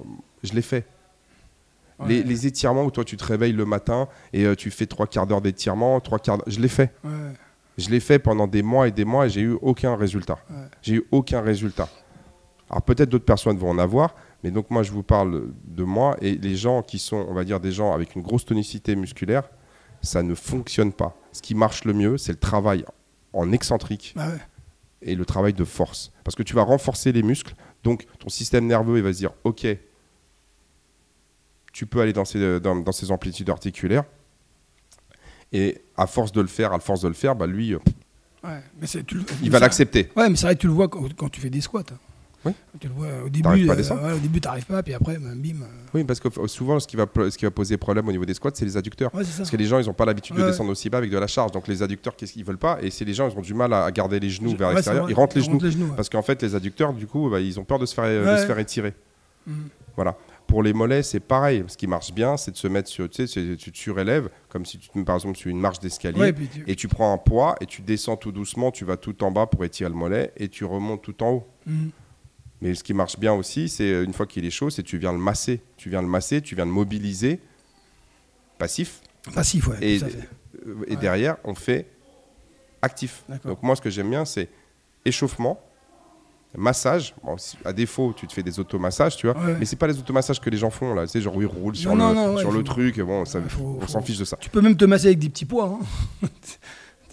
je 0.43 0.55
l'ai 0.55 0.63
fait. 0.63 0.87
Ouais. 1.99 2.09
Les, 2.09 2.23
les 2.23 2.47
étirements 2.47 2.85
où 2.85 2.91
toi 2.91 3.05
tu 3.05 3.17
te 3.19 3.25
réveilles 3.25 3.53
le 3.53 3.67
matin 3.67 4.09
et 4.33 4.45
euh, 4.47 4.55
tu 4.55 4.71
fais 4.71 4.87
trois 4.87 5.07
quarts 5.07 5.27
d'heure 5.27 5.43
d'étirement, 5.43 6.01
trois 6.01 6.19
quarts, 6.19 6.39
je 6.47 6.61
l'ai 6.61 6.69
fait. 6.69 6.95
Ouais. 7.05 7.11
Je 7.77 7.91
l'ai 7.91 8.01
fait 8.01 8.19
pendant 8.19 8.47
des 8.47 8.63
mois 8.63 8.89
et 8.89 8.93
des 8.93 9.05
mois 9.05 9.27
et 9.27 9.29
j'ai 9.31 9.43
eu 9.43 9.59
aucun 9.61 9.95
résultat. 9.97 10.39
Ouais. 10.49 10.57
J'ai 10.81 10.95
eu 10.95 11.05
aucun 11.11 11.43
résultat. 11.43 11.89
Alors 12.71 12.81
peut-être 12.83 13.11
d'autres 13.11 13.25
personnes 13.27 13.59
vont 13.59 13.69
en 13.71 13.79
avoir, 13.79 14.15
mais 14.45 14.51
donc 14.51 14.71
moi 14.71 14.83
je 14.83 14.93
vous 14.93 15.03
parle 15.03 15.49
de 15.65 15.83
moi 15.85 16.17
et 16.21 16.37
les 16.37 16.57
gens 16.57 16.83
qui 16.83 16.99
sont, 16.99 17.27
on 17.29 17.35
va 17.35 17.45
dire, 17.45 17.61
des 17.61 17.73
gens 17.73 17.93
avec 17.93 18.15
une 18.17 18.23
grosse 18.23 18.45
tonicité 18.45 18.95
musculaire, 18.97 19.49
ça 20.03 20.23
ne 20.23 20.35
fonctionne 20.35 20.93
pas. 20.93 21.17
Ce 21.33 21.43
qui 21.43 21.55
marche 21.55 21.85
le 21.85 21.93
mieux, 21.93 22.19
c'est 22.19 22.33
le 22.33 22.39
travail 22.39 22.85
en 23.33 23.51
excentrique 23.53 24.13
Bah 24.17 24.29
ouais. 24.29 24.39
et 25.03 25.15
le 25.15 25.25
travail 25.25 25.53
de 25.53 25.65
force. 25.65 26.13
Parce 26.25 26.35
que 26.37 26.43
tu 26.43 26.55
vas 26.55 26.63
renforcer 26.63 27.13
les 27.13 27.23
muscles, 27.23 27.55
donc 27.85 28.07
ton 28.19 28.29
système 28.29 28.67
nerveux 28.67 28.99
il 28.99 29.03
va 29.03 29.13
se 29.13 29.19
dire, 29.19 29.33
ok, 29.45 29.67
tu 31.73 31.87
peux 31.87 32.01
aller 32.01 32.13
dans 32.13 32.25
ces, 32.25 32.61
dans, 32.61 32.77
dans 32.77 32.93
ces 32.93 33.11
amplitudes 33.11 33.51
articulaires. 33.51 34.05
Et 35.53 35.81
à 35.97 36.07
force 36.07 36.33
de 36.33 36.41
le 36.41 36.47
faire, 36.47 36.73
à 36.73 36.79
force 36.81 37.01
de 37.01 37.09
le 37.09 37.15
faire, 37.15 37.35
bah 37.35 37.47
lui, 37.47 37.75
euh, 37.75 37.79
Ouais. 38.45 38.63
Mais 38.81 38.87
c'est- 38.87 39.05
tu 39.05 39.17
le- 39.17 39.25
il 39.43 39.51
va 39.51 39.59
l'accepter. 39.59 40.11
Ouais, 40.17 40.29
mais 40.31 40.37
c'est 40.37 40.47
vrai 40.47 40.55
que 40.55 40.61
tu 40.61 40.69
le 40.69 40.73
vois 40.73 40.87
quand, 40.89 41.13
quand 41.17 41.29
tu 41.29 41.41
fais 41.41 41.51
des 41.51 41.61
squats. 41.61 41.83
Oui. 42.45 42.53
Tu 42.79 42.87
le 42.87 42.95
vois 42.95 43.09
au 43.25 43.29
début. 43.29 43.43
pas 43.43 43.51
à 43.51 43.55
euh, 43.57 44.07
ouais, 44.07 44.13
au 44.13 44.19
début, 44.21 44.41
t'arrives 44.41 44.65
pas, 44.67 44.83
puis 44.83 44.95
après, 44.95 45.19
ben, 45.19 45.35
bim. 45.35 45.63
euh, 45.63 45.67
Oui, 45.93 46.05
parce 46.05 46.21
que 46.21 46.29
euh, 46.39 46.47
souvent, 46.47 46.79
ce 46.79 46.87
qui 46.87 46.97
va, 46.97 47.07
ce 47.17 47.37
qui 47.37 47.45
va 47.45 47.51
poser 47.51 47.77
problème 47.77 48.07
au 48.09 48.13
niveau 48.13 48.25
des 48.25 48.35
squats, 48.35 48.53
c'est 48.55 48.65
les 48.65 48.77
adducteurs. 48.77 49.13
Ouais. 49.15 49.25
Parce 49.37 49.51
que 49.51 49.57
les 49.57 49.65
gens, 49.67 49.79
ils 49.81 49.87
n'ont 49.87 49.93
pas 49.95 50.05
l'habitude 50.05 50.37
de 50.37 50.43
descendre 50.45 50.71
aussi 50.71 50.89
bas 50.89 50.99
avec 50.99 51.11
de 51.11 51.19
la 51.19 51.27
charge. 51.27 51.51
Donc 51.53 51.67
les 51.67 51.83
adducteurs, 51.83 52.15
qu'est-ce 52.17 52.33
qu'ils 52.35 52.45
veulent 52.45 52.59
pas? 52.59 52.79
Et 52.81 52.91
c'est 52.91 53.05
les 53.05 53.15
gens, 53.15 53.29
ils 53.29 53.37
ont 53.37 53.41
du 53.43 53.55
mal 53.55 53.73
à 53.73 53.91
garder 53.91 54.21
les 54.21 54.31
genoux 54.31 54.55
vers 54.57 54.73
l'extérieur. 54.73 55.11
Ils 55.11 55.15
rentrent 55.15 55.37
les 55.37 55.43
genoux. 55.43 55.59
Parce 55.97 56.09
qu'en 56.09 56.23
fait, 56.23 56.41
les 56.43 56.55
adducteurs, 56.55 56.93
du 56.93 57.07
coup, 57.07 57.29
bah, 57.29 57.41
ils 57.41 57.59
ont 57.59 57.65
peur 57.65 57.79
de 57.79 57.87
se 57.87 57.95
faire, 57.95 58.05
de 58.05 58.41
se 58.41 58.47
faire 58.47 58.59
étirer. 58.59 58.95
Mhm. 59.47 59.69
Voilà. 59.97 60.17
Pour 60.47 60.63
les 60.63 60.73
mollets, 60.73 61.03
c'est 61.03 61.21
pareil. 61.21 61.65
Ce 61.67 61.77
qui 61.77 61.87
marche 61.87 62.13
bien, 62.13 62.37
c'est 62.39 62.53
de 62.53 62.57
se 62.57 62.69
mettre 62.69 62.89
sur, 62.89 63.11
tu 63.11 63.27
sais, 63.27 63.57
tu 63.57 63.71
te 63.73 63.77
surélèves, 63.77 64.31
comme 64.49 64.65
si 64.65 64.79
tu 64.79 64.89
te 64.89 64.97
mets 64.97 65.05
par 65.05 65.17
exemple 65.17 65.37
sur 65.37 65.51
une 65.51 65.59
marche 65.61 65.79
d'escalier, 65.81 66.19
Ouais, 66.21 66.33
puis 66.33 66.49
tu- 66.49 66.65
et 66.67 66.75
tu 66.77 66.89
prends 66.89 67.13
un 67.13 67.19
poids 67.19 67.57
et 67.61 67.67
tu 67.67 67.83
descends 67.83 68.17
tout 68.17 68.33
doucement, 68.33 68.71
tu 68.71 68.85
vas 68.87 68.97
tout 68.97 69.23
en 69.25 69.31
bas 69.31 69.47
pour 69.47 69.63
étirer 69.65 69.91
le 69.91 69.97
mollet, 69.97 70.33
et 70.39 70.49
tu 70.49 70.65
remontes 70.65 71.03
tout 71.03 71.21
en 71.23 71.31
haut. 71.33 71.47
Mhm. 71.67 71.91
Mais 72.61 72.75
ce 72.75 72.83
qui 72.83 72.93
marche 72.95 73.19
bien 73.19 73.33
aussi, 73.35 73.69
c'est 73.69 73.85
euh, 73.93 74.05
une 74.05 74.13
fois 74.13 74.27
qu'il 74.27 74.45
est 74.45 74.51
chaud, 74.51 74.69
c'est 74.71 74.83
tu 74.83 74.99
viens 74.99 75.13
le 75.13 75.19
masser. 75.19 75.61
Tu 75.77 75.91
viens 75.91 76.03
le 76.03 76.09
masser, 76.09 76.43
tu 76.43 76.55
viens 76.57 76.65
le 76.65 76.71
mobiliser, 76.73 77.41
passif, 78.59 79.01
Passif, 79.35 79.69
ouais. 79.69 79.77
et, 79.81 80.01
Ouais. 80.03 80.97
derrière, 80.97 81.37
on 81.45 81.55
fait 81.55 81.87
actif. 82.83 83.25
Donc 83.45 83.63
moi, 83.63 83.77
ce 83.77 83.81
que 83.81 83.91
j'aime 83.91 84.11
bien, 84.11 84.25
c'est 84.25 84.49
échauffement, 85.05 85.61
massage. 86.57 87.15
Bon, 87.23 87.37
à 87.65 87.73
défaut, 87.73 88.13
tu 88.17 88.27
te 88.27 88.33
fais 88.33 88.43
des 88.43 88.59
automassages, 88.59 89.17
tu 89.17 89.29
vois. 89.29 89.39
Ouais. 89.41 89.57
Mais 89.61 89.65
c'est 89.65 89.77
pas 89.77 89.87
les 89.87 89.99
automassages 89.99 90.41
que 90.41 90.51
les 90.51 90.57
gens 90.57 90.71
font 90.71 90.95
là. 90.95 91.07
Sais, 91.07 91.21
genre 91.21 91.37
où 91.37 91.43
ils 91.43 91.47
roulent 91.47 91.77
sur 91.77 91.95
Non, 91.95 92.09
le, 92.09 92.15
non, 92.15 92.27
non, 92.29 92.35
ouais, 92.35 92.41
sur 92.41 92.51
le 92.51 92.59
faut- 92.59 92.63
truc. 92.65 92.99
Bon, 93.01 93.25
ça, 93.25 93.39
Ouais, 93.39 93.49
faut- 93.49 93.79
on 93.79 93.81
faut- 93.83 93.87
s'en 93.87 94.03
fiche 94.03 94.19
de 94.19 94.25
ça. 94.25 94.37
Tu 94.41 94.51
peux 94.51 94.61
même 94.61 94.77
te 94.77 94.85
masser 94.85 95.07
avec 95.07 95.19
des 95.21 95.29
petits 95.29 95.45
poids. 95.45 95.79
Hein. 96.23 96.27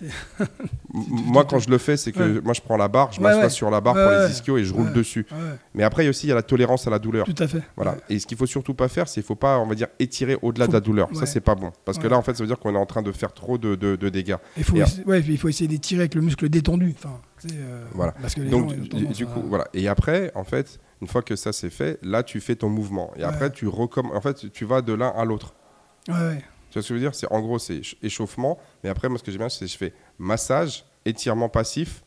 Moi, 0.93 1.43
quand 1.45 1.59
je 1.59 1.69
le 1.69 1.77
fais, 1.77 1.97
c'est 1.97 2.11
que 2.11 2.19
Ouais. 2.35 2.41
moi, 2.41 2.53
je 2.53 2.61
prends 2.61 2.77
la 2.77 2.87
barre, 2.87 3.11
je 3.11 3.17
Ouais, 3.19 3.23
m'assois 3.23 3.43
ouais. 3.43 3.49
sur 3.49 3.69
la 3.69 3.81
barre 3.81 3.93
pour 3.95 4.09
les 4.27 4.31
ischios 4.31 4.57
et 4.57 4.63
je 4.63 4.73
roule 4.73 4.93
dessus. 4.93 5.25
Mais 5.73 5.83
après, 5.83 6.07
aussi, 6.07 6.27
il 6.27 6.29
y 6.29 6.31
a 6.31 6.35
la 6.35 6.41
tolérance 6.43 6.87
à 6.87 6.89
la 6.89 6.99
douleur. 6.99 7.25
tout 7.25 7.43
à 7.43 7.47
fait. 7.47 7.61
Voilà. 7.75 7.97
Et 8.09 8.19
ce 8.19 8.25
qu'il 8.27 8.37
faut 8.37 8.45
surtout 8.45 8.73
pas 8.73 8.87
faire, 8.87 9.07
c'est 9.07 9.15
qu'il 9.21 9.23
faut 9.27 9.35
pas, 9.35 9.59
on 9.59 9.67
va 9.67 9.75
dire, 9.75 9.87
étirer 9.99 10.37
au-delà 10.41 10.65
Faut- 10.65 10.71
de 10.71 10.77
la 10.77 10.81
douleur. 10.81 11.09
Ça, 11.13 11.25
c'est 11.25 11.41
pas 11.41 11.55
bon. 11.55 11.71
Parce 11.83 11.97
que 11.97 12.07
là, 12.07 12.17
en 12.17 12.21
fait, 12.21 12.35
ça 12.35 12.43
veut 12.43 12.47
dire 12.47 12.59
qu'on 12.59 12.73
est 12.75 12.77
en 12.77 12.85
train 12.85 13.01
de 13.01 13.11
faire 13.11 13.33
trop 13.33 13.57
de, 13.57 13.75
de- 13.75 13.95
de 13.95 14.09
dégâts. 14.09 14.35
Il 14.57 14.63
faut, 14.63 14.75
Et 14.77 14.83
il 15.27 15.37
faut 15.37 15.49
essayer 15.49 15.67
d'étirer 15.67 16.01
avec 16.01 16.15
le 16.15 16.21
muscle 16.21 16.47
détendu. 16.49 16.95
Enfin, 16.97 17.19
euh, 17.51 17.83
Voilà. 17.93 18.13
Parce 18.21 18.35
que 18.35 18.41
les 18.41 18.49
Donc, 18.49 18.69
gens, 18.69 18.75
du, 19.11 19.23
à- 19.23 19.27
coup, 19.27 19.41
voilà. 19.47 19.65
Et 19.73 19.87
après, 19.87 20.31
en 20.35 20.43
fait, 20.43 20.79
une 21.01 21.07
fois 21.07 21.21
que 21.21 21.35
ça 21.35 21.51
c'est 21.51 21.69
fait, 21.69 21.99
là, 22.03 22.23
tu 22.23 22.39
fais 22.39 22.55
ton 22.55 22.69
mouvement. 22.69 23.11
Et 23.17 23.23
après, 23.23 23.51
tu 23.51 23.67
recommences. 23.67 24.15
En 24.15 24.21
fait, 24.21 24.51
tu 24.51 24.65
vas 24.65 24.81
de 24.81 24.93
l'un 24.93 25.09
à 25.09 25.25
l'autre. 25.25 25.53
Ouais. 26.07 26.41
Tu 26.75 26.79
vois 26.79 26.83
ce 26.83 26.89
que 26.89 26.95
je 26.95 26.99
veux 26.99 27.05
dire? 27.05 27.15
C'est 27.15 27.31
en 27.31 27.39
gros, 27.39 27.57
c'est 27.57 27.75
ch- 27.75 27.95
échauffement. 28.03 28.59
Mais 28.83 28.89
après, 28.89 29.07
moi, 29.07 29.17
ce 29.17 29.23
que 29.23 29.31
j'aime 29.31 29.39
bien, 29.39 29.47
c'est 29.47 29.63
que 29.63 29.71
je 29.71 29.77
fais 29.77 29.93
massage, 30.19 30.83
étirement 31.05 31.47
passif. 31.47 32.03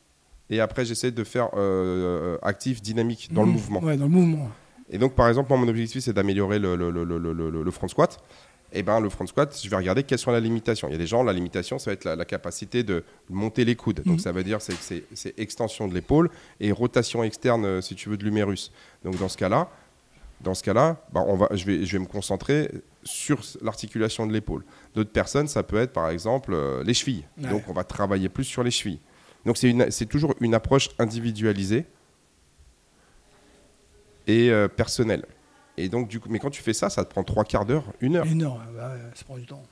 Et 0.50 0.60
après, 0.60 0.84
j'essaie 0.84 1.10
de 1.10 1.24
faire 1.24 1.48
euh, 1.56 2.36
actif, 2.42 2.82
dynamique 2.82 3.30
dans 3.32 3.40
le 3.40 3.46
Mhm. 3.48 3.52
mouvement. 3.54 3.80
Ouais, 3.80 3.96
dans 3.96 4.04
le 4.04 4.10
mouvement. 4.10 4.50
Et 4.90 4.98
donc, 4.98 5.14
par 5.14 5.26
exemple, 5.26 5.48
moi, 5.48 5.56
mon 5.58 5.68
objectif, 5.68 6.02
c'est 6.02 6.12
d'améliorer 6.12 6.58
le, 6.58 6.76
le, 6.76 6.90
le, 6.90 7.02
le, 7.04 7.18
le- 7.18 7.32
le- 7.48 7.62
le 7.62 7.70
front 7.70 7.88
squat. 7.88 8.22
Et 8.74 8.82
ben, 8.82 9.00
le 9.00 9.08
front 9.08 9.26
squat, 9.26 9.58
je 9.64 9.70
vais 9.70 9.76
regarder 9.76 10.02
quelles 10.02 10.18
sont 10.18 10.32
les 10.32 10.40
limitations. 10.42 10.86
Il 10.88 10.92
y 10.92 10.96
a 10.96 10.98
des 10.98 11.06
gens, 11.06 11.22
la 11.22 11.32
limitation, 11.32 11.78
ça 11.78 11.88
va 11.90 11.94
être 11.94 12.04
la, 12.04 12.14
la 12.14 12.26
capacité 12.26 12.82
de 12.82 13.04
monter 13.30 13.64
les 13.64 13.74
coudes. 13.74 14.02
Donc, 14.04 14.16
Mhm. 14.16 14.18
ça 14.18 14.32
veut 14.32 14.44
dire 14.44 14.60
c'est- 14.60 15.02
c'est 15.14 15.38
extension 15.38 15.88
de 15.88 15.94
l'épaule 15.94 16.28
et 16.60 16.72
rotation 16.72 17.24
externe, 17.24 17.64
euh, 17.64 17.80
si 17.80 17.94
tu 17.94 18.10
veux, 18.10 18.18
de 18.18 18.24
l'humérus. 18.24 18.70
Donc, 19.02 19.16
dans 19.18 19.30
ce 19.30 19.38
cas-là, 19.38 19.70
dans 20.42 20.52
ce 20.54 20.62
cas-là, 20.62 21.02
bah, 21.14 21.24
on 21.26 21.36
va, 21.36 21.48
je, 21.52 21.64
vais, 21.64 21.86
je 21.86 21.92
vais 21.96 21.98
me 21.98 22.06
concentrer 22.06 22.70
sur 23.08 23.40
l'articulation 23.62 24.26
de 24.26 24.32
l'épaule. 24.32 24.64
D'autres 24.94 25.10
personnes, 25.12 25.48
ça 25.48 25.62
peut 25.62 25.78
être 25.78 25.92
par 25.92 26.10
exemple 26.10 26.52
euh, 26.52 26.82
les 26.84 26.94
chevilles. 26.94 27.24
Ouais. 27.42 27.48
Donc 27.48 27.62
on 27.68 27.72
va 27.72 27.84
travailler 27.84 28.28
plus 28.28 28.44
sur 28.44 28.62
les 28.62 28.70
chevilles. 28.70 29.00
Donc 29.46 29.56
c'est 29.56 30.06
toujours 30.06 30.34
une 30.40 30.54
approche 30.54 30.90
individualisée 30.98 31.86
et 34.26 34.50
euh, 34.50 34.68
personnelle. 34.68 35.24
Et 35.76 35.88
donc 35.88 36.08
du 36.08 36.20
coup, 36.20 36.28
mais 36.30 36.38
quand 36.38 36.50
tu 36.50 36.62
fais 36.62 36.72
ça, 36.74 36.90
ça 36.90 37.04
te 37.04 37.10
prend 37.10 37.22
trois 37.24 37.44
quarts 37.44 37.64
d'heure, 37.64 37.84
une 38.00 38.16
heure. 38.16 38.26
Une 38.26 38.42
heure, 38.42 38.60
bah 38.74 38.94
ça 39.14 39.24
prend 39.24 39.38
du 39.38 39.46
temps. 39.46 39.62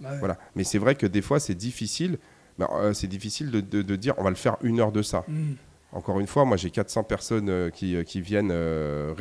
Bah 0.00 0.10
ouais. 0.12 0.18
Voilà. 0.18 0.38
Mais 0.56 0.64
c'est 0.64 0.78
vrai 0.78 0.94
que 0.94 1.06
des 1.06 1.22
fois 1.22 1.38
c'est 1.40 1.54
difficile. 1.54 2.18
bah, 2.58 2.68
euh, 2.74 2.92
c'est 2.92 3.06
difficile 3.06 3.50
de, 3.50 3.60
de- 3.60 3.82
de 3.82 3.96
dire 3.96 4.14
on 4.18 4.24
va 4.24 4.30
le 4.30 4.36
faire 4.36 4.56
une 4.62 4.80
heure 4.80 4.92
de 4.92 5.02
ça. 5.02 5.24
Mhm. 5.28 5.56
Encore 5.92 6.20
une 6.20 6.26
fois, 6.26 6.46
moi 6.46 6.56
j'ai 6.56 6.70
400 6.70 7.04
personnes 7.04 7.70
qui, 7.70 8.02
qui 8.04 8.20
viennent 8.22 8.50
euh, 8.50 9.12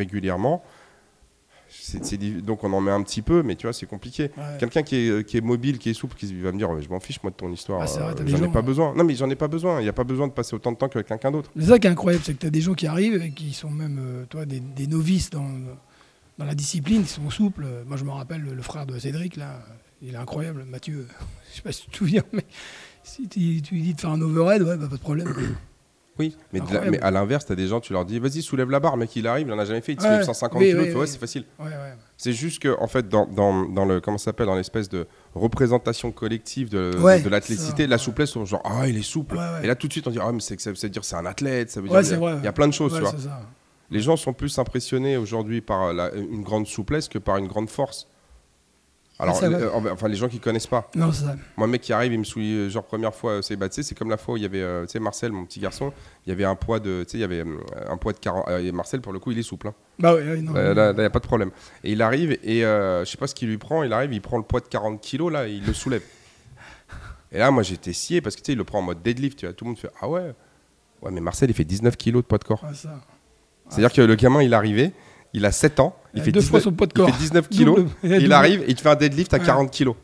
donc 2.42 2.64
on 2.64 2.74
en 2.74 2.82
met 2.82 2.92
un 2.92 3.02
petit 3.02 3.22
peu, 3.22 3.44
mais 3.44 3.56
tu 3.56 3.66
vois, 3.66 3.74
c'est 3.74 3.86
compliqué. 3.86 4.32
Ouais. 4.38 4.58
Quelqu'un 4.60 4.84
qui 4.84 4.96
est, 4.96 5.28
qui 5.28 5.38
est 5.38 5.42
mobile, 5.42 5.78
qui 5.78 5.90
est 5.90 5.94
souple, 5.94 6.16
qui 6.16 6.34
va 6.42 6.52
me 6.52 6.58
dire 6.58 6.70
Je 6.82 6.90
m'en 6.90 7.00
fiche, 7.00 7.22
moi, 7.24 7.32
de 7.32 7.36
ton 7.36 7.52
histoire. 7.52 7.82
Ah, 7.82 8.00
euh, 8.00 8.14
j'en 8.26 8.38
ai 8.38 8.40
gens, 8.40 8.52
pas 8.52 8.60
hein. 8.60 8.64
besoin. 8.64 8.94
Non, 8.96 9.04
mais 9.04 9.16
j'en 9.16 9.30
ai 9.30 9.36
pas 9.36 9.48
besoin. 9.48 9.80
Il 9.80 9.84
n'y 9.84 9.90
a 9.90 9.94
pas 9.94 10.04
besoin 10.04 10.28
de 10.28 10.34
passer 10.34 10.56
autant 10.56 10.72
de 10.72 10.78
temps 10.78 10.90
qu'avec 10.90 11.08
quelqu'un 11.08 11.32
d'autre. 11.32 11.52
C'est 11.58 11.68
ça 11.68 11.80
qui 11.80 11.88
est 11.88 11.90
incroyable, 11.90 12.24
c'est 12.26 12.34
que 12.34 12.40
tu 12.40 12.48
as 12.48 12.52
des 12.52 12.62
gens 12.62 12.74
qui 12.74 12.88
arrivent 12.88 13.22
et 13.22 13.32
qui 13.32 13.54
sont 13.54 13.70
même 13.70 14.00
euh, 14.00 14.26
toi, 14.26 14.46
des, 14.46 14.60
des 14.60 14.88
novices 14.88 15.30
dans, 15.30 15.50
dans 16.38 16.46
la 16.46 16.56
discipline, 16.56 17.04
qui 17.04 17.10
sont 17.10 17.30
souples. 17.30 17.66
Moi, 17.86 17.98
je 17.98 18.04
me 18.04 18.12
rappelle 18.12 18.42
le, 18.42 18.62
frère 18.62 18.86
de 18.86 18.98
Cédric, 19.00 19.36
là, 19.36 19.60
il 20.02 20.14
est 20.14 20.18
incroyable, 20.18 20.66
Mathieu. 20.70 21.08
Je 21.52 21.58
sais 21.58 21.62
pas 21.62 21.72
si 21.72 21.84
tu 21.84 21.90
te 21.90 21.98
souviens, 21.98 22.24
mais 22.32 22.46
si 23.04 23.28
tu, 23.28 23.62
tu 23.62 23.76
lui 23.76 23.82
dis 23.82 23.94
de 23.94 24.00
faire 24.00 24.12
un 24.12 24.22
overhead, 24.22 24.62
ouais, 24.62 24.78
bah, 24.78 24.88
pas 24.90 24.96
de 24.96 25.02
problème. 25.02 25.34
Oui, 26.20 26.36
mais, 26.52 26.60
de 26.60 26.66
la- 26.66 26.72
Incroyable. 26.72 26.98
mais 26.98 27.02
à 27.02 27.10
l'inverse, 27.10 27.46
tu 27.46 27.52
as 27.54 27.56
des 27.56 27.68
gens, 27.68 27.80
tu 27.80 27.94
leur 27.94 28.06
dis 28.06 28.20
Vas-y, 28.20 28.42
soulève 28.42 28.70
la 28.70 28.80
barre, 28.80 28.98
mec, 28.98 29.16
il 29.16 29.26
arrive, 29.28 29.48
il 29.48 29.54
en 29.54 29.58
a 29.60 29.66
jamais 29.66 29.82
fait, 29.82 29.94
il 29.94 29.98
te 29.98 30.04
soulève 30.04 30.24
150 30.24 30.60
oui, 30.60 30.68
kilos, 30.68 30.84
oui, 30.84 30.90
tu 30.90 30.96
vois, 30.96 31.08
c'est 31.08 31.18
facile. 31.18 31.46
C'est 32.18 32.34
juste 32.34 32.62
que, 32.62 32.78
en 32.80 32.88
fait, 32.88 33.08
dans, 33.10 33.26
dans, 33.26 33.64
dans 33.68 33.86
le, 33.86 34.00
comment 34.02 34.18
s'appelle, 34.18 34.46
dans 34.46 34.56
l'espèce 34.56 34.90
de 34.90 35.08
représentation 35.34 36.12
collective 36.12 36.70
de, 36.70 36.92
de, 36.92 37.24
de 37.24 37.30
l'athléticité, 37.30 37.88
la 37.88 37.98
souplesse, 37.98 38.36
on 38.36 38.46
genre, 38.46 38.62
ah, 38.66 38.88
il 38.88 38.98
est 38.98 39.02
souple. 39.02 39.38
Et 39.64 39.68
là, 39.68 39.76
tout 39.76 39.88
de 39.88 39.94
suite, 39.94 40.06
on 40.08 40.12
dit, 40.12 40.20
ah, 40.22 40.32
mais 40.32 40.40
ça 40.42 40.56
veut 40.72 40.90
dire 40.90 41.04
c'est 41.04 41.16
un 41.16 41.26
athlète, 41.26 41.72
ça 41.72 41.82
veut 41.82 41.88
dire, 41.88 42.00
il 42.02 42.08
y 42.10 42.14
a- 42.14 42.18
vrai, 42.18 42.36
il 42.40 42.46
y 42.46 42.48
a 42.48 42.54
plein 42.54 42.68
de 42.68 42.74
choses, 42.74 42.94
tu 42.94 43.00
vois. 43.02 43.12
Les 43.90 44.00
gens 44.00 44.16
sont 44.16 44.34
plus 44.34 44.58
impressionnés 44.60 45.18
aujourd'hui 45.18 45.60
par 45.62 45.92
la- 45.94 46.14
une 46.14 46.44
grande 46.44 46.66
souplesse 46.68 47.08
que 47.10 47.18
par 47.18 47.38
une 47.38 47.48
grande 47.48 47.70
force. 47.70 48.08
Alors, 49.22 49.36
ça, 49.36 49.50
ouais. 49.50 49.56
euh, 49.56 49.70
enfin, 49.94 50.08
les 50.08 50.16
gens 50.16 50.28
qui 50.28 50.40
connaissent 50.40 50.68
pas. 50.68 50.90
Non, 50.96 51.12
c'est 51.12 51.26
ça. 51.26 51.36
Moi, 51.58 51.68
un 51.68 51.70
mec 51.70 51.82
qui 51.82 51.94
arrive, 51.94 52.12
il 52.14 52.20
me 52.20 52.24
souille, 52.24 52.54
euh, 52.54 52.70
genre 52.70 52.84
première 52.84 53.14
fois, 53.14 53.34
euh, 53.34 53.42
c'est 53.42 53.56
bah, 53.56 53.68
c'est 53.70 53.96
comme 53.96 54.10
la 54.10 54.18
fois 54.18 54.34
où 54.34 54.38
il 54.38 54.44
y 54.44 54.46
avait, 54.46 54.62
euh, 54.62 54.86
tu 54.86 54.94
sais, 54.94 55.00
Marcel, 55.00 55.32
mon 55.32 55.46
petit 55.46 55.60
garçon, 55.60 55.94
il 56.26 56.30
y 56.30 56.32
avait 56.32 56.44
un 56.46 56.56
poids 56.56 56.80
de, 56.80 57.04
tu 57.04 57.12
sais, 57.12 57.18
il 57.18 57.22
y 57.22 57.24
avait 57.24 57.42
euh, 57.42 57.58
un 57.90 57.98
poids 57.98 58.14
de 58.14 58.20
40. 58.20 58.48
euh, 58.50 58.60
et 58.60 58.72
Marcel, 58.72 59.02
pour 59.02 59.14
le 59.14 59.20
coup, 59.20 59.32
il 59.32 59.40
est 59.40 59.44
souple. 59.44 59.68
hein. 59.68 59.74
Bah 60.00 60.16
oui, 60.16 60.22
oui, 60.26 60.42
non. 60.42 60.54
Là, 60.54 60.92
il 60.92 60.98
n'y 61.00 61.04
a 61.06 61.10
pas 61.10 61.20
de 61.20 61.28
problème. 61.28 61.52
Et 61.84 61.92
il 61.92 62.02
arrive, 62.02 62.32
et 62.44 62.62
je 62.62 63.04
sais 63.06 63.18
pas 63.18 63.28
ce 63.28 63.36
qu'il 63.36 63.48
lui 63.50 63.58
prend, 63.58 63.84
il 63.84 63.94
arrive, 63.94 64.12
il 64.14 64.22
prend 64.22 64.38
le 64.38 64.44
poids 64.44 64.60
de 64.60 64.68
40 64.68 65.00
kilos, 65.02 65.32
là, 65.32 65.48
et 65.48 65.52
il 65.54 65.66
le 65.66 65.74
soulève. 65.74 66.02
Et 67.32 67.38
là, 67.38 67.50
moi, 67.52 67.64
j'étais 67.64 67.94
scié 67.94 68.20
parce 68.22 68.36
que 68.36 68.42
tu 68.42 68.48
sais, 68.48 68.54
il 68.54 68.58
le 68.58 68.64
prend 68.66 68.80
en 68.80 68.84
mode 68.84 69.02
deadlift, 69.02 69.38
tu 69.40 69.46
vois. 69.46 69.54
Tout 69.54 69.64
le 69.66 69.70
monde 69.70 69.78
fait 69.80 69.90
Ah 70.02 70.10
ouais 70.10 70.34
Ouais, 71.02 71.12
mais 71.12 71.22
Marcel, 71.22 71.50
il 71.50 71.54
fait 71.54 71.64
19 71.64 71.96
kilos 71.96 72.24
de 72.24 72.28
poids 72.28 72.38
de 72.38 72.44
corps. 72.44 72.64
Ça. 72.74 73.00
C'est-à-dire 73.70 73.94
que 73.94 74.02
le 74.02 74.16
gamin, 74.16 74.44
il 74.44 74.52
est 74.52 74.56
arrivé, 74.56 74.92
il 75.34 75.46
a 75.46 75.52
7 75.52 75.80
ans, 75.80 75.96
il, 76.14 76.22
fait, 76.22 76.32
deux 76.32 76.40
19, 76.42 76.50
fois 76.52 76.62
son 76.62 76.72
poids 76.72 76.88
de 76.88 76.94
il 76.96 77.00
fait 77.06 77.12
corps. 77.12 77.18
19 77.20 77.50
kilos, 77.50 77.76
Double. 77.78 77.90
Il 78.04 78.14
a 78.14 78.16
il 78.18 78.22
double. 78.24 78.34
arrive 78.34 78.62
et 78.62 78.66
il 78.70 78.76
te 78.76 78.82
fait 78.82 78.90
un 78.90 78.96
deadlift 78.96 79.34
à 79.34 79.38
Ouais. 79.38 79.46
40 79.46 79.72
kilos. 79.72 79.96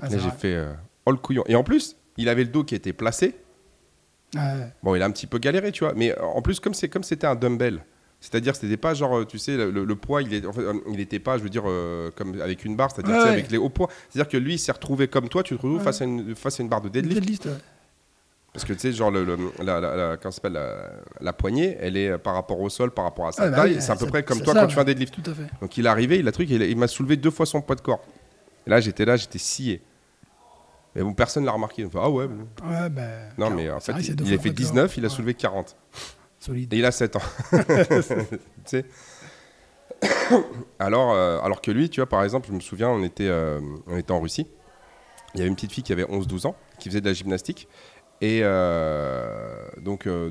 Ah, 0.00 0.06
Et 0.08 0.18
j'ai 0.18 0.30
fait 0.30 0.54
euh, 0.54 0.72
Oh 1.06 1.10
le 1.10 1.16
couillon. 1.16 1.44
Et 1.46 1.54
en 1.56 1.62
plus, 1.64 1.96
il 2.16 2.28
avait 2.28 2.44
le 2.44 2.50
dos 2.50 2.64
qui 2.64 2.74
était 2.74 2.92
placé. 2.92 3.34
Ouais. 4.34 4.40
Bon, 4.82 4.94
il 4.94 5.02
a 5.02 5.06
un 5.06 5.10
petit 5.10 5.26
peu 5.26 5.38
galéré, 5.38 5.72
tu 5.72 5.84
vois. 5.84 5.94
Mais 5.94 6.12
euh, 6.12 6.22
en 6.22 6.42
plus, 6.42 6.60
comme 6.60 6.74
c'est 6.74 6.88
comme 6.88 7.02
c'était 7.04 7.26
un 7.26 7.34
dumbbell, 7.36 7.80
c'est-à-dire 8.20 8.52
que 8.54 8.58
c'était 8.58 8.76
pas 8.76 8.92
genre, 8.94 9.18
euh, 9.18 9.24
tu 9.24 9.38
sais, 9.38 9.56
le, 9.56 9.70
le 9.70 9.96
poids, 9.96 10.22
il 10.22 10.34
est, 10.34 10.44
en 10.46 10.52
fait, 10.52 10.62
euh, 10.62 10.74
il 10.92 11.00
était 11.00 11.18
pas, 11.18 11.38
je 11.38 11.42
veux 11.42 11.48
dire, 11.50 11.62
euh, 11.66 12.10
comme 12.16 12.40
avec 12.40 12.64
une 12.64 12.74
barre, 12.76 12.90
c'est-à-dire 12.90 13.14
Ouais, 13.22 13.28
avec 13.28 13.50
les 13.50 13.58
hauts 13.58 13.68
poids. 13.68 13.88
C'est-à-dire 14.10 14.28
que 14.30 14.36
lui, 14.36 14.54
il 14.54 14.58
s'est 14.58 14.72
retrouvé 14.72 15.06
comme 15.08 15.28
toi, 15.28 15.42
tu 15.42 15.56
te 15.56 15.62
retrouves 15.62 15.82
face, 15.82 16.00
à 16.02 16.04
une, 16.04 16.34
face 16.34 16.58
à 16.58 16.62
une 16.62 16.68
barre 16.68 16.80
de 16.80 16.88
deadlift. 16.88 17.20
Deadlift, 17.20 17.44
ouais. 17.46 17.52
Parce 18.56 18.64
que 18.64 18.72
tu 18.72 18.78
sais, 18.80 18.92
genre, 18.92 19.10
le, 19.10 19.22
le- 19.24 19.36
la, 19.62 19.80
la, 19.80 19.94
la- 19.96 20.16
comment 20.16 20.30
ça 20.30 20.36
s'appelle, 20.36 20.54
la, 20.54 20.90
la 21.20 21.32
poignée, 21.34 21.76
elle 21.78 21.96
est 21.96 22.08
euh, 22.10 22.18
par 22.18 22.32
rapport 22.34 22.58
au 22.58 22.68
sol, 22.70 22.90
par 22.90 23.04
rapport 23.04 23.28
à 23.28 23.32
sa 23.32 23.42
Ah, 23.44 23.48
bah 23.50 23.56
taille. 23.58 23.74
oui, 23.74 23.82
c'est 23.82 23.92
à 23.92 23.96
peu 23.96 24.06
près 24.06 24.22
comme 24.22 24.40
toi 24.40 24.54
ça, 24.54 24.60
quand 24.62 24.66
tu 24.68 24.74
fais 24.74 24.80
un 24.80 24.84
deadlift. 24.84 25.14
Tout 25.22 25.30
à 25.30 25.34
fait. 25.34 25.46
Donc 25.60 25.76
il 25.76 25.84
est 25.84 25.88
arrivé, 25.90 26.18
il 26.18 26.26
a 26.26 26.32
truc, 26.32 26.48
il, 26.48 26.62
il 26.62 26.76
m'a 26.76 26.88
soulevé 26.88 27.16
deux 27.18 27.30
fois 27.30 27.44
son 27.44 27.60
poids 27.60 27.76
de 27.76 27.82
corps. 27.82 28.02
Et 28.66 28.70
là, 28.70 28.80
j'étais 28.80 29.04
là, 29.04 29.16
j'étais 29.16 29.38
scié. 29.38 29.82
Mais 30.94 31.02
bon, 31.02 31.12
personne 31.12 31.44
l'a 31.44 31.52
remarqué. 31.52 31.86
Ah 31.94 32.08
ouais. 32.08 32.26
bon. 32.26 32.46
Ouais, 32.66 32.88
bah, 32.88 33.02
Non, 33.36 33.50
mais 33.50 33.70
en 33.70 33.78
fait, 33.80 33.92
vrai 33.92 34.00
il, 34.02 34.12
a 34.12 34.16
fait 34.16 34.32
le 34.32 34.36
poids 34.38 34.50
de 34.50 34.54
19, 34.56 34.96
il 34.96 35.04
a 35.04 35.08
corps. 35.08 35.16
soulevé 35.16 35.34
40. 35.34 35.66
Ouais, 35.68 35.98
Solide. 36.40 36.72
Et 36.72 36.78
il 36.78 36.84
a 36.86 36.90
7 36.92 37.16
ans. 37.16 37.22
Tu 37.52 38.38
sais 38.64 38.84
alors, 40.78 41.12
euh, 41.14 41.40
alors 41.40 41.60
que 41.60 41.70
lui, 41.70 41.88
tu 41.88 42.00
vois, 42.00 42.08
par 42.08 42.22
exemple, 42.24 42.48
je 42.48 42.52
me 42.52 42.60
souviens, 42.60 42.88
on 42.90 43.02
était, 43.02 43.28
euh, 43.28 43.60
on 43.86 43.96
était 43.96 44.12
en 44.12 44.20
Russie. 44.20 44.46
Il 45.34 45.38
y 45.38 45.40
avait 45.40 45.48
une 45.48 45.54
petite 45.54 45.72
fille 45.72 45.82
qui 45.84 45.92
avait 45.92 46.04
11-12 46.04 46.46
ans, 46.46 46.56
qui 46.78 46.88
faisait 46.88 47.00
de 47.00 47.06
la 47.06 47.12
gymnastique. 47.12 47.68
Et 48.20 48.40
euh, 48.42 49.68
donc, 49.80 50.06
euh, 50.06 50.30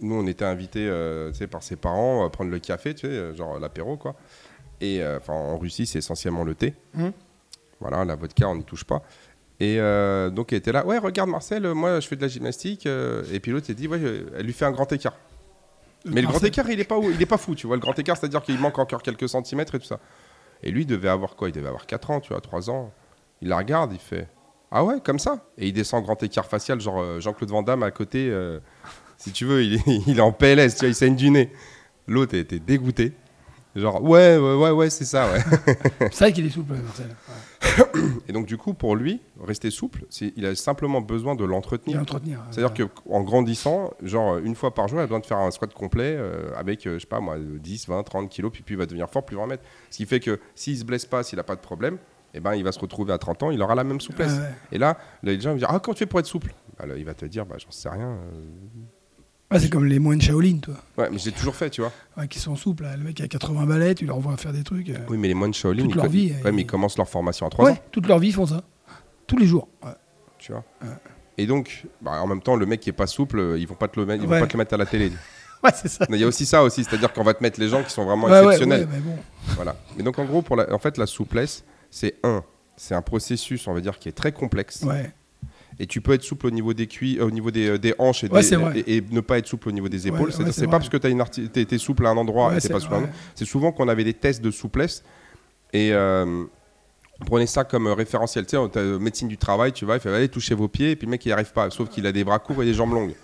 nous, 0.00 0.14
on 0.14 0.26
était 0.26 0.44
invités 0.44 0.86
euh, 0.88 1.32
par 1.50 1.62
ses 1.62 1.76
parents 1.76 2.24
à 2.24 2.30
prendre 2.30 2.50
le 2.50 2.58
café, 2.58 2.94
tu 2.94 3.06
sais, 3.06 3.34
genre 3.36 3.58
l'apéro, 3.58 3.96
quoi. 3.96 4.16
Et 4.80 5.02
en 5.28 5.56
Russie, 5.56 5.86
c'est 5.86 5.98
essentiellement 5.98 6.44
le 6.44 6.54
thé. 6.54 6.74
Mhm. 6.94 7.12
Voilà, 7.80 8.04
la 8.04 8.16
vodka, 8.16 8.48
on 8.48 8.56
n'y 8.56 8.64
touche 8.64 8.84
pas. 8.84 9.02
Et 9.60 9.78
euh, 9.78 10.30
donc, 10.30 10.52
elle 10.52 10.58
était 10.58 10.72
là, 10.72 10.84
ouais, 10.84 10.98
regarde 10.98 11.30
Marcel, 11.30 11.72
moi, 11.74 12.00
je 12.00 12.08
fais 12.08 12.16
de 12.16 12.22
la 12.22 12.28
gymnastique. 12.28 12.86
et 12.86 13.40
puis 13.40 13.52
l'autre, 13.52 13.66
elle 13.68 13.76
dit, 13.76 13.88
ouais, 13.88 14.00
elle 14.36 14.44
lui 14.44 14.52
fait 14.52 14.64
un 14.64 14.72
grand 14.72 14.90
écart. 14.92 15.16
Mais 16.04 16.20
le 16.20 16.26
grand 16.26 16.42
écart, 16.42 16.68
il 16.68 16.78
est 16.78 16.84
pas, 16.84 16.98
il 16.98 17.22
est 17.22 17.26
pas 17.26 17.38
fou, 17.38 17.54
tu 17.54 17.66
vois. 17.66 17.76
Le 17.76 17.80
grand 17.80 17.98
écart, 17.98 18.16
c'est-à-dire 18.16 18.42
qu'il 18.42 18.58
manque 18.58 18.78
encore 18.78 19.02
quelques 19.02 19.28
centimètres 19.28 19.74
et 19.74 19.78
tout 19.78 19.86
ça. 19.86 20.00
Et 20.62 20.70
lui, 20.70 20.82
il 20.82 20.86
devait 20.86 21.08
avoir 21.08 21.36
quoi? 21.36 21.48
Il 21.48 21.52
devait 21.52 21.68
avoir 21.68 21.86
4 21.86 22.10
ans, 22.10 22.20
tu 22.20 22.32
vois, 22.32 22.40
3 22.42 22.68
ans. 22.68 22.92
Il 23.40 23.48
la 23.48 23.56
regarde, 23.56 23.92
il 23.92 23.98
fait 23.98 24.28
Ah 24.76 24.84
ouais, 24.84 24.96
comme 25.00 25.20
ça 25.20 25.38
Et 25.56 25.68
il 25.68 25.72
descend 25.72 26.02
grand 26.02 26.20
écart 26.20 26.46
facial, 26.46 26.80
genre 26.80 27.00
euh, 27.00 27.20
Jean-Claude 27.20 27.48
Van 27.48 27.62
Damme 27.62 27.84
à 27.84 27.92
côté. 27.92 28.28
euh, 28.28 28.58
si 29.16 29.30
tu 29.30 29.44
veux, 29.44 29.62
il 29.62 29.74
est, 29.74 29.82
il 30.08 30.18
est 30.18 30.20
en 30.20 30.32
PLS, 30.32 30.74
tu 30.74 30.80
vois, 30.80 30.88
il 30.88 30.96
saigne 30.96 31.14
du 31.14 31.30
nez. 31.30 31.52
L'autre 32.08 32.34
était 32.34 32.58
dégoûté. 32.58 33.12
Genre, 33.76 34.02
ouais, 34.02 34.36
ouais, 34.36 34.54
ouais, 34.54 34.70
ouais, 34.70 34.90
c'est 34.90 35.04
ça, 35.04 35.30
ouais. 35.32 35.40
C'est 36.12 36.18
vrai 36.24 36.32
qu'il 36.32 36.46
est 36.46 36.50
souple, 36.50 36.74
Marcel. 36.74 37.06
Ouais. 37.06 38.00
Et 38.28 38.32
donc, 38.32 38.46
du 38.46 38.56
coup, 38.56 38.72
pour 38.72 38.94
lui, 38.94 39.20
rester 39.42 39.70
souple, 39.70 40.04
il 40.36 40.46
a 40.46 40.54
simplement 40.54 41.00
besoin 41.00 41.34
de 41.34 41.44
l'entretenir. 41.44 41.98
l'entretenir. 41.98 42.40
C'est-à-dire 42.50 42.88
qu'en 42.88 43.22
grandissant, 43.22 43.92
genre 44.02 44.38
une 44.38 44.54
fois 44.54 44.74
par 44.74 44.86
jour, 44.86 44.98
il 44.98 45.02
a 45.02 45.06
besoin 45.06 45.20
de 45.20 45.26
faire 45.26 45.38
un 45.38 45.50
squat 45.50 45.72
complet 45.72 46.14
euh, 46.16 46.50
avec, 46.56 46.86
euh, 46.86 46.94
je 46.94 47.00
sais 47.00 47.06
pas 47.06 47.18
moi, 47.20 47.36
10, 47.38 47.88
20, 47.88 48.02
30 48.02 48.28
kilos, 48.28 48.52
puis 48.52 48.62
puis 48.62 48.74
il 48.74 48.78
va 48.78 48.86
devenir 48.86 49.08
fort, 49.08 49.24
plus 49.24 49.34
il 49.34 49.38
va 49.38 49.44
en 49.44 49.48
mettre. 49.48 49.64
Ce 49.90 49.96
qui 49.96 50.06
fait 50.06 50.20
que 50.20 50.38
s'il 50.54 50.78
se 50.78 50.84
blesse 50.84 51.06
pas, 51.06 51.22
s'il 51.24 51.36
n'a 51.38 51.42
pas 51.42 51.56
de 51.56 51.60
problème, 51.60 51.98
eh 52.34 52.40
ben, 52.40 52.54
il 52.54 52.64
va 52.64 52.72
se 52.72 52.78
retrouver 52.78 53.12
à 53.12 53.18
30 53.18 53.44
ans, 53.44 53.50
il 53.50 53.62
aura 53.62 53.74
la 53.74 53.84
même 53.84 54.00
souplesse. 54.00 54.32
Ouais, 54.32 54.38
ouais. 54.38 54.54
Et 54.72 54.78
là, 54.78 54.98
les 55.22 55.40
gens 55.40 55.50
vont 55.52 55.56
dire 55.56 55.68
Ah, 55.70 55.78
comment 55.80 55.94
tu 55.94 56.00
fais 56.00 56.06
pour 56.06 56.18
être 56.20 56.26
souple? 56.26 56.52
Bah, 56.78 56.86
là, 56.86 56.96
Il 56.96 57.04
va 57.04 57.14
te 57.14 57.24
dire 57.24 57.46
Bah, 57.46 57.56
j'en 57.58 57.70
sais 57.70 57.88
rien. 57.88 58.08
euh. 58.08 58.40
Ah, 59.50 59.60
c'est 59.60 59.68
comme 59.70 59.84
les 59.84 59.98
moines 60.00 60.20
Shaolin, 60.20 60.58
toi. 60.58 60.74
Ouais, 60.98 61.08
mais 61.12 61.18
j'ai 61.18 61.30
toujours 61.30 61.54
fait, 61.54 61.70
tu 61.70 61.80
vois. 61.80 61.92
Ouais, 62.16 62.26
qui 62.26 62.38
sont 62.40 62.56
souples. 62.56 62.82
là. 62.82 62.96
Le 62.96 63.04
mec 63.04 63.20
a 63.20 63.28
80 63.28 63.66
balais, 63.66 63.94
tu 63.94 64.04
leur 64.06 64.16
envoies 64.16 64.36
faire 64.36 64.52
des 64.52 64.64
trucs. 64.64 64.88
euh, 64.90 64.96
Oui, 65.08 65.16
mais 65.18 65.28
les 65.28 65.34
moines 65.34 65.54
Shaolin, 65.54 65.82
Toute 65.82 65.92
ils, 65.92 65.96
leur 65.96 66.08
vie, 66.08 66.32
ouais, 66.32 66.40
ils- 66.46 66.52
mais 66.52 66.62
ils 66.62 66.66
commencent 66.66 66.96
leur 66.96 67.08
formation 67.08 67.46
à 67.46 67.50
3 67.50 67.66
ouais, 67.66 67.72
ans, 67.72 67.78
toute 67.92 68.06
leur 68.08 68.18
vie, 68.18 68.28
ils 68.28 68.32
font 68.34 68.46
ça. 68.46 68.62
Tous 69.26 69.36
les 69.36 69.46
jours. 69.46 69.68
Ouais. 69.84 69.90
tu 70.38 70.52
vois. 70.52 70.64
Et 71.38 71.46
donc, 71.46 71.86
bah, 72.02 72.20
en 72.22 72.26
même 72.26 72.40
temps, 72.42 72.56
le 72.56 72.66
mec 72.66 72.80
qui 72.80 72.90
est 72.90 72.92
pas 72.94 73.06
souple, 73.06 73.38
euh, 73.38 73.58
ils 73.58 73.66
vont 73.68 73.74
pas 73.74 73.88
te 73.88 73.98
le, 74.00 74.14
ils 74.14 74.20
vont 74.22 74.28
pas 74.28 74.46
te 74.46 74.52
le 74.52 74.58
mettre 74.58 74.74
à 74.74 74.76
la 74.76 74.86
télé. 74.86 75.12
Ouais, 75.62 75.70
c'est 75.74 75.88
ça. 75.88 76.04
Il 76.10 76.16
y 76.16 76.24
a 76.24 76.26
aussi 76.26 76.44
ça 76.44 76.62
aussi, 76.62 76.84
c'est-à-dire 76.84 77.10
qu'on 77.14 77.22
va 77.24 77.32
te 77.32 77.42
mettre 77.42 77.58
les 77.58 77.68
gens 77.68 77.82
qui 77.82 77.88
sont 77.90 78.04
vraiment 78.04 78.26
Ouais, 78.26 78.32
ouais, 78.32 78.44
exceptionnels. 78.52 78.82
ouais, 78.82 78.88
mais 78.92 78.98
bon. 79.00 79.16
Voilà. 79.56 79.74
Mais 79.96 80.02
donc 80.02 80.18
en 80.18 80.26
gros, 80.26 80.42
pour 80.42 80.56
la, 80.56 80.70
en 80.70 80.78
fait, 80.78 80.98
la 80.98 81.06
souplesse, 81.06 81.64
c'est 81.96 82.16
un, 82.24 82.42
c'est 82.76 82.94
un 82.96 83.02
processus, 83.02 83.68
on 83.68 83.72
va 83.74 83.80
dire, 83.80 84.00
qui 84.00 84.08
est 84.08 84.12
très 84.12 84.32
complexe. 84.32 84.82
Ouais. 84.82 85.12
Et 85.78 85.86
tu 85.86 86.00
peux 86.00 86.12
être 86.12 86.22
souple 86.24 86.48
au 86.48 86.50
niveau 86.50 86.74
des 86.74 86.88
cuits, 86.88 87.20
au 87.20 87.30
niveau 87.30 87.52
des, 87.52 87.68
euh, 87.68 87.78
des 87.78 87.94
hanches 87.98 88.24
et, 88.24 88.28
Ouais, 88.28 88.40
des- 88.40 88.46
c'est 88.48 88.56
vrai. 88.56 88.80
et, 88.80 88.96
et 88.96 89.04
ne 89.10 89.20
pas 89.20 89.38
être 89.38 89.46
souple 89.46 89.68
au 89.68 89.72
niveau 89.72 89.88
des 89.88 90.08
épaules. 90.08 90.30
ouais, 90.30 90.52
C'est- 90.52 90.64
pas 90.66 90.72
parce 90.72 90.88
que 90.88 90.96
tu 90.96 91.48
t'es- 91.50 91.64
t'es 91.64 91.78
souple 91.78 92.04
à 92.06 92.10
un 92.10 92.16
endroit 92.16 92.56
et 92.56 92.60
t'es 92.60 92.68
pas 92.68 92.80
souple. 92.80 93.08
C'est 93.36 93.44
souvent 93.44 93.70
qu'on 93.70 93.86
avait 93.88 94.02
des 94.04 94.14
tests 94.14 94.42
de 94.42 94.50
souplesse 94.50 95.04
et 95.72 95.92
euh, 95.92 96.44
on 97.20 97.24
prenait 97.24 97.46
ça 97.46 97.62
comme 97.64 97.86
euh, 97.86 97.94
référentiel. 97.94 98.44
Tu 98.46 98.56
sais, 98.56 98.62
euh, 98.76 98.98
médecine 98.98 99.28
du 99.28 99.38
travail, 99.38 99.72
tu 99.72 99.84
vois, 99.84 99.94
il 99.96 100.00
fait 100.00 100.12
allez 100.12 100.28
toucher 100.28 100.54
vos 100.56 100.66
pieds 100.68 100.92
et 100.92 100.96
puis 100.96 101.06
le 101.06 101.12
mec 101.12 101.24
il 101.24 101.28
n'y 101.28 101.32
arrive 101.32 101.52
pas, 101.52 101.70
sauf 101.70 101.88
qu'il 101.88 102.06
a 102.06 102.12
des 102.12 102.24
bras 102.24 102.40
courts 102.40 102.62
et 102.62 102.66
des 102.66 102.74
jambes 102.74 102.92
longues. 102.92 103.14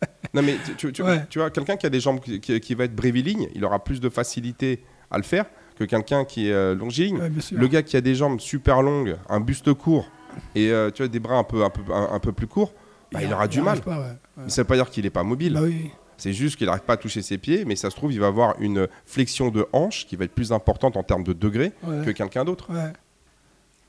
non 0.34 0.42
mais 0.42 0.56
tu, 0.64 0.74
tu- 0.76 0.92
tu- 0.92 1.02
Ouais. 1.02 1.24
tu 1.28 1.38
vois, 1.40 1.50
quelqu'un 1.50 1.76
qui 1.76 1.84
a 1.86 1.90
des 1.90 2.00
jambes 2.00 2.20
qui, 2.20 2.40
qui- 2.40 2.58
qui 2.60 2.74
va 2.74 2.84
être 2.84 2.94
bréviligne, 2.96 3.48
il 3.54 3.64
aura 3.64 3.82
plus 3.84 4.00
de 4.00 4.08
facilité 4.08 4.82
à 5.10 5.16
le 5.18 5.24
faire 5.24 5.46
que 5.78 5.84
quelqu'un 5.84 6.24
qui 6.24 6.48
est 6.48 6.52
euh, 6.52 6.74
longiligne. 6.74 7.18
Ouais. 7.18 7.30
Le 7.52 7.68
gars 7.68 7.82
qui 7.82 7.96
a 7.96 8.00
des 8.00 8.14
jambes 8.14 8.40
super 8.40 8.82
longues, 8.82 9.16
un 9.28 9.40
buste 9.40 9.72
court 9.72 10.08
et 10.54 10.70
euh, 10.70 10.90
tu 10.90 11.02
vois, 11.02 11.08
des 11.08 11.20
bras 11.20 11.36
un 11.36 11.44
peu, 11.44 11.64
un 11.64 11.70
peu, 11.70 11.80
un, 11.92 12.08
un 12.12 12.18
peu 12.18 12.32
plus 12.32 12.46
courts, 12.46 12.72
bah, 13.12 13.20
il, 13.22 13.32
aura 13.32 13.48
du 13.48 13.60
mal. 13.60 13.68
arrive 13.68 13.82
Pas, 13.82 13.98
ouais. 13.98 14.06
Ouais. 14.06 14.42
Mais 14.44 14.48
ça 14.50 14.62
veut 14.62 14.66
pas 14.66 14.74
dire 14.76 14.90
qu'il 14.90 15.04
n'est 15.04 15.10
pas 15.10 15.22
mobile. 15.22 15.54
Bah 15.54 15.60
oui. 15.62 15.90
C'est 16.16 16.32
juste 16.32 16.56
qu'il 16.56 16.66
n'arrive 16.66 16.82
pas 16.82 16.94
à 16.94 16.96
toucher 16.96 17.22
ses 17.22 17.38
pieds, 17.38 17.64
mais 17.64 17.76
ça 17.76 17.90
se 17.90 17.96
trouve, 17.96 18.12
il 18.12 18.18
va 18.18 18.26
avoir 18.26 18.60
une 18.60 18.88
flexion 19.06 19.50
de 19.50 19.66
hanche 19.72 20.04
qui 20.06 20.16
va 20.16 20.24
être 20.24 20.34
plus 20.34 20.50
importante 20.52 20.96
en 20.96 21.04
termes 21.04 21.22
de 21.22 21.32
degré 21.32 21.72
Ouais. 21.84 22.04
que 22.04 22.10
quelqu'un 22.10 22.44
d'autre. 22.44 22.72
Ouais. 22.72 22.92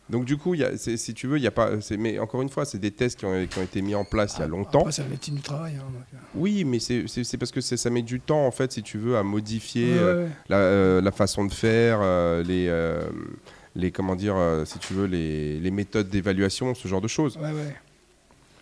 Donc 0.10 0.26
du 0.26 0.38
coup, 0.38 0.56
y 0.56 0.64
a- 0.64 0.76
si 0.78 1.14
tu 1.14 1.28
veux, 1.28 1.38
il 1.38 1.44
y 1.44 1.48
a 1.48 1.52
pas. 1.52 1.70
Mais 1.98 2.18
encore 2.20 2.42
une 2.42 2.50
fois, 2.50 2.66
c'est 2.66 2.80
des 2.80 2.92
tests 2.92 3.20
qui 3.20 3.26
ont, 3.26 3.46
qui 3.48 3.60
ont 3.60 3.64
été 3.64 3.82
mis 3.82 3.94
en 3.96 4.04
place 4.06 4.36
il 4.38 4.42
y 4.42 4.44
a 4.44 4.48
longtemps. 4.48 4.80
Après, 4.80 4.92
c'est 4.92 5.04
la 5.04 5.10
médecine 5.10 5.36
du 5.36 5.42
travail. 5.42 5.74
hein, 5.76 5.84
donc, 5.94 6.04
euh. 6.14 6.18
Oui, 6.36 6.64
mais 6.64 6.80
c'est 6.80 7.38
parce 7.38 7.52
que 7.52 7.62
ça 7.62 7.90
met 7.90 8.02
du 8.02 8.20
temps, 8.20 8.46
en 8.46 8.52
fait, 8.52 8.72
si 8.72 8.82
tu 8.82 8.98
veux, 8.98 9.18
à 9.18 9.24
modifier 9.24 9.94
Ouais, 9.94 10.00
euh, 10.00 10.24
ouais. 10.26 10.32
la, 10.50 10.58
euh, 10.58 11.02
la 11.02 11.12
façon 11.12 11.46
de 11.46 11.54
faire, 11.54 12.00
euh, 12.02 12.42
les, 12.44 12.70
les 13.76 13.92
comment 13.92 14.16
dire, 14.16 14.36
si 14.66 14.80
tu 14.80 14.94
veux, 14.94 15.06
les, 15.06 15.60
les 15.60 15.72
méthodes 15.72 16.10
d'évaluation, 16.10 16.74
ce 16.74 16.88
genre 16.88 17.02
de 17.02 17.08
choses. 17.08 17.38
Ouais. 17.38 17.52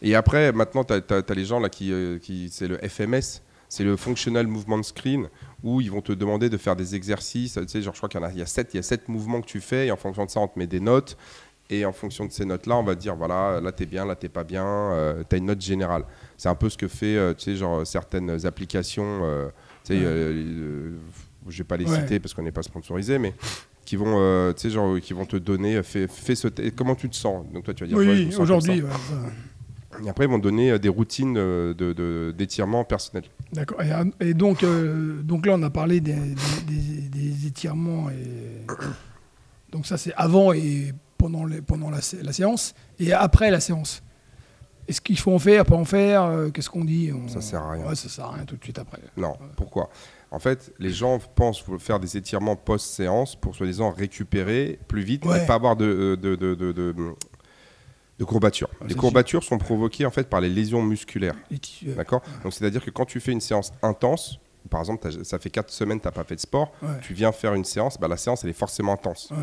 Et 0.01 0.15
après, 0.15 0.51
maintenant, 0.51 0.83
tu 0.83 0.93
as, 0.93 1.33
les 1.33 1.45
gens 1.45 1.59
là 1.59 1.69
qui, 1.69 1.91
qui 2.21 2.49
c'est 2.51 2.67
le 2.67 2.77
FMS, 2.77 3.41
c'est 3.69 3.83
le 3.83 3.95
Functional 3.95 4.47
Movement 4.47 4.83
Screen, 4.83 5.27
où 5.67 5.81
ils 5.81 5.91
vont 5.91 6.01
te 6.01 6.13
demander 6.13 6.49
de 6.49 6.57
faire 6.57 6.75
des 6.75 6.95
exercices. 6.95 7.53
Tu 7.53 7.67
sais, 7.67 7.81
genre, 7.81 7.93
je 7.93 7.99
crois 7.99 8.07
qu'il 8.09 8.19
y 8.21 8.23
en 8.23 8.27
a, 8.27 8.31
il 8.31 8.37
y 8.39 8.41
a 8.41 8.45
sept, 8.45 8.73
il 8.73 8.77
y 8.77 8.79
a 8.79 8.83
sept 8.83 9.09
mouvements 9.09 9.41
que 9.41 9.47
tu 9.47 9.59
fais, 9.59 9.87
et 9.87 9.91
en 9.91 9.97
fonction 9.97 10.23
de 10.25 10.29
ça, 10.29 10.39
on 10.39 10.47
te 10.47 10.57
met 10.57 10.67
des 10.67 10.79
notes. 10.79 11.17
Et 11.69 11.85
en 11.85 11.91
fonction 11.91 12.25
de 12.25 12.31
ces 12.31 12.45
notes-là, 12.45 12.77
on 12.77 12.83
va 12.83 12.95
te 12.95 13.01
dire, 13.01 13.13
voilà, 13.17 13.59
là, 13.59 13.73
t'es 13.73 13.85
bien, 13.85 14.05
là, 14.05 14.15
t'es 14.15 14.29
pas 14.29 14.45
bien, 14.45 14.63
tu 15.29 15.35
as 15.35 15.37
une 15.37 15.45
note 15.47 15.59
générale. 15.61 16.03
C'est 16.37 16.47
un 16.47 16.55
peu 16.55 16.69
ce 16.69 16.77
que 16.77 16.87
fait, 16.87 17.17
euh, 17.17 17.33
tu 17.33 17.43
sais, 17.43 17.55
genre, 17.57 17.85
certaines 17.85 18.45
applications, 18.45 19.19
euh, 19.23 19.47
tu 19.83 19.93
sais, 19.93 19.99
euh, 20.01 20.31
euh, 20.31 20.91
je 21.49 21.57
vais 21.57 21.63
pas 21.65 21.75
les 21.75 21.85
Ouais. 21.85 21.97
citer 21.99 22.19
parce 22.21 22.33
qu'on 22.33 22.43
n'est 22.43 22.53
pas 22.53 22.63
sponsorisé, 22.63 23.19
mais 23.19 23.33
qui 23.83 23.97
vont, 23.97 24.15
euh, 24.17 24.53
tu 24.53 24.61
sais, 24.61 24.69
genre, 24.69 24.97
qui 25.01 25.11
vont 25.11 25.25
te 25.25 25.35
donner, 25.35 25.75
euh, 25.75 25.83
fais, 25.83 26.07
fais 26.07 26.35
ce 26.35 26.47
comment 26.69 26.95
tu 26.95 27.09
te 27.09 27.15
sens? 27.17 27.45
Donc 27.53 27.65
toi, 27.65 27.73
tu 27.73 27.83
vas 27.83 27.87
dire, 27.89 27.97
Oui, 27.97 28.33
aujourd'hui. 28.39 28.77
ça. 28.79 28.85
ouais, 28.85 28.91
ça. 28.91 30.03
Et 30.05 30.09
après, 30.09 30.23
ils 30.25 30.31
vont 30.31 30.39
donner 30.39 30.71
euh, 30.71 30.77
des 30.79 30.89
routines 30.89 31.35
euh, 31.37 31.73
de- 31.73 32.31
d'étirement 32.37 32.83
personnel. 32.85 33.23
D'accord. 33.53 33.81
Et, 33.81 33.91
et 34.29 34.33
donc, 34.33 34.63
euh, 34.63 35.21
donc 35.23 35.45
là, 35.45 35.53
on 35.55 35.63
a 35.63 35.69
parlé 35.69 35.99
des, 36.01 36.13
des- 36.15 36.73
des- 37.01 37.09
des 37.09 37.47
étirements. 37.47 38.09
Et... 38.09 38.65
Donc 39.71 39.85
ça, 39.85 39.97
c'est 39.97 40.13
avant 40.15 40.53
et 40.53 40.93
pendant, 41.17 41.45
les- 41.45 41.61
pendant 41.61 41.89
la, 41.89 42.01
sé- 42.01 42.21
la 42.23 42.33
séance. 42.33 42.73
Et 42.99 43.13
après 43.13 43.51
la 43.51 43.59
séance. 43.59 44.03
Est-ce 44.87 45.01
qu'il 45.01 45.19
faut 45.19 45.33
en 45.33 45.39
faire, 45.39 45.65
pas 45.65 45.75
en 45.75 45.83
faire 45.83 46.23
euh, 46.23 46.49
Qu'est-ce 46.49 46.69
qu'on 46.69 46.85
dit 46.85 47.11
On- 47.13 47.27
Ça 47.27 47.41
sert 47.41 47.61
à 47.61 47.71
rien. 47.71 47.85
Ouais, 47.87 47.95
ça 47.95 48.07
sert 48.07 48.25
à 48.25 48.31
rien 48.33 48.45
tout 48.45 48.55
de 48.55 48.63
suite 48.63 48.79
après. 48.79 48.99
Non, 49.17 49.35
pourquoi? 49.57 49.89
En 50.31 50.39
fait, 50.39 50.73
les 50.79 50.91
gens 50.91 51.19
pensent 51.35 51.63
faire 51.79 51.99
des 51.99 52.15
étirements 52.17 52.55
post-séance 52.55 53.35
pour 53.35 53.55
soi-disant 53.55 53.91
récupérer 53.91 54.79
plus 54.87 55.03
vite 55.03 55.25
Ouais. 55.25 55.43
et 55.43 55.45
pas 55.47 55.55
avoir 55.55 55.75
de, 55.75 55.85
euh, 55.85 56.15
de, 56.17 56.35
de, 56.35 56.55
de, 56.55 56.71
de- 58.19 58.25
courbatures. 58.25 58.69
Ouais, 58.81 58.87
les 58.89 58.95
courbatures 58.95 59.43
sont 59.43 59.57
provoquées 59.57 60.05
en 60.05 60.11
fait 60.11 60.27
par 60.29 60.41
les 60.41 60.49
lésions 60.49 60.81
musculaires. 60.81 61.35
Euh, 61.51 61.95
D'accord 61.95 62.21
Donc 62.43 62.53
c'est-à-dire 62.53 62.83
que 62.83 62.89
quand 62.91 63.05
tu 63.05 63.19
fais 63.19 63.31
une 63.31 63.41
séance 63.41 63.71
intense, 63.81 64.39
par 64.69 64.81
exemple, 64.81 65.07
ça 65.23 65.39
fait 65.39 65.49
4 65.49 65.69
semaines 65.69 65.97
que 65.99 66.03
tu 66.03 66.07
n'as 66.07 66.11
pas 66.11 66.23
fait 66.23 66.35
de 66.35 66.41
sport, 66.41 66.73
ouais, 66.81 66.89
tu 67.01 67.13
viens 67.13 67.31
faire 67.31 67.53
une 67.53 67.63
séance, 67.65 67.97
bah, 67.99 68.07
la 68.07 68.17
séance 68.17 68.43
elle 68.43 68.49
est 68.49 68.53
forcément 68.53 68.93
intense. 68.93 69.29
ouais. 69.31 69.37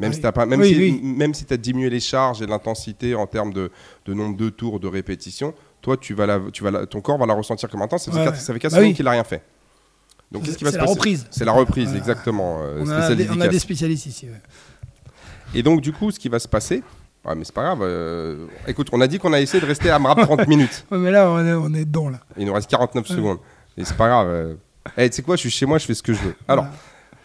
Même 0.00 0.10
Oui. 0.10 0.16
si 0.16 0.22
tu 0.22 0.32
pas, 0.32 0.46
même 0.46 0.60
Oui, 0.60 0.68
si, 0.68 0.76
oui. 0.76 1.00
même 1.02 1.32
si 1.34 1.46
as 1.50 1.56
diminué 1.56 1.88
les 1.90 2.00
charges 2.00 2.42
et 2.42 2.46
l'intensité 2.46 3.14
en 3.14 3.26
termes 3.26 3.52
de, 3.52 3.70
de 4.06 4.14
nombre 4.14 4.36
de 4.36 4.48
tours, 4.50 4.80
de 4.80 4.88
répétitions, 4.88 5.54
toi 5.80 5.96
tu 5.96 6.12
vas 6.14 6.26
la, 6.26 6.40
tu 6.52 6.64
vas 6.64 6.70
la- 6.70 6.86
ton 6.86 7.00
corps 7.00 7.18
va 7.18 7.26
la 7.26 7.34
ressentir 7.34 7.68
comme 7.68 7.82
intense. 7.82 8.04
Ça 8.06 8.10
fait 8.10 8.18
Ouais, 8.18 8.24
4, 8.24 8.34
ouais. 8.34 8.40
ça 8.40 8.52
fait 8.52 8.58
quatre 8.58 8.72
Bah 8.72 8.78
semaines 8.78 8.94
qu'il 8.94 9.04
n'a 9.04 9.10
rien 9.12 9.22
fait. 9.24 9.42
Donc 10.32 10.44
qu'est-ce 10.44 10.56
qui 10.58 10.64
va 10.64 10.70
C'est 10.70 10.76
se 10.76 10.78
la 10.78 10.84
passer 10.86 10.94
reprise. 10.98 11.26
C'est 11.30 11.44
la 11.44 11.52
reprise, 11.52 11.84
Voilà. 11.84 11.98
exactement. 11.98 12.62
euh, 12.62 12.78
On, 12.80 12.88
a 12.88 13.14
des, 13.14 13.24
on 13.28 13.32
a 13.32 13.34
dédicace. 13.34 13.48
des 13.50 13.58
spécialistes 13.58 14.06
ici. 14.06 14.28
Et 15.54 15.62
donc 15.62 15.80
du 15.82 15.92
coup, 15.92 16.10
ce 16.10 16.18
qui 16.18 16.28
va 16.28 16.38
se 16.38 16.48
passer, 16.48 16.82
ouais, 17.24 17.34
mais 17.34 17.44
c'est 17.44 17.54
pas 17.54 17.62
grave. 17.64 17.80
euh, 17.82 18.46
écoute, 18.66 18.88
on 18.92 19.00
a 19.00 19.06
dit 19.06 19.18
qu'on 19.18 19.32
a 19.32 19.40
essayé 19.40 19.60
de 19.60 19.66
rester 19.66 19.90
à 19.90 19.98
Mrap 19.98 20.20
30 20.22 20.46
minutes. 20.48 20.84
Ouais, 20.90 20.98
mais 20.98 21.10
là, 21.10 21.30
on 21.30 21.44
est, 21.46 21.52
on 21.54 21.74
est 21.74 21.84
dedans. 21.84 22.08
Là. 22.08 22.20
Il 22.36 22.46
nous 22.46 22.52
reste 22.52 22.70
49 22.70 23.08
Ouais. 23.08 23.16
secondes. 23.16 23.38
Et 23.76 23.84
c'est 23.84 23.96
pas 23.96 24.08
grave. 24.08 24.28
euh. 24.28 24.54
Eh, 24.96 25.08
tu 25.10 25.16
sais 25.16 25.22
quoi, 25.22 25.36
je 25.36 25.40
suis 25.40 25.50
chez 25.50 25.66
moi, 25.66 25.78
je 25.78 25.86
fais 25.86 25.94
ce 25.94 26.02
que 26.02 26.12
je 26.12 26.20
veux. 26.20 26.34
Alors, 26.48 26.64
Voilà. 26.64 26.78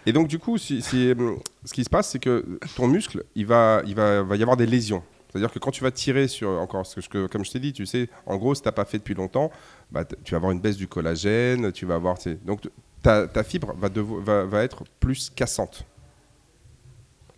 et 0.06 0.14
donc 0.14 0.28
du 0.28 0.38
coup, 0.40 0.58
si, 0.58 0.82
si, 0.82 1.12
hum, 1.12 1.38
ce 1.66 1.74
qui 1.74 1.84
se 1.84 1.90
passe, 1.90 2.10
c'est 2.12 2.20
que 2.20 2.60
ton 2.76 2.88
muscle, 2.88 3.24
il 3.36 3.46
va, 3.48 3.82
il 3.86 3.96
va, 3.96 4.22
va 4.24 4.36
y 4.36 4.42
avoir 4.42 4.58
des 4.58 4.66
lésions. 4.68 5.02
C'est-à-dire 5.30 5.52
que 5.52 5.60
quand 5.60 5.72
tu 5.72 5.84
vas 5.84 5.92
tirer 5.92 6.28
sur, 6.28 6.50
encore, 6.50 6.86
ce 6.86 7.00
que 7.02 7.28
comme 7.28 7.44
je 7.44 7.52
t'ai 7.52 7.60
dit, 7.60 7.74
tu 7.74 7.86
sais, 7.86 8.10
en 8.26 8.38
gros, 8.38 8.56
si 8.56 8.62
t'as 8.62 8.72
pas 8.72 8.86
fait 8.86 8.98
depuis 9.00 9.14
longtemps, 9.16 9.52
bah, 9.92 10.06
tu 10.06 10.32
vas 10.32 10.38
avoir 10.38 10.52
une 10.52 10.60
baisse 10.62 10.78
du 10.78 10.88
collagène, 10.88 11.72
tu 11.74 11.86
vas 11.86 11.96
avoir, 11.96 12.16
donc 12.46 12.62
ta, 13.04 13.28
ta 13.28 13.44
fibre 13.44 13.74
va, 13.78 13.90
devo- 13.90 14.22
va, 14.22 14.46
va 14.46 14.64
être 14.64 14.84
plus 15.00 15.30
cassante. 15.36 15.84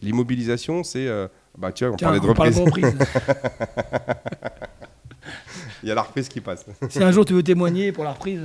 L'immobilisation, 0.01 0.83
c'est, 0.83 1.07
euh, 1.07 1.27
bah 1.57 1.71
tu 1.71 1.85
vois, 1.85 1.93
on 1.93 1.97
Tiens, 1.97 2.07
parlait 2.07 2.19
de 2.21 2.27
on 2.29 2.33
parle 2.33 2.49
reprise. 2.49 2.93
de 2.93 2.99
reprise. 2.99 3.01
Il 5.83 5.89
y 5.89 5.91
a 5.91 5.95
la 5.95 6.01
reprise 6.01 6.27
qui 6.29 6.41
passe. 6.41 6.65
si 6.89 7.03
un 7.03 7.11
jour 7.11 7.25
tu 7.25 7.33
veux 7.33 7.43
témoigner 7.43 7.91
pour 7.91 8.03
la 8.03 8.11
reprise. 8.11 8.41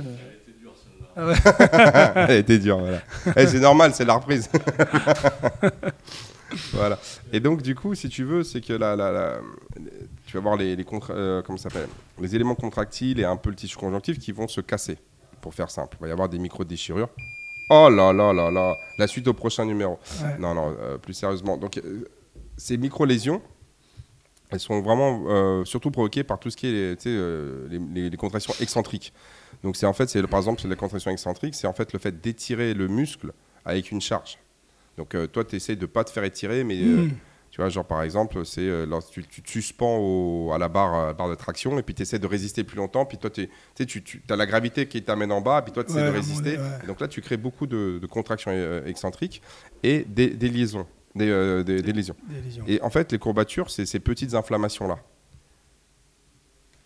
euh, 1.17 1.33
Elle 2.29 2.37
était 2.39 2.59
dure, 2.59 2.79
voilà. 2.79 2.99
Eh, 3.35 3.47
c'est 3.47 3.59
normal, 3.59 3.93
c'est 3.93 4.05
la 4.05 4.13
reprise. 4.15 4.49
voilà. 6.73 6.99
Et 7.33 7.39
donc, 7.39 7.61
du 7.61 7.75
coup, 7.75 7.95
si 7.95 8.09
tu 8.09 8.23
veux, 8.23 8.43
c'est 8.43 8.61
que 8.61 8.73
la, 8.73 8.95
la- 8.95 9.11
la- 9.11 9.37
tu 10.25 10.37
vas 10.37 10.41
voir 10.43 10.55
les, 10.57 10.75
les, 10.75 10.83
contra- 10.83 11.13
euh, 11.13 11.41
comment 11.41 11.57
ça 11.57 11.69
s'appelle? 11.69 11.87
Les 12.19 12.35
éléments 12.35 12.55
contractiles 12.55 13.19
et 13.19 13.25
un 13.25 13.37
peu 13.37 13.49
le 13.49 13.55
tissu 13.55 13.77
conjonctif 13.77 14.19
qui 14.19 14.31
vont 14.31 14.47
se 14.47 14.61
casser, 14.61 14.97
pour 15.41 15.53
faire 15.53 15.69
simple. 15.69 15.97
Il 15.99 16.03
va 16.03 16.07
y 16.09 16.11
avoir 16.11 16.29
des 16.29 16.39
micro-déchirures. 16.39 17.09
Oh 17.69 17.89
là 17.89 18.13
là 18.13 18.31
là 18.31 18.51
là 18.51 18.75
La 18.99 19.07
suite 19.07 19.27
au 19.27 19.33
prochain 19.33 19.65
numéro. 19.65 19.99
Ouais. 20.21 20.37
Non, 20.39 20.53
non, 20.53 20.75
euh, 20.79 20.97
plus 20.97 21.13
sérieusement. 21.13 21.57
Donc, 21.57 21.77
euh, 21.77 22.07
ces 22.57 22.77
micro-lésions, 22.77 23.41
elles 24.51 24.59
sont 24.59 24.81
vraiment 24.81 25.23
euh, 25.27 25.65
surtout 25.65 25.91
provoquées 25.91 26.23
par 26.23 26.39
tout 26.39 26.49
ce 26.49 26.57
qui 26.57 26.67
est 26.67 27.07
euh, 27.07 27.67
les, 27.69 27.79
les- 27.79 28.09
les 28.09 28.17
contractions 28.17 28.53
excentriques. 28.59 29.11
Donc, 29.63 29.75
c'est 29.75 29.85
en 29.85 29.93
fait, 29.93 30.07
c'est 30.09 30.21
par 30.27 30.39
exemple, 30.39 30.61
c'est 30.61 30.67
la 30.67 30.75
contraction 30.75 31.11
excentrique, 31.11 31.55
c'est 31.55 31.67
en 31.67 31.73
fait 31.73 31.91
le 31.93 31.99
fait 31.99 32.21
d'étirer 32.21 32.73
le 32.73 32.87
muscle 32.87 33.31
avec 33.65 33.91
une 33.91 34.01
charge. 34.01 34.37
Donc, 34.97 35.15
euh, 35.15 35.27
toi, 35.27 35.43
tu 35.43 35.55
essaies 35.55 35.75
de 35.75 35.81
ne 35.81 35.85
pas 35.87 36.03
te 36.03 36.11
faire 36.11 36.23
étirer, 36.23 36.63
mais 36.63 36.79
euh, 36.81 37.05
Mm. 37.05 37.11
tu 37.51 37.61
vois, 37.61 37.69
genre 37.69 37.85
par 37.85 38.03
exemple, 38.03 38.45
c'est 38.45 38.85
lorsque 38.85 39.11
tu, 39.13 39.23
tu 39.27 39.41
te 39.41 39.49
suspends 39.49 39.97
au- 39.97 40.51
à 40.53 40.57
la 40.57 40.67
barre, 40.69 41.15
barre 41.15 41.29
de 41.29 41.35
traction 41.35 41.77
et 41.79 41.83
puis 41.83 41.95
tu 41.95 42.03
essaies 42.03 42.19
de 42.19 42.27
résister 42.27 42.63
plus 42.63 42.77
longtemps. 42.77 43.05
Puis 43.05 43.17
toi, 43.17 43.29
tu 43.29 43.49
as 44.29 44.35
la 44.35 44.45
gravité 44.45 44.87
qui 44.87 45.01
t'amène 45.03 45.31
en 45.31 45.41
bas, 45.41 45.61
puis 45.63 45.71
toi, 45.73 45.83
tu 45.83 45.89
essaies 45.91 46.01
Ouais, 46.01 46.07
de 46.07 46.11
résister. 46.13 46.57
ouais. 46.57 46.63
Et 46.83 46.87
donc 46.87 46.99
là, 47.01 47.07
tu 47.07 47.21
crées 47.21 47.37
beaucoup 47.37 47.65
de, 47.65 47.97
de 48.01 48.07
contractions 48.07 48.51
excentriques 48.85 49.41
et 49.83 50.05
des, 50.05 50.29
des 50.29 50.49
liaisons, 50.49 50.85
des, 51.15 51.29
euh, 51.29 51.63
des- 51.63 51.81
des 51.81 51.93
lésions. 51.93 52.15
Des 52.29 52.41
lésions. 52.41 52.63
Et 52.67 52.81
en 52.81 52.89
fait, 52.89 53.11
les 53.11 53.19
courbatures, 53.19 53.69
c'est 53.69 53.85
ces 53.85 53.99
petites 53.99 54.33
inflammations-là. 54.33 54.97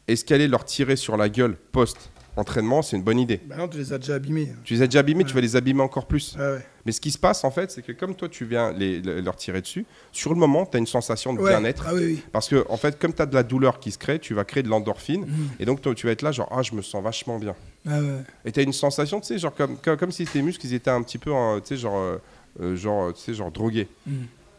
Est-ce 0.08 0.26
qu'aller 0.26 0.48
leur 0.48 0.66
tirer 0.66 0.96
sur 0.96 1.18
la 1.18 1.30
gueule 1.30 1.56
post-entraînement, 1.72 2.82
c'est 2.82 2.98
une 2.98 3.04
bonne 3.04 3.20
idée 3.20 3.42
Bah 3.46 3.58
non, 3.58 3.68
tu 3.68 3.78
les 3.78 3.94
as 3.94 4.00
déjà 4.00 4.16
abîmés. 4.16 4.52
Tu 4.64 4.74
les 4.74 4.82
as 4.82 4.88
déjà 4.88 5.00
abîmés, 5.02 5.24
tu 5.24 5.36
vas 5.36 5.42
les 5.42 5.56
abîmer 5.56 5.82
encore 5.82 6.08
plus. 6.08 6.36
Ouais, 6.36 6.54
ouais. 6.54 6.66
Mais 6.86 6.92
ce 6.92 7.00
qui 7.00 7.12
se 7.12 7.20
passe, 7.20 7.44
en 7.44 7.52
fait, 7.52 7.70
c'est 7.70 7.84
que 7.84 7.92
comme 7.92 8.16
toi, 8.16 8.28
tu 8.28 8.46
viens 8.46 8.72
les, 8.74 9.02
les- 9.02 9.22
leur 9.22 9.36
tirer 9.36 9.62
dessus, 9.62 9.86
sur 10.12 10.32
le 10.34 10.40
moment, 10.40 10.66
tu 10.66 10.78
as 10.78 10.80
une 10.80 10.88
sensation 10.88 11.34
de 11.34 11.40
bien-être. 11.48 11.86
Ah 11.88 11.94
oui, 11.94 12.02
oui. 12.06 12.24
Parce 12.32 12.48
que, 12.50 12.66
en 12.70 12.78
fait, 12.78 12.98
comme 12.98 13.14
tu 13.14 13.22
as 13.22 13.28
de 13.28 13.36
la 13.36 13.44
douleur 13.44 13.80
qui 13.80 13.92
se 13.92 14.00
crée, 14.00 14.18
tu 14.18 14.34
vas 14.34 14.46
créer 14.46 14.64
de 14.64 14.70
l'endorphine. 14.70 15.26
Mm. 15.28 15.50
Et 15.60 15.66
donc, 15.66 15.82
toi, 15.84 15.94
tu 15.94 16.08
vas 16.08 16.12
être 16.14 16.24
là, 16.24 16.32
genre, 16.32 16.50
ah, 16.52 16.64
je 16.64 16.74
me 16.74 16.82
sens 16.82 17.04
vachement 17.04 17.38
bien. 17.38 17.54
Ah 17.88 18.00
ouais. 18.02 18.22
Et 18.46 18.52
tu 18.52 18.60
as 18.60 18.64
une 18.64 18.74
sensation, 18.74 19.20
tu 19.20 19.28
sais, 19.28 19.38
genre, 19.38 19.54
comme, 19.54 19.78
comme, 19.78 19.98
comme 19.98 20.12
si 20.12 20.26
tes 20.26 20.42
muscles, 20.42 20.66
ils 20.66 20.74
étaient 20.74 20.90
un 20.90 21.04
petit 21.04 21.20
peu, 21.20 21.32
tu 21.62 21.68
sais, 21.68 21.78
genre, 21.78 21.98
euh, 22.00 22.18
euh, 22.62 22.76
genre, 22.76 23.14
tu 23.14 23.22
sais, 23.22 23.34
genre 23.34 23.52
drogués. 23.52 23.88
Mm. 24.06 24.14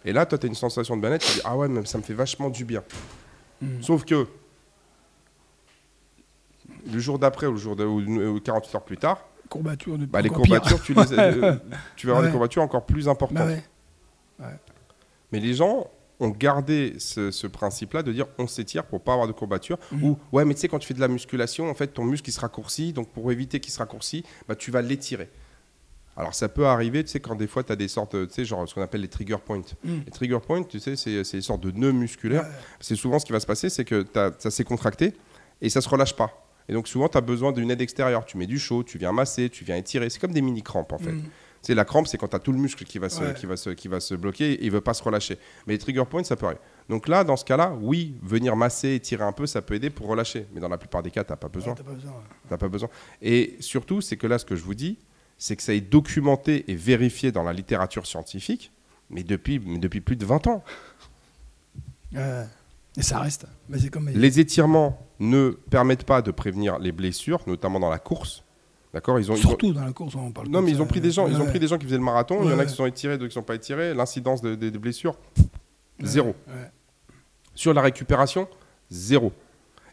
Et 0.05 0.13
là, 0.13 0.27
toi, 0.27 0.39
tu 0.39 0.47
as 0.47 0.49
une 0.49 0.55
sensation 0.55 0.97
de 0.97 1.03
bien-être, 1.03 1.27
tu 1.27 1.35
dis, 1.35 1.41
ah 1.45 1.57
ouais, 1.57 1.69
mais 1.69 1.85
ça 1.85 1.99
me 1.99 2.03
fait 2.03 2.15
vachement 2.15 2.49
du 2.49 2.65
bien. 2.65 2.83
Mm. 3.61 3.83
Sauf 3.83 4.05
que, 4.05 4.27
le 6.91 6.99
jour 6.99 7.19
d'après 7.19 7.47
ou 7.47 7.53
le 7.53 7.59
jour 7.59 7.77
de, 7.77 7.85
ou, 7.85 8.01
ou 8.01 8.41
48 8.41 8.75
heures 8.75 8.83
plus 8.85 8.97
tard, 8.97 9.25
Courbature 9.49 9.99
de 9.99 10.07
bah, 10.07 10.23
les 10.23 10.31
courbatures, 10.31 10.81
tu, 10.81 10.95
les, 10.95 11.01
euh, 11.19 11.57
tu 11.97 12.07
vas 12.07 12.13
avoir 12.13 12.23
Ouais. 12.23 12.29
des 12.29 12.33
courbatures 12.33 12.63
encore 12.63 12.87
plus 12.87 13.09
importantes. 13.09 13.37
Bah 13.37 13.47
ouais. 13.47 14.47
Mais 15.33 15.41
les 15.41 15.55
gens 15.55 15.89
ont 16.21 16.29
gardé 16.29 16.95
ce, 16.99 17.33
ce 17.33 17.49
principe-là 17.49 18.05
de 18.05 18.13
dire 18.13 18.27
on 18.39 18.47
s'étire 18.47 18.85
pour 18.85 19.01
pas 19.01 19.13
avoir 19.13 19.27
de 19.27 19.33
courbatures. 19.33 19.79
Mhm. 19.91 20.05
Ou 20.05 20.19
ouais, 20.33 20.45
mais 20.45 20.55
tu 20.55 20.61
sais, 20.61 20.69
quand 20.69 20.79
tu 20.79 20.87
fais 20.87 20.95
de 20.95 21.01
la 21.01 21.09
musculation, 21.09 21.69
en 21.69 21.75
fait, 21.75 21.89
ton 21.89 22.05
muscle 22.05 22.29
il 22.29 22.33
se 22.33 22.41
raccourcit. 22.41 22.93
Donc 22.93 23.09
pour 23.09 23.33
éviter 23.33 23.59
qu'il 23.59 23.73
se 23.73 23.79
raccourcit, 23.81 24.25
bah, 24.47 24.55
tu 24.55 24.71
vas 24.71 24.83
l'étirer. 24.83 25.29
Alors 26.17 26.35
ça 26.35 26.49
peut 26.49 26.67
arriver, 26.67 27.03
tu 27.05 27.11
sais, 27.11 27.21
quand 27.21 27.35
des 27.35 27.47
fois 27.47 27.63
tu 27.63 27.73
as 27.73 27.77
des 27.77 27.89
sortes, 27.89 28.13
tu 28.29 28.35
sais, 28.35 28.45
genre 28.45 28.69
ce 28.69 28.75
qu'on 28.75 28.83
appelle 28.83 29.01
les 29.01 29.09
trigger 29.09 29.37
points. 29.45 29.63
Mm. 29.85 29.99
Les 30.07 30.11
trigger 30.11 30.39
points, 30.45 30.63
tu 30.65 30.79
sais, 30.81 30.97
c'est 30.97 31.25
c'est 31.25 31.39
des 31.39 31.43
sortes 31.43 31.63
de 31.63 31.71
nœuds 31.71 31.93
musculaires. 31.93 32.43
Ouais. 32.43 32.49
C'est 32.81 32.97
souvent 32.97 33.19
ce 33.19 33.25
qui 33.25 33.33
va 33.33 33.41
se 33.41 33.47
passer, 33.47 33.71
c'est 33.71 33.85
que 33.85 34.05
ça 34.39 34.51
s'est 34.51 34.65
contracté 34.65 35.15
et 35.63 35.69
ça 35.71 35.81
se 35.81 35.89
relâche 35.89 36.15
pas. 36.15 36.47
Et 36.69 36.73
donc 36.73 36.89
souvent, 36.89 37.09
tu 37.09 37.17
as 37.19 37.21
besoin 37.23 37.53
d'une 37.53 37.71
aide 37.71 37.81
extérieure. 37.81 38.25
Tu 38.27 38.37
mets 38.37 38.47
du 38.47 38.59
chaud, 38.59 38.83
tu 38.85 38.99
viens 38.99 39.13
masser, 39.13 39.49
tu 39.51 39.65
viens 39.65 39.77
étirer. 39.77 40.11
C'est 40.11 40.21
comme 40.21 40.33
des 40.33 40.43
mini-crampes 40.43 40.93
en 40.93 40.99
fait. 40.99 41.13
Mm. 41.13 41.23
Tu 41.23 41.67
sais, 41.67 41.75
la 41.75 41.85
crampe, 41.85 42.07
c'est 42.07 42.17
quand 42.17 42.29
tu 42.29 42.37
as 42.37 42.39
tout 42.39 42.53
le 42.53 42.59
muscle 42.59 42.85
qui 42.85 42.99
va, 42.99 43.11
se, 43.11 43.23
Ouais. 43.23 43.35
qui, 43.35 43.45
va 43.45 43.55
se, 43.57 43.69
qui 43.71 43.87
va 43.89 44.01
se 44.01 44.15
bloquer 44.15 44.53
et 44.53 44.65
il 44.65 44.71
veut 44.71 44.81
pas 44.81 44.95
se 44.95 45.03
relâcher. 45.03 45.37
Mais 45.67 45.75
les 45.75 45.79
trigger 45.79 46.05
points, 46.09 46.25
ça 46.25 46.35
peut 46.35 46.47
arriver. 46.47 46.61
Donc 46.89 47.07
là, 47.07 47.23
dans 47.23 47.37
ce 47.37 47.45
cas-là, 47.45 47.77
oui, 47.83 48.15
venir 48.23 48.57
masser 48.57 48.95
et 48.95 49.01
tirer 49.01 49.25
un 49.25 49.33
peu, 49.33 49.47
ça 49.47 49.61
peut 49.61 49.75
aider 49.75 49.91
pour 49.91 50.07
relâcher. 50.07 50.47
Mais 50.55 50.61
dans 50.61 50.69
la 50.71 50.79
plupart 50.79 51.03
des 51.03 51.11
cas, 51.11 51.23
tu 51.23 51.37
pas 51.37 51.49
besoin. 51.49 51.73
Ouais, 51.75 51.79
t'as 51.79 51.85
pas 51.85 51.93
besoin. 51.93 52.13
ouais. 52.13 52.17
T'as 52.49 52.57
pas 52.57 52.69
besoin. 52.69 52.89
Et 53.21 53.57
surtout, 53.61 54.01
c'est 54.01 54.17
que 54.17 54.27
là, 54.27 54.39
ce 54.39 54.47
que 54.47 54.57
je 54.57 54.63
vous 54.63 54.75
dis, 54.75 54.97
c'est 55.43 55.57
que 55.57 55.63
ça 55.63 55.73
est 55.73 55.81
documenté 55.81 56.71
et 56.71 56.75
vérifié 56.75 57.33
dans 57.33 57.43
la 57.43 57.55
littérature 57.55 58.07
scientifique, 58.07 58.71
mais 59.09 59.23
depuis, 59.25 59.59
mais 59.59 59.79
depuis 59.79 60.03
plus 60.03 60.15
de 60.17 60.27
20 60.27 60.47
ans. 60.49 60.63
Ouais. 62.15 62.45
Et 62.97 63.03
ça 63.03 63.21
reste. 63.21 63.47
Comme. 63.91 64.11
Les 64.11 64.39
étirements 64.39 65.07
ne 65.19 65.51
permettent 65.71 66.05
pas 66.05 66.21
de 66.23 66.31
prévenir 66.31 66.79
les 66.79 66.93
blessures, 66.93 67.41
notamment 67.47 67.81
dans 67.81 67.89
la 67.89 67.99
course. 67.99 68.45
D'accord 68.93 69.19
ils 69.19 69.31
ont, 69.31 69.35
ils 69.35 69.39
ont- 69.47 69.49
Surtout 69.49 69.73
dans 69.73 69.85
la 69.85 69.93
course, 69.93 70.15
on 70.17 70.31
parle. 70.31 70.49
Non, 70.49 70.61
mais 70.61 70.73
ils 70.73 70.83
ont 70.83 70.87
pris 70.87 71.01
des 71.01 71.11
gens, 71.13 71.25
ouais, 71.25 71.31
ils 71.33 71.37
ont 71.37 71.45
ouais. 71.45 71.51
pris 71.51 71.61
des 71.61 71.69
gens 71.69 71.79
qui 71.79 71.85
faisaient 71.87 71.97
le 71.97 72.03
marathon. 72.03 72.43
il 72.45 72.51
y 72.51 72.53
en 72.53 72.59
a 72.59 72.67
qui 72.67 72.75
sont 72.75 72.87
étirés, 72.87 73.17
d'autres 73.17 73.31
qui 73.33 73.39
ne 73.39 73.43
sont 73.43 73.47
pas 73.47 73.55
étirés. 73.55 73.95
L'incidence 73.95 74.43
de- 74.43 74.57
des 74.57 74.71
blessures, 74.73 75.17
zéro. 76.03 76.35
Sur 77.55 77.73
la 77.73 77.81
récupération, 77.83 78.49
zéro. 78.91 79.33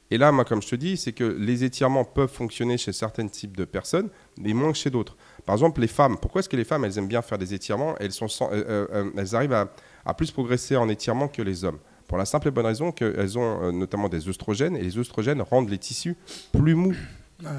Et 0.10 0.18
là, 0.18 0.32
moi, 0.32 0.46
comme 0.46 0.62
je 0.62 0.70
te 0.70 0.76
dis, 0.76 0.98
c'est 0.98 1.12
que 1.12 1.24
les 1.26 1.64
étirements 1.64 2.06
peuvent 2.06 2.32
fonctionner 2.32 2.78
chez 2.78 2.94
certains 2.94 3.28
types 3.28 3.56
de 3.58 3.66
personnes, 3.66 4.10
mais 4.40 4.54
moins 4.54 4.72
que 4.72 4.78
chez 4.78 4.90
d'autres. 4.90 5.16
Par 5.48 5.56
exemple, 5.56 5.82
les 5.82 5.88
femmes. 5.88 6.18
Pourquoi 6.22 6.40
est-ce 6.40 6.50
que 6.50 6.58
les 6.58 6.66
femmes, 6.66 6.86
elles 6.86 6.98
aiment 7.00 7.08
bien 7.08 7.24
faire 7.24 7.38
des 7.40 7.54
étirements 7.56 7.96
elles, 8.00 8.12
sont 8.12 8.28
sans- 8.28 8.52
euh, 8.52 8.64
euh, 8.68 8.88
euh, 8.94 9.10
elles 9.18 9.34
arrivent 9.36 9.54
à, 9.54 9.70
à 10.06 10.14
plus 10.14 10.30
progresser 10.30 10.76
en 10.76 10.88
étirement 10.90 11.28
que 11.30 11.42
les 11.42 11.64
hommes? 11.64 11.80
Pour 12.08 12.18
la 12.18 12.26
simple 12.26 12.50
et 12.50 12.52
bonne 12.52 12.66
raison 12.66 12.92
qu'elles 12.92 13.38
ont 13.38 13.64
euh, 13.64 13.72
notamment 13.72 14.10
des 14.10 14.28
œstrogènes, 14.30 14.76
et 14.78 14.82
les 14.84 14.98
œstrogènes 15.00 15.42
rendent 15.42 15.70
les 15.70 15.80
tissus 15.80 16.16
plus 16.52 16.76
mous. 16.76 16.96
Ouais. 17.44 17.50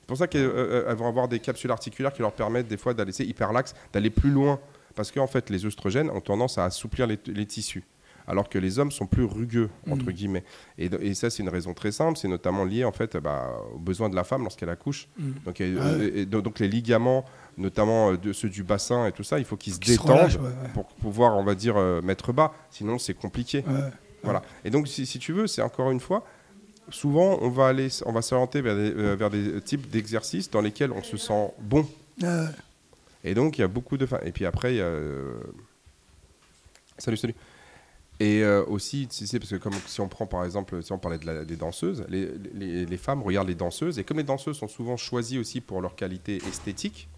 C'est 0.00 0.06
pour 0.06 0.16
ça 0.16 0.26
qu'elles 0.28 0.50
elles 0.88 0.96
vont 0.96 1.08
avoir 1.08 1.28
des 1.28 1.40
capsules 1.40 1.70
articulaires 1.70 2.12
qui 2.12 2.22
leur 2.22 2.32
permettent 2.32 2.68
des 2.68 2.76
fois 2.78 2.94
d'aller 2.94 3.12
hyper 3.22 3.52
lax, 3.52 3.74
d'aller 3.92 4.08
plus 4.08 4.30
loin. 4.30 4.58
Parce 4.94 5.10
qu'en 5.12 5.26
fait, 5.26 5.50
les 5.50 5.66
œstrogènes 5.66 6.08
ont 6.10 6.20
tendance 6.22 6.56
à 6.58 6.64
assouplir 6.64 7.06
les, 7.06 7.18
les 7.26 7.44
tissus. 7.44 7.84
Alors 8.26 8.48
que 8.48 8.58
les 8.58 8.78
hommes 8.78 8.90
sont 8.90 9.06
plus 9.06 9.24
rugueux, 9.24 9.68
entre 9.90 10.06
Mm. 10.06 10.12
guillemets. 10.12 10.44
Et, 10.78 10.86
et 11.00 11.14
ça, 11.14 11.30
c'est 11.30 11.42
une 11.42 11.48
raison 11.48 11.74
très 11.74 11.92
simple, 11.92 12.18
c'est 12.18 12.28
notamment 12.28 12.64
lié 12.64 12.84
en 12.84 12.92
fait 12.92 13.16
bah, 13.16 13.52
aux 13.74 13.78
besoins 13.78 14.08
de 14.08 14.16
la 14.16 14.24
femme 14.24 14.42
lorsqu'elle 14.42 14.68
accouche. 14.70 15.08
Mm. 15.18 15.30
Donc, 15.44 15.60
et- 15.60 15.74
Ah 15.80 15.92
ouais. 15.92 16.04
et- 16.06 16.20
et 16.22 16.26
donc 16.26 16.58
les 16.58 16.68
ligaments, 16.68 17.24
notamment 17.56 18.12
euh, 18.12 18.16
de 18.16 18.32
ceux 18.32 18.48
du 18.48 18.62
bassin 18.62 19.06
et 19.06 19.12
tout 19.12 19.22
ça, 19.24 19.38
il 19.38 19.44
faut 19.44 19.56
qu'ils 19.56 19.74
se 19.74 19.78
détendent 19.80 20.10
relâche, 20.10 20.36
ouais, 20.36 20.42
ouais. 20.42 20.68
pour 20.74 20.86
pouvoir, 20.86 21.36
on 21.36 21.44
va 21.44 21.54
dire, 21.54 21.76
euh, 21.76 22.02
mettre 22.02 22.32
bas. 22.32 22.52
Sinon, 22.70 22.98
c'est 22.98 23.14
compliqué. 23.14 23.64
Ouais. 23.66 23.90
Voilà. 24.22 24.42
Et 24.64 24.70
donc, 24.70 24.88
si, 24.88 25.06
si 25.06 25.18
tu 25.20 25.32
veux, 25.32 25.46
c'est 25.46 25.62
encore 25.62 25.90
une 25.92 26.00
fois, 26.00 26.24
souvent, 26.90 27.38
on 27.42 27.48
va 27.48 27.68
aller, 27.68 27.88
on 28.06 28.12
va 28.12 28.22
s'orienter 28.22 28.60
vers 28.60 28.74
des, 28.74 28.92
euh, 28.92 29.14
vers 29.14 29.30
des 29.30 29.60
types 29.60 29.88
d'exercices 29.88 30.50
dans 30.50 30.60
lesquels 30.60 30.90
on 30.90 31.02
se 31.02 31.16
sent 31.16 31.52
bon. 31.60 31.86
Ouais. 32.20 32.46
Et 33.24 33.34
donc, 33.34 33.58
il 33.58 33.60
y 33.60 33.64
a 33.64 33.68
beaucoup 33.68 33.96
de 33.96 34.06
femmes. 34.06 34.20
Et 34.24 34.32
puis 34.32 34.46
après, 34.46 34.74
il 34.74 34.78
y 34.78 34.80
a. 34.80 34.90
Salut, 36.98 37.16
salut. 37.16 37.34
Et 38.18 38.42
euh, 38.42 38.64
aussi, 38.64 39.08
tu 39.08 39.26
sais, 39.26 39.38
parce 39.38 39.50
que 39.50 39.56
comme 39.56 39.74
si 39.86 40.00
on 40.00 40.08
prend 40.08 40.26
par 40.26 40.44
exemple, 40.44 40.82
si 40.82 40.90
on 40.92 40.98
parlait 40.98 41.18
de 41.18 41.26
la- 41.26 41.44
des 41.44 41.56
danseuses, 41.56 42.04
les, 42.08 42.30
les- 42.54 42.86
les 42.86 42.96
femmes 42.96 43.22
regardent 43.22 43.48
les 43.48 43.54
danseuses, 43.54 43.98
et 43.98 44.04
comme 44.04 44.16
les 44.16 44.22
danseuses 44.24 44.56
sont 44.56 44.68
souvent 44.68 44.96
choisies 44.96 45.38
aussi 45.38 45.60
pour 45.60 45.82
leur 45.82 45.94
qualité 45.96 46.36
esthétique, 46.48 47.08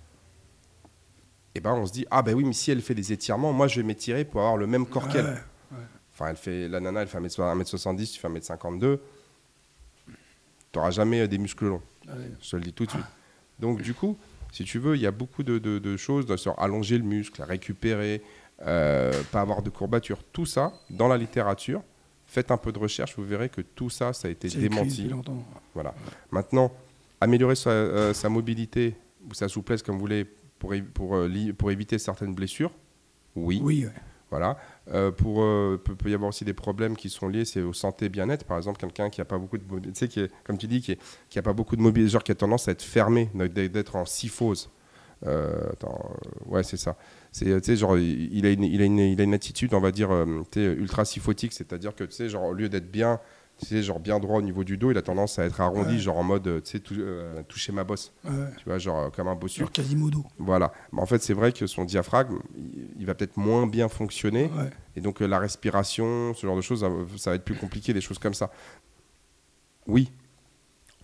et 1.54 1.60
ben 1.60 1.72
on 1.72 1.86
se 1.86 1.92
dit, 1.92 2.04
ah 2.10 2.22
ben 2.22 2.34
oui, 2.34 2.44
mais 2.44 2.52
si 2.52 2.70
elle 2.72 2.82
fait 2.82 2.94
des 2.94 3.12
étirements, 3.12 3.52
moi 3.52 3.68
je 3.68 3.80
vais 3.80 3.86
m'étirer 3.86 4.24
pour 4.24 4.40
avoir 4.40 4.56
le 4.56 4.66
même 4.66 4.86
corps 4.86 5.08
qu'elle. 5.08 5.24
Ouais. 5.26 5.78
Enfin, 6.12 6.30
elle 6.30 6.36
fait, 6.36 6.68
la 6.68 6.80
nana, 6.80 7.02
elle 7.02 7.08
fait 7.08 7.18
1m70, 7.18 8.12
tu 8.14 8.18
fais 8.20 8.28
1m52. 8.28 8.98
Tu 10.06 10.78
n'auras 10.78 10.90
jamais 10.90 11.20
euh, 11.20 11.26
des 11.28 11.38
muscles 11.38 11.66
longs. 11.66 11.82
Ouais. 12.08 12.14
Je 12.40 12.50
te 12.50 12.56
le 12.56 12.62
dis 12.62 12.72
tout 12.72 12.86
de 12.86 12.90
suite. 12.90 13.04
Donc, 13.60 13.82
du 13.82 13.94
coup, 13.94 14.16
si 14.52 14.64
tu 14.64 14.78
veux, 14.78 14.96
il 14.96 15.00
y 15.02 15.06
a 15.06 15.10
beaucoup 15.12 15.42
de, 15.44 15.58
de- 15.58 15.78
de 15.78 15.96
choses 15.96 16.34
sur 16.36 16.58
allonger 16.60 16.98
le 16.98 17.04
muscle, 17.04 17.40
récupérer, 17.42 18.22
euh, 18.66 19.12
pas 19.32 19.40
avoir 19.40 19.62
de 19.62 19.70
courbature. 19.70 20.18
Tout 20.32 20.46
ça, 20.46 20.72
dans 20.90 21.08
la 21.08 21.16
littérature, 21.16 21.82
faites 22.26 22.50
un 22.50 22.56
peu 22.56 22.72
de 22.72 22.78
recherche, 22.78 23.14
vous 23.16 23.24
verrez 23.24 23.48
que 23.48 23.60
tout 23.60 23.90
ça, 23.90 24.12
ça 24.12 24.28
a 24.28 24.30
été 24.30 24.48
démenti. 24.48 25.08
Voilà. 25.74 25.94
Maintenant, 26.30 26.70
améliorer 27.20 27.54
sa, 27.56 27.70
euh, 27.70 28.12
sa 28.14 28.28
mobilité 28.28 28.94
ou 29.30 29.34
sa 29.34 29.48
souplesse, 29.48 29.82
comme 29.82 29.94
vous 29.94 30.00
voulez, 30.00 30.26
pour, 30.58 30.74
pour, 30.94 31.16
euh, 31.16 31.52
pour 31.56 31.70
éviter 31.70 31.98
certaines 31.98 32.34
blessures, 32.34 32.72
oui. 33.36 33.60
Oui, 33.62 33.84
ouais. 33.86 33.92
Voilà. 34.30 34.58
Euh, 34.92 35.10
pour, 35.10 35.42
euh, 35.42 35.80
peut, 35.82 35.94
peut 35.94 36.10
y 36.10 36.14
avoir 36.14 36.28
aussi 36.28 36.44
des 36.44 36.52
problèmes 36.52 36.96
qui 36.96 37.08
sont 37.08 37.28
liés 37.28 37.46
c'est 37.46 37.62
au 37.62 37.72
santé 37.72 38.10
bien-être. 38.10 38.44
Par 38.44 38.58
exemple, 38.58 38.78
quelqu'un 38.78 39.08
qui 39.08 39.22
a 39.22 39.24
pas 39.24 39.38
beaucoup 39.38 39.56
de 39.56 39.64
mobilité, 39.66 39.92
tu 39.92 39.98
sais, 40.00 40.08
qui 40.08 40.20
est, 40.20 40.30
comme 40.44 40.58
tu 40.58 40.66
dis, 40.66 40.82
qui, 40.82 40.92
est- 40.92 40.98
qui 41.30 41.38
a 41.38 41.42
pas 41.42 41.54
beaucoup 41.54 41.76
de 41.76 41.80
mobilité, 41.80 42.10
genre 42.12 42.22
qui 42.22 42.32
a 42.32 42.34
tendance 42.34 42.68
à 42.68 42.72
être 42.72 42.82
fermé, 42.82 43.30
d'être 43.34 43.96
en 43.96 44.04
syphose. 44.04 44.68
Euh, 45.26 45.70
attends, 45.72 45.98
euh, 46.24 46.50
ouais, 46.50 46.62
c'est 46.62 46.76
ça. 46.76 46.96
C'est, 47.32 47.48
euh, 47.48 47.76
genre, 47.76 47.98
il 47.98 48.46
a, 48.46 48.50
une, 48.50 48.64
il, 48.64 48.80
a 48.80 48.84
une, 48.84 48.98
il 48.98 49.20
a 49.20 49.24
une 49.24 49.34
attitude, 49.34 49.74
on 49.74 49.80
va 49.80 49.90
dire, 49.90 50.10
ultra 50.56 51.04
syphotique, 51.04 51.52
c'est-à-dire 51.52 51.94
que, 51.94 52.04
tu 52.04 52.12
sais, 52.12 52.28
genre, 52.28 52.44
au 52.44 52.52
lieu 52.52 52.68
d'être 52.68 52.90
bien, 52.90 53.18
tu 53.58 53.66
sais, 53.66 53.82
genre 53.82 53.98
bien 53.98 54.20
droit 54.20 54.38
au 54.38 54.42
niveau 54.42 54.62
du 54.62 54.78
dos, 54.78 54.92
il 54.92 54.98
a 54.98 55.02
tendance 55.02 55.40
à 55.40 55.44
être 55.44 55.60
arrondi, 55.60 55.94
Ouais. 55.94 55.98
genre 55.98 56.16
en 56.18 56.22
mode, 56.22 56.62
tu 56.62 56.70
sais, 56.70 56.78
tou- 56.78 56.94
euh, 56.96 57.42
toucher 57.48 57.72
ma 57.72 57.82
bosse, 57.82 58.12
Ouais. 58.24 58.30
tu 58.58 58.64
vois, 58.66 58.78
genre 58.78 58.98
euh, 59.06 59.10
comme 59.10 59.26
un 59.26 59.34
bossu. 59.34 59.56
Sur 59.56 59.72
Quasimodo. 59.72 60.24
Voilà. 60.38 60.72
Mais 60.92 61.02
en 61.02 61.06
fait, 61.06 61.20
c'est 61.20 61.34
vrai 61.34 61.50
que 61.52 61.66
son 61.66 61.84
diaphragme, 61.84 62.38
il, 62.96 63.04
va 63.04 63.16
peut-être 63.16 63.36
moins 63.36 63.66
bien 63.66 63.88
fonctionner. 63.88 64.44
Ouais. 64.44 64.70
Et 64.94 65.00
donc 65.00 65.20
euh, 65.20 65.26
la 65.26 65.40
respiration, 65.40 66.32
ce 66.34 66.46
genre 66.46 66.54
de 66.54 66.60
choses, 66.60 66.86
ça 67.16 67.30
va 67.30 67.36
être 67.36 67.44
plus 67.44 67.56
compliqué, 67.56 67.92
des 67.92 68.00
choses 68.00 68.20
comme 68.20 68.34
ça. 68.34 68.52
Oui. 69.88 70.12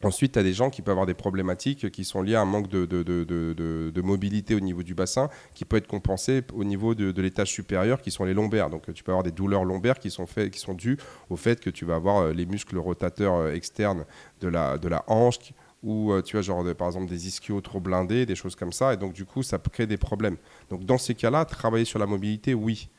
Ensuite, 0.05 0.33
tu 0.33 0.39
as 0.39 0.43
des 0.43 0.53
gens 0.53 0.69
qui 0.69 0.83
peuvent 0.83 0.93
avoir 0.93 1.07
des 1.07 1.15
problématiques 1.15 1.91
qui 1.91 2.05
sont 2.05 2.21
liées 2.21 2.35
à 2.35 2.43
un 2.43 2.45
manque 2.45 2.69
de, 2.69 4.01
mobilité 4.03 4.55
au 4.55 4.61
niveau 4.61 4.83
du 4.83 4.95
bassin, 4.95 5.31
qui 5.55 5.65
peut 5.65 5.79
être 5.79 5.87
compensé 5.87 6.43
au 6.53 6.63
niveau 6.63 6.95
de, 6.95 7.21
l'étage 7.23 7.51
supérieur, 7.51 8.03
qui 8.03 8.11
sont 8.11 8.25
les 8.25 8.35
lombaires. 8.35 8.69
Donc 8.69 8.93
tu 8.93 9.03
peux 9.03 9.13
avoir 9.13 9.23
des 9.23 9.31
douleurs 9.31 9.65
lombaires 9.65 9.99
qui 9.99 10.11
sont, 10.11 10.27
dues 10.75 10.99
au 11.31 11.37
fait 11.37 11.61
que 11.61 11.71
tu 11.71 11.85
vas 11.85 11.95
avoir 11.95 12.19
euh, 12.19 12.33
les 12.33 12.45
muscles 12.45 12.77
rotateurs 12.77 13.35
euh, 13.35 13.53
externes 13.53 14.05
de 14.41 14.49
la, 14.49 15.05
hanche, 15.07 15.39
ou 15.83 16.13
euh, 16.13 16.23
tu 16.23 16.37
vois, 16.37 16.43
genre, 16.43 16.65
par 16.75 16.89
exemple, 16.89 17.07
des 17.07 17.27
ischios 17.29 17.61
trop 17.61 17.81
blindés, 17.81 18.27
des 18.27 18.35
choses 18.35 18.57
comme 18.57 18.73
ça. 18.73 18.93
Et 18.93 18.97
donc, 18.97 19.15
du 19.15 19.25
coup, 19.25 19.43
ça 19.43 19.59
créer 19.59 19.87
des 19.87 19.97
problèmes. 19.97 20.37
Donc, 20.69 20.85
dans 20.85 20.99
ces 20.99 21.15
cas-là, 21.15 21.45
travailler 21.45 21.85
sur 21.85 21.99
la 21.99 22.07
mobilité, 22.07 22.53
oui, 22.53 22.91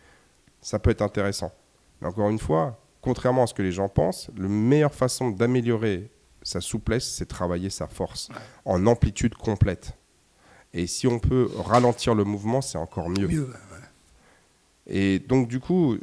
ça 0.62 0.80
peut 0.80 0.90
être 0.90 1.02
intéressant. 1.02 1.52
Mais 2.02 2.08
encore 2.08 2.30
une 2.30 2.40
fois, 2.40 2.80
contrairement 3.02 3.44
à 3.44 3.48
ce 3.48 3.54
que 3.54 3.62
les 3.62 3.72
gens 3.72 3.90
pensent, 3.90 4.32
la 4.36 4.48
meilleure 4.48 4.94
façon 4.94 5.30
d'améliorer 5.30 6.10
sa 6.46 6.62
souplesse, 6.62 7.16
c'est 7.18 7.26
travailler 7.26 7.70
sa 7.70 7.88
force 7.88 8.30
en 8.64 8.86
amplitude 8.86 9.34
complète. 9.34 9.98
Et 10.74 10.88
si 10.88 11.08
on 11.08 11.20
peut 11.20 11.50
ralentir 11.58 12.14
le 12.14 12.24
mouvement, 12.24 12.62
c'est 12.62 12.78
encore 12.78 13.10
mieux. 13.10 13.28
Mieux. 13.28 13.54
Et 14.88 15.20
donc 15.20 15.48
du 15.48 15.60
coup, 15.60 15.98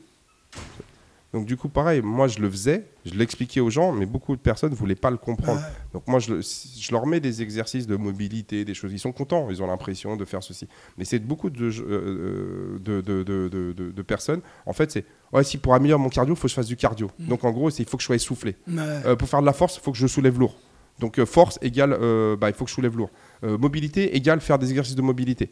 donc 1.32 1.46
du 1.46 1.56
coup, 1.56 1.68
pareil, 1.68 2.02
moi 2.02 2.28
je 2.28 2.38
le 2.40 2.50
faisais, 2.50 2.86
je 3.06 3.14
l'expliquais 3.14 3.60
aux 3.60 3.70
gens, 3.70 3.90
mais 3.92 4.04
beaucoup 4.04 4.36
de 4.36 4.40
personnes 4.40 4.70
ne 4.70 4.76
voulaient 4.76 4.94
pas 4.94 5.10
le 5.10 5.16
comprendre. 5.16 5.62
Donc 5.94 6.06
moi, 6.06 6.18
je, 6.18 6.34
le- 6.34 6.40
je 6.42 6.92
leur 6.92 7.06
mets 7.06 7.20
des 7.20 7.40
exercices 7.40 7.86
de 7.86 7.96
mobilité, 7.96 8.64
des 8.66 8.74
choses. 8.74 8.92
Ils 8.92 8.98
sont 8.98 9.12
contents, 9.12 9.48
ils 9.50 9.62
ont 9.62 9.66
l'impression 9.66 10.16
de 10.16 10.24
faire 10.26 10.42
ceci. 10.42 10.68
Mais 10.98 11.04
c'est 11.06 11.18
beaucoup 11.18 11.48
de, 11.48 11.70
euh, 11.80 12.78
de, 12.80 13.00
de, 13.00 13.22
de- 13.22 13.48
de- 13.48 13.72
de- 13.72 13.90
de 13.92 14.02
personnes. 14.02 14.40
En 14.66 14.72
fait, 14.74 14.90
c'est 14.92 15.06
ouais, 15.32 15.42
si 15.44 15.56
pour 15.58 15.74
améliorer 15.74 16.02
mon 16.02 16.10
cardio, 16.10 16.34
il 16.34 16.36
faut 16.36 16.42
que 16.42 16.50
je 16.50 16.54
fasse 16.54 16.66
du 16.66 16.76
cardio. 16.76 17.10
Mm. 17.18 17.26
Donc 17.28 17.44
en 17.44 17.50
gros, 17.50 17.70
c'est 17.70 17.82
il 17.82 17.88
faut 17.88 17.96
que 17.96 18.02
je 18.02 18.06
sois 18.06 18.16
essoufflé. 18.16 18.56
Euh, 18.68 19.16
pour 19.16 19.28
faire 19.28 19.40
de 19.40 19.46
la 19.46 19.52
force, 19.54 19.76
il 19.76 19.80
faut 19.80 19.92
que 19.92 19.98
je 19.98 20.06
soulève 20.06 20.38
lourd. 20.38 20.56
Donc 20.98 21.18
euh, 21.18 21.24
force 21.24 21.58
égale, 21.62 21.96
euh, 21.98 22.36
bah, 22.36 22.50
il 22.50 22.54
faut 22.54 22.64
que 22.64 22.70
je 22.70 22.74
soulève 22.74 22.96
lourd. 22.96 23.10
Euh, 23.44 23.56
mobilité 23.56 24.14
égale 24.14 24.40
faire 24.42 24.58
des 24.58 24.68
exercices 24.68 24.94
de 24.96 25.02
mobilité. 25.02 25.50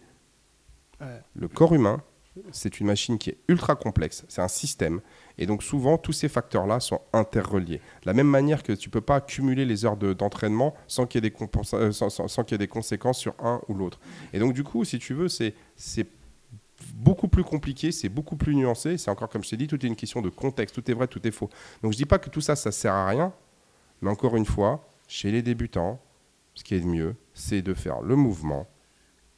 Ouais. 1.00 1.22
Le 1.34 1.48
corps 1.48 1.72
humain, 1.74 2.02
c'est 2.52 2.78
une 2.78 2.86
machine 2.86 3.18
qui 3.18 3.30
est 3.30 3.38
ultra 3.48 3.74
complexe, 3.74 4.24
c'est 4.28 4.42
un 4.42 4.48
système. 4.48 5.00
Et 5.38 5.46
donc 5.46 5.62
souvent, 5.62 5.98
tous 5.98 6.12
ces 6.12 6.28
facteurs-là 6.28 6.80
sont 6.80 7.00
interreliés. 7.12 7.78
De 8.02 8.06
la 8.06 8.12
même 8.12 8.26
manière 8.26 8.62
que 8.62 8.72
tu 8.72 8.88
ne 8.88 8.92
peux 8.92 9.00
pas 9.00 9.20
cumuler 9.20 9.64
les 9.64 9.84
heures 9.84 9.96
de- 9.96 10.12
d'entraînement 10.12 10.74
sans 10.86 11.06
qu'il 11.06 11.24
y, 11.24 11.26
ait 11.26 11.30
des 11.30 11.36
euh, 11.74 11.92
sans, 11.92 12.44
qu'il 12.44 12.52
y 12.52 12.56
ait 12.56 12.58
des 12.58 12.68
conséquences 12.68 13.18
sur 13.18 13.34
un 13.42 13.60
ou 13.68 13.74
l'autre. 13.74 14.00
Et 14.32 14.38
donc 14.38 14.52
du 14.52 14.64
coup, 14.64 14.84
si 14.84 14.98
tu 14.98 15.14
veux, 15.14 15.28
c'est 15.28 15.54
beaucoup 16.94 17.28
plus 17.28 17.44
compliqué, 17.44 17.92
c'est 17.92 18.08
beaucoup 18.08 18.36
plus 18.36 18.54
nuancé. 18.54 18.98
C'est 18.98 19.10
encore 19.10 19.28
comme 19.28 19.44
je 19.44 19.50
t'ai 19.50 19.56
dit, 19.56 19.66
tout 19.66 19.84
est 19.84 19.88
une 19.88 19.96
question 19.96 20.22
de 20.22 20.28
contexte, 20.28 20.74
tout 20.74 20.90
est 20.90 20.94
vrai, 20.94 21.06
tout 21.06 21.26
est 21.26 21.30
faux. 21.30 21.48
Donc 21.82 21.92
je 21.92 21.96
dis 21.96 22.06
pas 22.06 22.18
que 22.18 22.30
tout 22.30 22.40
ça, 22.40 22.56
ça 22.56 22.72
sert 22.72 22.94
à 22.94 23.06
rien, 23.06 23.32
mais 24.00 24.10
encore 24.10 24.36
une 24.36 24.46
fois, 24.46 24.86
chez 25.08 25.30
les 25.30 25.42
débutants, 25.42 26.00
ce 26.54 26.64
qui 26.64 26.74
est 26.74 26.80
le 26.80 26.86
mieux, 26.86 27.16
c'est 27.34 27.62
de 27.62 27.74
faire 27.74 28.00
le 28.02 28.16
mouvement 28.16 28.66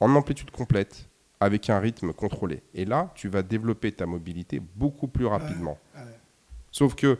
en 0.01 0.15
amplitude 0.15 0.51
complète 0.51 1.09
avec 1.43 1.69
un 1.71 1.81
rythme 1.81 2.13
contrôlé. 2.13 2.63
Et 2.73 2.85
là, 2.85 3.13
tu 3.15 3.29
vas 3.29 3.43
développer 3.43 3.91
ta 3.91 4.07
mobilité 4.07 4.61
beaucoup 4.77 5.09
plus 5.09 5.27
rapidement. 5.27 5.79
ouais. 5.95 6.03
Sauf 6.71 6.95
que, 6.95 7.19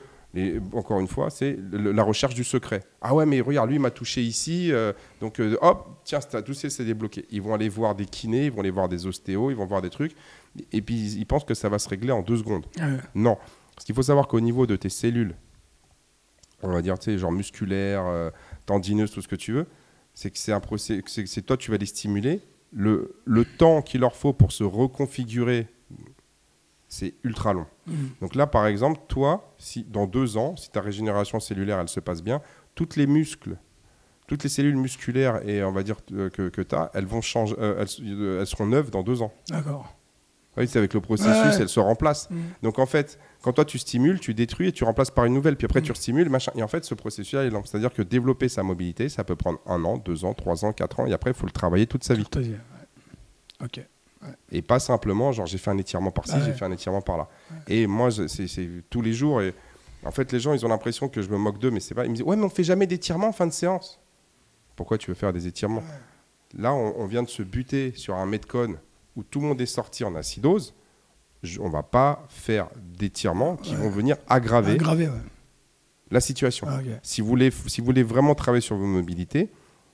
encore 0.73 1.01
une 1.01 1.09
fois, 1.09 1.29
c'est 1.29 1.59
la 1.73 2.03
recherche 2.05 2.35
du 2.35 2.45
secret. 2.45 2.85
Ah 3.01 3.15
ouais, 3.15 3.27
mais 3.27 3.41
regarde, 3.41 3.69
lui, 3.69 3.77
il 3.77 3.81
m'a 3.81 3.91
touché 3.91 4.23
ici, 4.23 4.73
euh, 4.73 4.93
donc 5.21 5.41
euh, 5.41 5.59
hop, 5.61 6.01
tiens, 6.05 6.21
tout 6.21 6.55
ça, 6.55 6.71
c'est 6.71 6.85
débloqué. 6.85 7.27
Ils 7.31 7.43
vont 7.43 7.53
aller 7.53 7.69
voir 7.69 7.95
des 7.95 8.07
kinés, 8.07 8.47
ils 8.47 8.53
vont 8.53 8.61
aller 8.61 8.71
voir 8.71 8.89
des 8.89 9.07
ostéos, 9.07 9.51
ils 9.51 9.57
vont 9.57 9.67
voir 9.67 9.83
des 9.83 9.91
trucs, 9.91 10.15
et 10.71 10.81
puis 10.81 11.17
ils, 11.17 11.27
pensent 11.27 11.45
que 11.45 11.55
ça 11.55 11.69
va 11.69 11.79
se 11.79 11.89
régler 11.89 12.13
en 12.13 12.23
deux 12.23 12.39
secondes. 12.39 12.65
Ouais. 12.79 12.99
Non. 13.15 13.37
Parce 13.75 13.85
qu'il 13.85 13.95
faut 13.95 14.03
savoir 14.03 14.29
qu'au 14.29 14.41
niveau 14.41 14.67
de 14.67 14.77
tes 14.77 14.89
cellules, 14.89 15.35
on 16.63 16.71
va 16.71 16.81
dire, 16.81 16.99
tu 16.99 17.07
sais, 17.07 17.19
genre 17.19 17.33
musculaires, 17.33 18.07
euh, 18.07 18.31
tendineuses, 18.65 19.11
tout 19.11 19.21
ce 19.21 19.29
que 19.29 19.37
tu 19.37 19.53
veux, 19.53 19.67
c'est 20.15 20.31
que 20.31 20.39
c'est 20.39 20.53
un 20.53 20.61
procès, 20.61 21.03
c'est 21.07 21.43
toi, 21.43 21.57
tu 21.57 21.71
vas 21.73 21.77
les 21.77 21.87
stimuler. 21.87 22.41
Le, 22.73 23.17
le 23.25 23.45
temps 23.45 23.83
qu'il 23.83 24.01
leur 24.01 24.17
faut 24.17 24.33
pour 24.33 24.53
se 24.53 24.65
reconfigurer, 24.65 25.69
c'est 26.89 27.15
ultra 27.23 27.53
long. 27.53 27.67
Mhm. 27.87 28.11
Donc 28.21 28.35
là, 28.35 28.47
par 28.47 28.67
exemple, 28.67 29.01
toi, 29.09 29.55
si 29.59 29.85
dans 29.85 30.07
deux 30.07 30.37
ans, 30.37 30.57
si 30.57 30.71
ta 30.71 30.81
régénération 30.81 31.41
cellulaire, 31.41 31.81
elle 31.81 31.89
se 31.89 32.01
passe 32.01 32.23
bien, 32.23 32.43
toutes 32.75 32.97
les 32.97 33.07
muscles, 33.07 33.57
toutes 34.27 34.45
les 34.45 34.49
cellules 34.51 34.77
musculaires 34.77 35.47
et 35.49 35.63
on 35.65 35.73
va 35.73 35.83
dire 35.83 35.97
euh, 36.13 36.31
que, 36.31 36.49
que 36.49 36.61
tu 36.63 36.75
as, 36.75 36.91
elles 36.95 37.07
vont 37.07 37.21
changer, 37.21 37.55
euh, 37.59 37.83
elles, 37.83 38.05
euh, 38.07 38.41
elles 38.41 38.47
seront 38.47 38.67
neuves 38.67 38.91
dans 38.91 39.03
deux 39.03 39.23
ans. 39.23 39.33
D'accord. 39.49 39.95
Oui, 40.57 40.69
c'est 40.69 40.79
avec 40.79 40.93
le 40.93 41.01
processus, 41.01 41.33
Ouais. 41.33 41.61
elles 41.63 41.69
se 41.69 41.81
remplacent. 41.81 42.29
Mhm. 42.31 42.43
Donc 42.63 42.79
en 42.79 42.85
fait, 42.87 43.19
quand 43.41 43.53
toi 43.55 43.65
tu 43.65 43.79
stimules, 43.79 44.21
tu 44.21 44.35
détruis 44.35 44.69
et 44.69 44.73
tu 44.73 44.85
remplaces 44.85 45.11
par 45.11 45.25
une 45.25 45.33
nouvelle, 45.33 45.57
puis 45.57 45.65
après 45.65 45.81
tu 45.81 45.93
restimules, 45.93 46.29
machin. 46.29 46.53
Et 46.55 46.63
en 46.63 46.69
fait, 46.69 46.85
ce 46.85 46.95
processus-là 46.95 47.45
est 47.45 47.51
lent. 47.51 47.63
C'est-à-dire 47.65 47.93
que 47.93 48.03
développer 48.03 48.49
sa 48.51 48.63
mobilité, 48.63 49.09
ça 49.09 49.25
peut 49.25 49.35
prendre 49.37 49.61
un 49.67 49.83
an, 49.85 49.97
deux 49.97 50.25
ans, 50.27 50.35
trois 50.35 50.65
ans, 50.67 50.73
quatre 50.75 51.01
ans, 51.01 51.07
et 51.07 51.13
après, 51.15 51.31
il 51.31 51.35
faut 51.35 51.47
le 51.47 51.53
travailler 51.53 51.87
toute 51.87 52.05
sa 52.05 52.13
vie. 52.15 52.25
Tout 52.27 52.39
ouais. 52.41 52.59
Ok. 53.65 53.81
Et 54.53 54.63
pas 54.63 54.79
simplement, 54.79 55.33
genre 55.33 55.47
j'ai 55.47 55.59
fait 55.59 55.71
un 55.71 55.79
étirement 55.79 56.11
par-ci, 56.13 56.35
j'ai 56.45 56.53
fait 56.53 56.65
un 56.65 56.71
étirement 56.71 57.01
par-là. 57.01 57.29
Et 57.67 57.87
moi, 57.87 58.11
c'est 58.11 58.47
c'est 58.47 58.69
tous 58.91 59.01
les 59.03 59.15
jours. 59.15 59.41
Et 59.43 59.53
en 60.05 60.11
fait, 60.13 60.31
les 60.33 60.39
gens, 60.39 60.53
ils 60.53 60.65
ont 60.65 60.69
l'impression 60.69 61.09
que 61.09 61.23
je 61.23 61.29
me 61.31 61.39
moque 61.39 61.59
d'eux, 61.59 61.71
mais 61.71 61.81
c'est 61.81 61.95
pas. 61.95 62.05
Ils 62.05 62.11
me 62.11 62.15
disent 62.17 62.25
Ouais, 62.25 62.37
mais 62.37 62.45
on 62.45 62.49
fait 62.51 62.63
jamais 62.63 62.87
d'étirement 62.87 63.29
en 63.29 63.33
fin 63.33 63.47
de 63.47 63.53
séance. 63.53 64.01
Pourquoi 64.77 64.97
tu 64.99 65.11
veux 65.11 65.15
faire 65.15 65.33
des 65.33 65.47
étirements? 65.47 65.83
Là, 66.57 66.73
on, 66.75 66.95
on 67.01 67.07
vient 67.07 67.23
de 67.23 67.29
se 67.29 67.43
buter 67.43 67.93
sur 67.97 68.15
un 68.15 68.27
Metcon 68.27 68.77
où 69.17 69.23
tout 69.23 69.41
le 69.41 69.47
monde 69.47 69.61
est 69.61 69.67
sorti 69.67 70.05
en 70.05 70.15
acidose. 70.15 70.75
On 71.61 71.69
va 71.69 71.83
pas 71.83 72.25
faire 72.29 72.69
d'étirements 72.77 73.57
qui 73.57 73.75
vont 73.75 73.91
venir 73.91 74.17
aggraver 74.29 74.79
ouais. 74.79 75.11
la 76.11 76.21
situation. 76.21 76.69
Ah. 76.71 76.81
Si 77.03 77.21
vous, 77.21 77.27
voulez, 77.27 77.51
si 77.67 77.81
vous 77.81 77.87
voulez 77.87 78.05
vraiment 78.05 78.35
travailler 78.35 78.61
sur 78.61 78.77
vos 78.77 78.87
mobilités, 78.87 79.51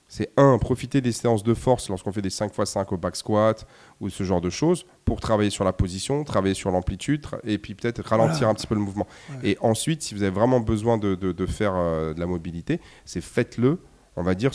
c'est 0.09 0.31
un, 0.37 0.57
profiter 0.57 1.01
des 1.01 1.11
séances 1.11 1.43
de 1.43 1.53
force 1.53 1.87
lorsqu'on 1.87 2.11
fait 2.11 2.23
des 2.23 2.31
5 2.31 2.51
x 2.57 2.71
5 2.71 2.91
au 2.91 2.97
back 2.97 3.15
squat 3.15 3.67
ou 4.01 4.09
ce 4.09 4.23
genre 4.23 4.41
de 4.41 4.49
choses 4.49 4.85
pour 5.05 5.21
travailler 5.21 5.51
sur 5.51 5.63
la 5.63 5.71
position, 5.71 6.23
travailler 6.23 6.55
sur 6.55 6.71
l'amplitude 6.71 7.25
et 7.43 7.59
puis 7.59 7.75
peut-être 7.75 8.03
ralentir 8.03 8.49
un 8.49 8.55
petit 8.55 8.65
peu 8.65 8.73
le 8.73 8.81
mouvement. 8.81 9.07
Et 9.43 9.57
ensuite, 9.61 10.01
si 10.01 10.15
vous 10.15 10.23
avez 10.23 10.31
vraiment 10.31 10.59
besoin 10.59 10.97
de, 10.97 11.13
de, 11.13 11.45
faire 11.45 11.75
euh, 11.75 12.15
de 12.15 12.19
la 12.19 12.25
mobilité, 12.25 12.81
c'est 13.05 13.21
faites-le, 13.21 13.79
on 14.15 14.23
va 14.23 14.33
dire, 14.33 14.51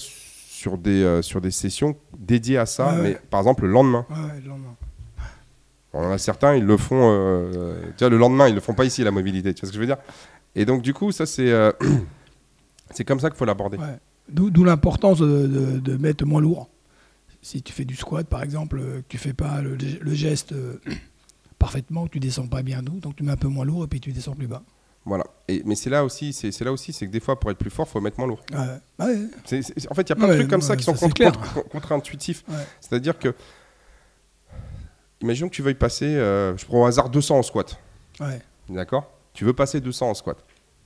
sur 0.64 0.78
des, 0.78 1.02
euh, 1.02 1.20
sur 1.20 1.42
des 1.42 1.50
sessions 1.50 1.94
dédiées 2.18 2.56
à 2.56 2.64
ça, 2.64 2.96
mais 3.02 3.18
par 3.28 3.40
exemple 3.40 3.66
le 3.66 3.72
lendemain. 3.72 4.06
le 4.10 4.48
lendemain. 4.48 4.74
On 5.92 6.10
a 6.10 6.16
certains, 6.16 6.56
ils 6.56 6.64
le 6.64 6.76
font 6.78 7.10
euh, 7.12 7.74
tu 7.96 7.98
vois, 8.00 8.08
le 8.08 8.16
lendemain, 8.16 8.48
ils 8.48 8.54
le 8.54 8.60
font 8.60 8.72
pas 8.72 8.86
ici 8.86 9.04
la 9.04 9.10
mobilité, 9.10 9.52
tu 9.52 9.60
vois 9.60 9.66
ce 9.68 9.72
que 9.72 9.76
je 9.76 9.80
veux 9.80 9.86
dire? 9.86 9.98
Et 10.54 10.64
donc 10.64 10.80
du 10.80 10.94
coup, 10.94 11.12
ça 11.12 11.26
c'est 11.26 11.52
c'est 12.90 13.04
comme 13.04 13.20
ça 13.20 13.28
qu'il 13.28 13.36
faut 13.36 13.44
l'aborder. 13.44 13.78
D'où 14.28 14.64
l'importance 14.64 15.18
de, 15.20 15.96
mettre 15.98 16.24
moins 16.24 16.40
lourd. 16.40 16.70
Si 17.42 17.60
tu 17.60 17.74
fais 17.74 17.84
du 17.84 17.94
squat, 17.94 18.26
par 18.26 18.42
exemple, 18.42 18.78
euh, 18.80 19.02
tu 19.06 19.18
fais 19.18 19.34
pas 19.34 19.60
le, 19.60 19.76
geste 20.14 20.52
euh, 20.52 20.80
parfaitement, 21.58 22.06
tu 22.06 22.18
descends 22.18 22.46
pas 22.46 22.62
bien 22.62 22.82
doux, 22.82 23.00
donc 23.00 23.16
tu 23.16 23.22
mets 23.22 23.32
un 23.32 23.36
peu 23.36 23.48
moins 23.48 23.66
lourd 23.66 23.84
et 23.84 23.86
puis 23.86 24.00
tu 24.00 24.12
descends 24.12 24.34
plus 24.34 24.46
bas. 24.46 24.62
Voilà. 25.06 25.24
Et, 25.48 25.62
mais 25.66 25.74
c'est 25.74 25.90
là 25.90 26.04
aussi, 26.04 26.32
c'est 26.32 26.58
là 26.62 26.72
aussi, 26.72 26.92
c'est 26.92 27.06
que 27.06 27.10
des 27.12 27.20
fois, 27.20 27.38
pour 27.38 27.50
être 27.50 27.58
plus 27.58 27.70
fort, 27.70 27.86
il 27.88 27.92
faut 27.92 28.00
mettre 28.00 28.18
moins 28.18 28.28
lourd. 28.28 28.40
Ouais. 28.52 29.16
en 29.90 29.94
fait, 29.94 30.02
il 30.02 30.08
y 30.08 30.12
a 30.12 30.16
plein 30.16 30.28
de 30.28 30.34
trucs 30.34 30.48
comme 30.50 30.62
ça 30.62 30.76
qui 30.76 30.84
sont 30.84 30.94
contre-intuitifs. 31.70 32.44
C'est-à-dire 32.80 33.18
que, 33.18 33.34
imaginons 35.20 35.48
que 35.48 35.54
tu 35.54 35.62
veuilles 35.62 35.74
passer, 35.74 36.06
euh, 36.06 36.56
je 36.56 36.64
prends 36.64 36.82
au 36.82 36.86
hasard 36.86 37.10
200 37.10 37.38
en 37.38 37.42
squat. 37.42 37.78
D'accord? 38.68 39.10
Tu 39.34 39.44
veux 39.44 39.52
passer 39.52 39.80
200 39.80 40.10
en 40.10 40.14
squat. 40.14 40.38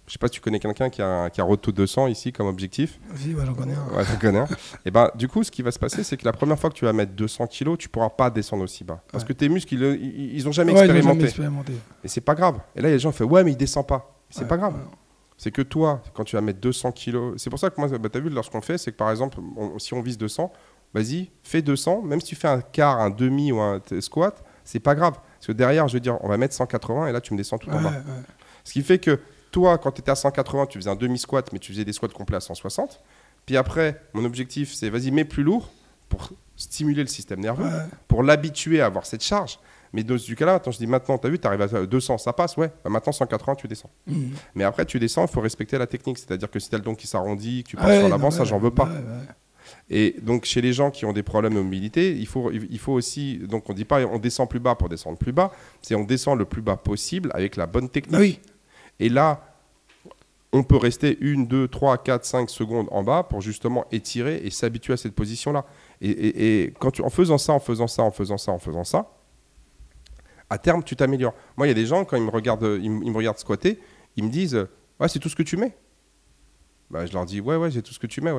Je 0.08 0.14
sais 0.14 0.18
pas 0.18 0.28
si 0.28 0.32
tu 0.32 0.40
connais 0.40 0.58
quelqu'un 0.58 0.88
qui 0.88 1.02
a, 1.02 1.28
qui 1.28 1.40
a 1.42 1.44
Road 1.44 1.60
200 1.60 2.06
ici 2.06 2.32
comme 2.32 2.46
objectif. 2.46 2.98
Oui, 3.12 3.36
j'en 3.44 3.54
connais 3.54 3.74
un. 3.74 3.94
Ouais, 3.94 4.04
connais 4.18 4.38
un. 4.38 4.48
Et 4.86 4.90
ben, 4.90 5.10
du 5.14 5.28
coup, 5.28 5.44
ce 5.44 5.50
qui 5.50 5.60
va 5.60 5.70
se 5.70 5.78
passer, 5.78 6.02
c'est 6.02 6.16
que 6.16 6.24
la 6.24 6.32
première 6.32 6.58
fois 6.58 6.70
que 6.70 6.74
tu 6.74 6.86
vas 6.86 6.94
mettre 6.94 7.12
200 7.12 7.46
kilos, 7.46 7.76
tu 7.76 7.90
pourras 7.90 8.08
pas 8.08 8.30
descendre 8.30 8.64
aussi 8.64 8.84
bas. 8.84 9.02
Parce 9.12 9.22
que 9.22 9.34
tes 9.34 9.50
muscles, 9.50 9.74
ils, 9.74 10.34
ils, 10.34 10.48
ont 10.48 10.52
jamais 10.52 10.72
expérimenté. 10.72 11.24
expérimenté. 11.24 11.74
Et 12.02 12.08
c'est 12.08 12.22
pas 12.22 12.34
grave. 12.34 12.58
Et 12.74 12.80
là, 12.80 12.88
il 12.88 12.92
y 12.92 12.94
a 12.94 12.96
des 12.96 13.02
gens 13.02 13.12
qui 13.12 13.18
font 13.18 13.24
Ouais, 13.26 13.44
mais 13.44 13.52
il 13.52 13.56
descend 13.58 13.86
pas. 13.86 14.18
C'est 14.30 14.48
pas 14.48 14.56
grave. 14.56 14.74
C'est 15.36 15.50
que 15.50 15.62
toi, 15.62 16.02
quand 16.14 16.24
tu 16.24 16.36
vas 16.36 16.42
mettre 16.42 16.60
200 16.60 16.92
kilos, 16.92 17.34
c'est 17.36 17.50
pour 17.50 17.58
ça 17.58 17.68
que 17.68 17.78
moi, 17.78 17.88
bah, 17.98 18.08
tu 18.10 18.18
as 18.18 18.20
vu, 18.20 18.30
lorsqu'on 18.30 18.62
fait, 18.62 18.78
c'est 18.78 18.92
que 18.92 18.96
par 18.96 19.10
exemple, 19.10 19.38
si 19.76 19.92
on 19.92 20.00
vise 20.00 20.16
200, 20.16 20.50
vas-y, 20.94 21.30
fais 21.42 21.60
200, 21.60 22.02
même 22.02 22.20
si 22.20 22.28
tu 22.28 22.34
fais 22.34 22.48
un 22.48 22.60
quart, 22.62 22.98
un 22.98 23.10
demi 23.10 23.52
ou 23.52 23.60
un 23.60 23.80
squat, 24.00 24.42
c'est 24.64 24.80
pas 24.80 24.94
grave. 24.94 25.14
Parce 25.14 25.46
que 25.46 25.52
derrière, 25.52 25.86
je 25.86 25.94
veux 25.94 26.00
dire, 26.00 26.18
on 26.22 26.28
va 26.28 26.38
mettre 26.38 26.54
180 26.54 27.08
et 27.08 27.12
là, 27.12 27.20
tu 27.20 27.34
me 27.34 27.38
descends 27.38 27.58
tout 27.58 27.70
en 27.70 27.80
bas. 27.80 27.92
Ce 28.64 28.72
qui 28.72 28.82
fait 28.82 28.98
que 28.98 29.20
toi, 29.50 29.78
quand 29.78 29.92
tu 29.92 30.00
étais 30.00 30.10
à 30.10 30.14
180, 30.14 30.66
tu 30.66 30.78
faisais 30.78 30.90
un 30.90 30.96
demi-squat, 30.96 31.52
mais 31.52 31.58
tu 31.58 31.72
faisais 31.72 31.84
des 31.84 31.92
squats 31.92 32.08
complets 32.08 32.36
à 32.36 32.40
160. 32.40 33.00
Puis 33.46 33.56
après, 33.56 34.00
mon 34.12 34.24
objectif, 34.24 34.72
c'est 34.74 34.90
vas-y, 34.90 35.10
mets 35.10 35.24
plus 35.24 35.42
lourd 35.42 35.70
pour 36.08 36.30
stimuler 36.56 37.02
le 37.02 37.08
système 37.08 37.40
nerveux, 37.40 37.68
pour 38.08 38.22
l'habituer 38.22 38.80
à 38.80 38.86
avoir 38.86 39.06
cette 39.06 39.22
charge. 39.22 39.58
Mais 39.92 40.02
dans 40.02 40.18
ce 40.18 40.32
cas-là, 40.34 40.60
je 40.66 40.76
dis 40.76 40.86
maintenant, 40.86 41.16
tu 41.16 41.26
as 41.26 41.30
vu, 41.30 41.38
tu 41.38 41.46
arrives 41.46 41.62
à 41.62 41.86
200, 41.86 42.18
ça 42.18 42.32
passe, 42.32 42.56
ouais. 42.56 42.70
Bah, 42.84 42.90
maintenant, 42.90 43.12
180, 43.12 43.54
tu 43.54 43.68
descends. 43.68 43.90
Mmh. 44.06 44.22
Mais 44.54 44.64
après, 44.64 44.84
tu 44.84 44.98
descends, 44.98 45.24
il 45.24 45.30
faut 45.30 45.40
respecter 45.40 45.78
la 45.78 45.86
technique. 45.86 46.18
C'est-à-dire 46.18 46.50
que 46.50 46.58
si 46.58 46.68
tu 46.68 46.74
as 46.74 46.78
le 46.78 46.84
don 46.84 46.94
qui 46.94 47.06
s'arrondit, 47.06 47.64
que 47.64 47.70
tu 47.70 47.76
passes 47.76 48.00
sur 48.00 48.08
l'avant, 48.08 48.30
ça, 48.30 48.44
j'en 48.44 48.58
veux 48.58 48.70
pas. 48.70 48.88
Et 49.90 50.16
donc, 50.22 50.44
chez 50.44 50.60
les 50.60 50.72
gens 50.72 50.90
qui 50.90 51.04
ont 51.04 51.12
des 51.12 51.22
problèmes 51.22 51.54
de 51.54 51.60
mobilité, 51.60 52.14
il 52.14 52.26
faut, 52.26 52.50
il 52.50 52.78
faut 52.78 52.92
aussi. 52.92 53.38
Donc, 53.38 53.68
on 53.70 53.72
dit 53.72 53.84
pas 53.84 54.02
on 54.04 54.18
descend 54.18 54.48
plus 54.48 54.60
bas 54.60 54.74
pour 54.74 54.88
descendre 54.88 55.18
plus 55.18 55.32
bas, 55.32 55.50
c'est 55.82 55.94
on 55.94 56.04
descend 56.04 56.38
le 56.38 56.44
plus 56.44 56.62
bas 56.62 56.76
possible 56.76 57.30
avec 57.34 57.56
la 57.56 57.66
bonne 57.66 57.88
technique. 57.88 58.20
Oui. 58.20 58.40
Et 59.00 59.08
là, 59.08 59.48
on 60.52 60.62
peut 60.62 60.76
rester 60.76 61.18
une, 61.20 61.46
deux, 61.46 61.68
trois, 61.68 61.98
quatre, 61.98 62.24
cinq 62.24 62.48
secondes 62.48 62.88
en 62.90 63.02
bas 63.02 63.22
pour 63.22 63.40
justement 63.40 63.84
étirer 63.92 64.40
et 64.42 64.50
s'habituer 64.50 64.94
à 64.94 64.96
cette 64.96 65.14
position-là. 65.14 65.64
Et, 66.00 66.72
quand 66.78 66.90
tu, 66.90 67.02
en 67.02 67.10
faisant 67.10 67.38
ça, 67.38 67.52
en 67.52 67.60
faisant 67.60 67.86
ça, 67.86 68.02
en 68.02 68.10
faisant 68.10 68.38
ça, 68.38 68.52
en 68.52 68.58
faisant 68.58 68.84
ça, 68.84 69.10
à 70.50 70.56
terme, 70.56 70.82
tu 70.82 70.96
t'améliores. 70.96 71.34
Moi, 71.56 71.66
il 71.66 71.70
y 71.70 71.72
a 71.72 71.74
des 71.74 71.84
gens, 71.84 72.04
quand 72.04 72.16
ils 72.16 72.22
me 72.22 72.30
regardent, 72.30 72.78
ils, 72.80 72.90
me 72.90 73.16
regardent 73.16 73.38
squatter, 73.38 73.78
ils 74.16 74.24
me 74.24 74.30
disent 74.30 74.66
Ouais, 74.98 75.08
c'est 75.08 75.18
tout 75.18 75.28
ce 75.28 75.36
que 75.36 75.42
tu 75.42 75.58
mets. 75.58 75.76
Bah, 76.90 77.04
je 77.04 77.12
leur 77.12 77.26
dis 77.26 77.40
Ouais, 77.40 77.56
ouais, 77.56 77.70
c'est 77.70 77.82
tout 77.82 77.92
ce 77.92 77.98
que 77.98 78.06
tu 78.06 78.22
mets. 78.22 78.32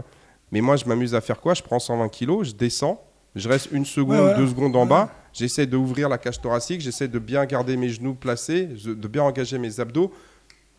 Mais 0.52 0.62
moi, 0.62 0.76
je 0.76 0.86
m'amuse 0.86 1.14
à 1.14 1.22
faire 1.22 1.40
quoi? 1.40 1.54
Je 1.54 1.62
prends 1.62 1.78
120 1.78 2.10
kilos, 2.10 2.48
je 2.48 2.54
descends, 2.54 3.04
je 3.36 3.48
reste 3.48 3.70
une 3.72 3.86
seconde, 3.86 4.36
deux 4.36 4.48
secondes 4.48 4.76
en 4.76 4.88
bas, 4.88 5.12
j'essaie 5.32 5.68
d'ouvrir 5.68 6.10
la 6.10 6.18
cage 6.18 6.42
thoracique, 6.42 6.82
j'essaie 6.82 7.08
de 7.08 7.20
bien 7.20 7.46
garder 7.46 7.78
mes 7.78 7.90
genoux 7.90 8.16
placés, 8.16 8.66
de 8.66 9.08
bien 9.08 9.22
engager 9.22 9.60
mes 9.60 9.80
abdos 9.80 10.12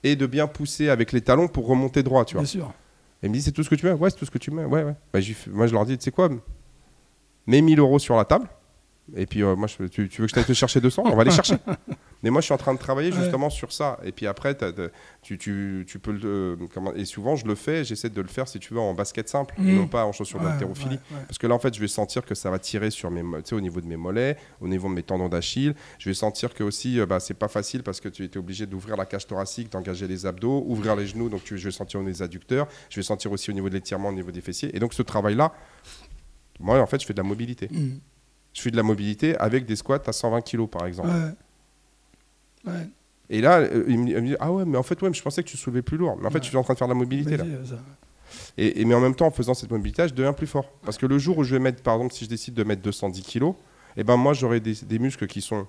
et 0.02 0.16
de 0.16 0.26
bien 0.26 0.46
pousser 0.46 0.88
avec 0.88 1.12
les 1.12 1.20
talons 1.20 1.48
pour 1.48 1.66
remonter 1.66 2.02
droit, 2.02 2.24
tu 2.24 2.34
vois. 2.34 2.42
Bien 2.42 2.50
sûr. 2.50 2.72
Et 3.22 3.26
il 3.26 3.30
me 3.30 3.34
dit, 3.34 3.42
c'est 3.42 3.52
tout 3.52 3.62
ce 3.62 3.68
que 3.68 3.74
tu 3.74 3.86
mets 3.86 3.92
Ouais, 3.92 4.10
c'est 4.10 4.16
tout 4.16 4.24
ce 4.24 4.30
que 4.30 4.38
tu 4.38 4.50
mets. 4.50 4.64
Ouais, 4.64 4.82
ouais. 4.82 4.94
Bah, 5.12 5.20
moi, 5.48 5.66
je 5.66 5.72
leur 5.74 5.84
dis, 5.84 5.98
tu 5.98 6.04
sais 6.04 6.10
quoi 6.10 6.30
Mets 7.46 7.60
1000 7.60 7.78
euros 7.78 7.98
sur 7.98 8.16
la 8.16 8.24
table. 8.24 8.48
Et 9.16 9.26
puis, 9.26 9.42
euh, 9.42 9.56
moi, 9.56 9.68
tu, 9.68 9.82
veux 9.82 10.08
que 10.08 10.26
je 10.26 10.32
t'aille 10.32 10.44
te 10.44 10.52
chercher 10.52 10.80
200 10.80 11.02
On 11.06 11.16
va 11.16 11.24
les 11.24 11.30
chercher. 11.30 11.56
Mais 12.22 12.30
moi, 12.30 12.40
je 12.40 12.46
suis 12.46 12.54
en 12.54 12.58
train 12.58 12.74
de 12.74 12.78
travailler 12.78 13.12
justement 13.12 13.50
sur 13.50 13.72
ça. 13.72 13.98
Et 14.02 14.12
puis 14.12 14.26
après, 14.26 14.56
tu, 15.22 15.38
tu, 15.38 15.98
peux 16.00 16.12
le. 16.12 16.58
Comment, 16.72 16.92
et 16.94 17.04
souvent, 17.04 17.36
je 17.36 17.46
le 17.46 17.54
fais, 17.54 17.84
j'essaie 17.84 18.10
de 18.10 18.20
le 18.20 18.28
faire, 18.28 18.48
si 18.48 18.58
tu 18.58 18.74
veux, 18.74 18.80
en 18.80 18.94
basket 18.94 19.28
simple, 19.28 19.54
et 19.58 19.62
non 19.72 19.84
mmh. 19.84 19.88
pas 19.88 20.04
en 20.04 20.12
chaussures 20.12 20.40
d'haltérophilie. 20.40 20.98
Parce 21.26 21.38
que 21.38 21.46
là, 21.46 21.54
en 21.54 21.58
fait, 21.58 21.74
je 21.74 21.80
vais 21.80 21.88
sentir 21.88 22.24
que 22.24 22.34
ça 22.34 22.50
va 22.50 22.58
tirer 22.58 22.90
sur 22.90 23.10
mes, 23.10 23.22
au 23.22 23.60
niveau 23.60 23.80
de 23.80 23.86
mes 23.86 23.96
mollets, 23.96 24.36
au 24.60 24.68
niveau 24.68 24.88
de 24.88 24.94
mes 24.94 25.02
tendons 25.02 25.28
d'Achille. 25.28 25.74
Je 25.98 26.08
vais 26.08 26.14
sentir 26.14 26.54
que 26.54 26.62
aussi, 26.62 27.00
euh, 27.00 27.06
bah, 27.06 27.20
c'est 27.20 27.34
pas 27.34 27.48
facile 27.48 27.82
parce 27.82 28.00
que 28.00 28.08
tu 28.08 28.24
étais 28.24 28.38
obligé 28.38 28.66
d'ouvrir 28.66 28.96
la 28.96 29.06
cage 29.06 29.26
thoracique, 29.26 29.70
d'engager 29.72 30.06
les 30.06 30.26
abdos, 30.26 30.64
ouvrir 30.66 30.96
les 30.96 31.06
genoux, 31.06 31.28
donc 31.28 31.42
je 31.46 31.54
vais 31.56 31.70
sentir 31.70 32.00
au 32.00 32.02
niveau 32.02 32.12
des 32.12 32.22
adducteurs. 32.22 32.68
Je 32.88 32.96
vais 32.96 33.02
sentir 33.02 33.32
aussi 33.32 33.50
au 33.50 33.54
niveau 33.54 33.68
de 33.68 33.74
l'étirement, 33.74 34.08
au 34.08 34.12
niveau 34.12 34.30
des 34.30 34.40
fessiers. 34.40 34.74
Et 34.74 34.78
donc, 34.78 34.94
ce 34.94 35.02
travail-là, 35.02 35.52
moi, 36.58 36.78
en 36.80 36.86
fait, 36.86 37.00
je 37.00 37.06
fais 37.06 37.14
de 37.14 37.18
la 37.18 37.28
mobilité. 37.28 37.68
Mmh. 37.70 37.98
Je 38.52 38.60
fais 38.60 38.70
de 38.70 38.76
la 38.76 38.82
mobilité 38.82 39.36
avec 39.38 39.64
des 39.64 39.76
squats 39.76 40.02
à 40.06 40.12
120 40.12 40.42
kg, 40.42 40.66
par 40.66 40.86
exemple. 40.86 41.08
Et 43.28 43.40
là, 43.40 43.58
euh, 43.58 43.84
il 43.88 43.98
me 43.98 44.20
dit 44.20 44.36
Ah 44.40 44.52
ouais, 44.52 44.64
mais 44.64 44.76
en 44.76 44.82
fait, 44.82 45.00
ouais, 45.02 45.12
je 45.12 45.22
pensais 45.22 45.42
que 45.42 45.48
tu 45.48 45.56
soulevais 45.56 45.82
plus 45.82 45.96
lourd. 45.96 46.16
Mais 46.20 46.26
en 46.26 46.30
fait, 46.30 46.40
tu 46.40 46.46
je 46.46 46.48
suis 46.50 46.56
en 46.56 46.64
train 46.64 46.74
de 46.74 46.78
faire 46.78 46.88
de 46.88 46.92
la 46.92 46.98
mobilité 46.98 47.36
là. 47.36 47.44
Et, 48.56 48.84
mais 48.84 48.94
en 48.94 49.00
même 49.00 49.14
temps, 49.14 49.26
en 49.26 49.30
faisant 49.30 49.54
cette 49.54 49.70
mobilité, 49.70 50.06
je 50.08 50.14
deviens 50.14 50.32
plus 50.32 50.46
fort. 50.46 50.72
Parce 50.84 50.98
que 50.98 51.06
le 51.06 51.18
jour 51.18 51.38
où 51.38 51.44
je 51.44 51.54
vais 51.54 51.60
mettre, 51.60 51.82
par 51.82 51.94
exemple, 51.94 52.14
si 52.14 52.24
je 52.24 52.30
décide 52.30 52.54
de 52.54 52.64
mettre 52.64 52.82
210 52.82 53.22
kg, 53.22 53.52
et 53.96 54.04
ben 54.04 54.16
moi, 54.16 54.34
j'aurai 54.34 54.60
des, 54.60 54.98
muscles 54.98 55.26
qui 55.26 55.40
sont 55.40 55.66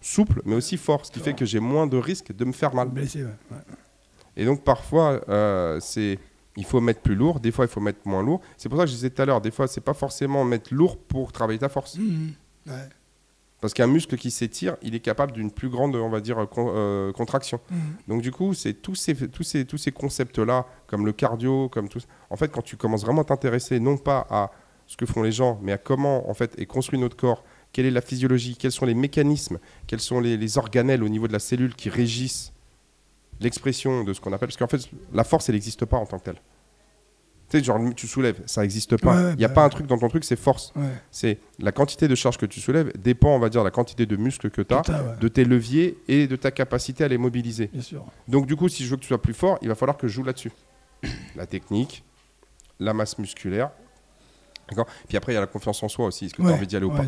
souples, 0.00 0.40
mais 0.44 0.54
aussi 0.54 0.76
forts, 0.76 1.04
ce 1.04 1.10
qui 1.12 1.20
fait 1.20 1.34
que 1.34 1.44
j'ai 1.44 1.60
moins 1.60 1.86
de 1.86 1.96
risques 1.96 2.34
de 2.34 2.44
me 2.44 2.52
faire 2.52 2.74
mal. 2.74 2.88
Et 4.36 4.44
donc, 4.44 4.62
parfois, 4.62 5.20
euh, 5.28 5.80
c'est 5.80 6.18
il 6.56 6.64
faut 6.64 6.80
mettre 6.80 7.00
plus 7.00 7.14
lourd, 7.14 7.38
des 7.40 7.52
fois 7.52 7.66
il 7.66 7.68
faut 7.68 7.80
mettre 7.80 8.00
moins 8.06 8.22
lourd. 8.22 8.40
C'est 8.56 8.68
pour 8.68 8.78
ça 8.78 8.84
que 8.84 8.90
je 8.90 8.94
disais 8.94 9.10
tout 9.10 9.22
à 9.22 9.26
l'heure, 9.26 9.40
des 9.40 9.50
fois 9.50 9.68
c'est 9.68 9.80
pas 9.80 9.94
forcément 9.94 10.44
mettre 10.44 10.72
lourd 10.72 10.96
pour 10.96 11.32
travailler 11.32 11.58
ta 11.58 11.68
force. 11.68 11.98
Mmh, 11.98 12.30
mmh. 12.66 12.70
Parce 13.60 13.72
qu'un 13.72 13.86
muscle 13.86 14.16
qui 14.16 14.30
s'étire, 14.30 14.76
il 14.82 14.94
est 14.94 15.00
capable 15.00 15.32
d'une 15.32 15.50
plus 15.50 15.70
grande, 15.70 15.96
on 15.96 16.10
va 16.10 16.20
dire, 16.20 16.36
euh, 16.58 17.12
contraction. 17.12 17.58
Mmh. 17.70 17.76
Donc 18.08 18.22
du 18.22 18.30
coup, 18.30 18.52
c'est 18.52 18.74
tous 18.74 18.94
ces, 18.94 19.14
tous 19.28 19.42
ces, 19.42 19.64
tous 19.64 19.78
ces 19.78 19.92
concepts-là, 19.92 20.66
comme 20.86 21.06
le 21.06 21.12
cardio, 21.12 21.68
comme 21.70 21.88
tout. 21.88 22.00
En 22.28 22.36
fait, 22.36 22.48
quand 22.48 22.62
tu 22.62 22.76
commences 22.76 23.02
vraiment 23.02 23.22
à 23.22 23.24
t'intéresser, 23.24 23.80
non 23.80 23.96
pas 23.96 24.26
à 24.28 24.50
ce 24.86 24.96
que 24.96 25.06
font 25.06 25.22
les 25.22 25.32
gens, 25.32 25.58
mais 25.62 25.72
à 25.72 25.78
comment 25.78 26.28
en 26.30 26.34
fait 26.34 26.58
est 26.58 26.66
construit 26.66 26.98
notre 26.98 27.16
corps, 27.16 27.44
quelle 27.72 27.86
est 27.86 27.90
la 27.90 28.02
physiologie, 28.02 28.56
quels 28.56 28.72
sont 28.72 28.86
les 28.86 28.94
mécanismes, 28.94 29.58
quels 29.86 30.00
sont 30.00 30.20
les, 30.20 30.36
les 30.36 30.58
organelles 30.58 31.02
au 31.02 31.08
niveau 31.08 31.26
de 31.26 31.32
la 31.32 31.38
cellule 31.38 31.74
qui 31.74 31.88
régissent 31.88 32.52
l'expression 33.40 34.04
de 34.04 34.12
ce 34.12 34.20
qu'on 34.20 34.32
appelle. 34.32 34.48
Parce 34.48 34.56
qu'en 34.56 34.68
fait, 34.68 34.88
la 35.12 35.24
force, 35.24 35.48
elle 35.48 35.54
n'existe 35.54 35.84
pas 35.86 35.96
en 35.96 36.06
tant 36.06 36.18
que 36.18 36.24
telle. 36.24 36.40
Tu 37.48 37.58
sais, 37.58 37.64
genre, 37.64 37.78
tu 37.94 38.08
soulèves, 38.08 38.42
ça 38.46 38.62
n'existe 38.62 39.00
pas. 39.00 39.30
Il 39.32 39.36
n'y 39.36 39.44
a 39.44 39.48
bah 39.48 39.54
pas 39.54 39.64
un 39.64 39.68
truc 39.68 39.86
dans 39.86 39.98
ton 39.98 40.08
truc, 40.08 40.24
c'est 40.24 40.36
force. 40.36 40.72
C'est 41.10 41.38
la 41.60 41.70
quantité 41.70 42.08
de 42.08 42.14
charge 42.14 42.38
que 42.38 42.46
tu 42.46 42.60
soulèves 42.60 42.92
dépend, 42.98 43.34
on 43.34 43.38
va 43.38 43.48
dire, 43.48 43.60
de 43.60 43.66
la 43.66 43.70
quantité 43.70 44.04
de 44.04 44.16
muscles 44.16 44.50
que 44.50 44.62
tu 44.62 44.74
as, 44.74 44.82
de 45.20 45.28
tes 45.28 45.44
leviers 45.44 45.96
et 46.08 46.26
de 46.26 46.36
ta 46.36 46.50
capacité 46.50 47.04
à 47.04 47.08
les 47.08 47.18
mobiliser. 47.18 47.70
Donc, 48.28 48.46
du 48.46 48.56
coup, 48.56 48.68
si 48.68 48.84
je 48.84 48.90
veux 48.90 48.96
que 48.96 49.02
tu 49.02 49.08
sois 49.08 49.22
plus 49.22 49.34
fort, 49.34 49.58
il 49.62 49.68
va 49.68 49.74
falloir 49.74 49.96
que 49.96 50.08
je 50.08 50.14
joue 50.14 50.24
là-dessus. 50.24 50.52
la 51.36 51.46
technique, 51.46 52.04
la 52.80 52.94
masse 52.94 53.18
musculaire. 53.18 53.70
D'accord? 54.68 54.86
Puis 55.06 55.16
après, 55.16 55.32
il 55.32 55.34
y 55.36 55.38
a 55.38 55.40
la 55.40 55.46
confiance 55.46 55.82
en 55.82 55.88
soi 55.88 56.06
aussi. 56.06 56.26
Est-ce 56.26 56.34
que 56.34 56.42
tu 56.42 56.48
as 56.48 56.52
envie 56.52 56.66
d'y 56.66 56.76
aller 56.76 56.86
ou 56.86 56.90
pas? 56.90 57.04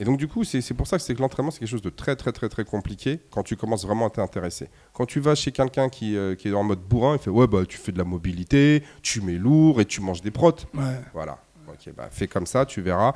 Et 0.00 0.04
donc, 0.04 0.16
du 0.16 0.28
coup, 0.28 0.44
c'est 0.44 0.74
pour 0.74 0.86
ça 0.86 0.96
que, 0.96 1.12
que 1.12 1.20
l'entraînement, 1.20 1.50
c'est 1.50 1.58
quelque 1.58 1.68
chose 1.68 1.82
de 1.82 1.90
très, 1.90 2.14
très, 2.14 2.30
très, 2.30 2.48
très 2.48 2.64
compliqué 2.64 3.20
quand 3.30 3.42
tu 3.42 3.56
commences 3.56 3.84
vraiment 3.84 4.06
à 4.06 4.10
t'intéresser. 4.10 4.70
Quand 4.92 5.06
tu 5.06 5.18
vas 5.18 5.34
chez 5.34 5.50
quelqu'un 5.50 5.88
qui, 5.88 6.16
euh, 6.16 6.36
qui, 6.36 6.48
est 6.48 6.52
en 6.52 6.62
mode 6.62 6.80
bourrin, 6.80 7.16
il 7.16 7.18
fait 7.18 7.30
Ouais, 7.30 7.48
bah, 7.48 7.64
tu 7.66 7.78
fais 7.78 7.90
de 7.90 7.98
la 7.98 8.04
mobilité, 8.04 8.84
tu 9.02 9.20
mets 9.20 9.38
lourd 9.38 9.80
et 9.80 9.84
tu 9.84 10.00
manges 10.00 10.22
des 10.22 10.30
protes. 10.30 10.68
Voilà. 11.12 11.38
Ok, 11.66 11.92
bah, 11.96 12.08
fais 12.12 12.28
comme 12.28 12.46
ça, 12.46 12.64
tu 12.64 12.80
verras. 12.80 13.12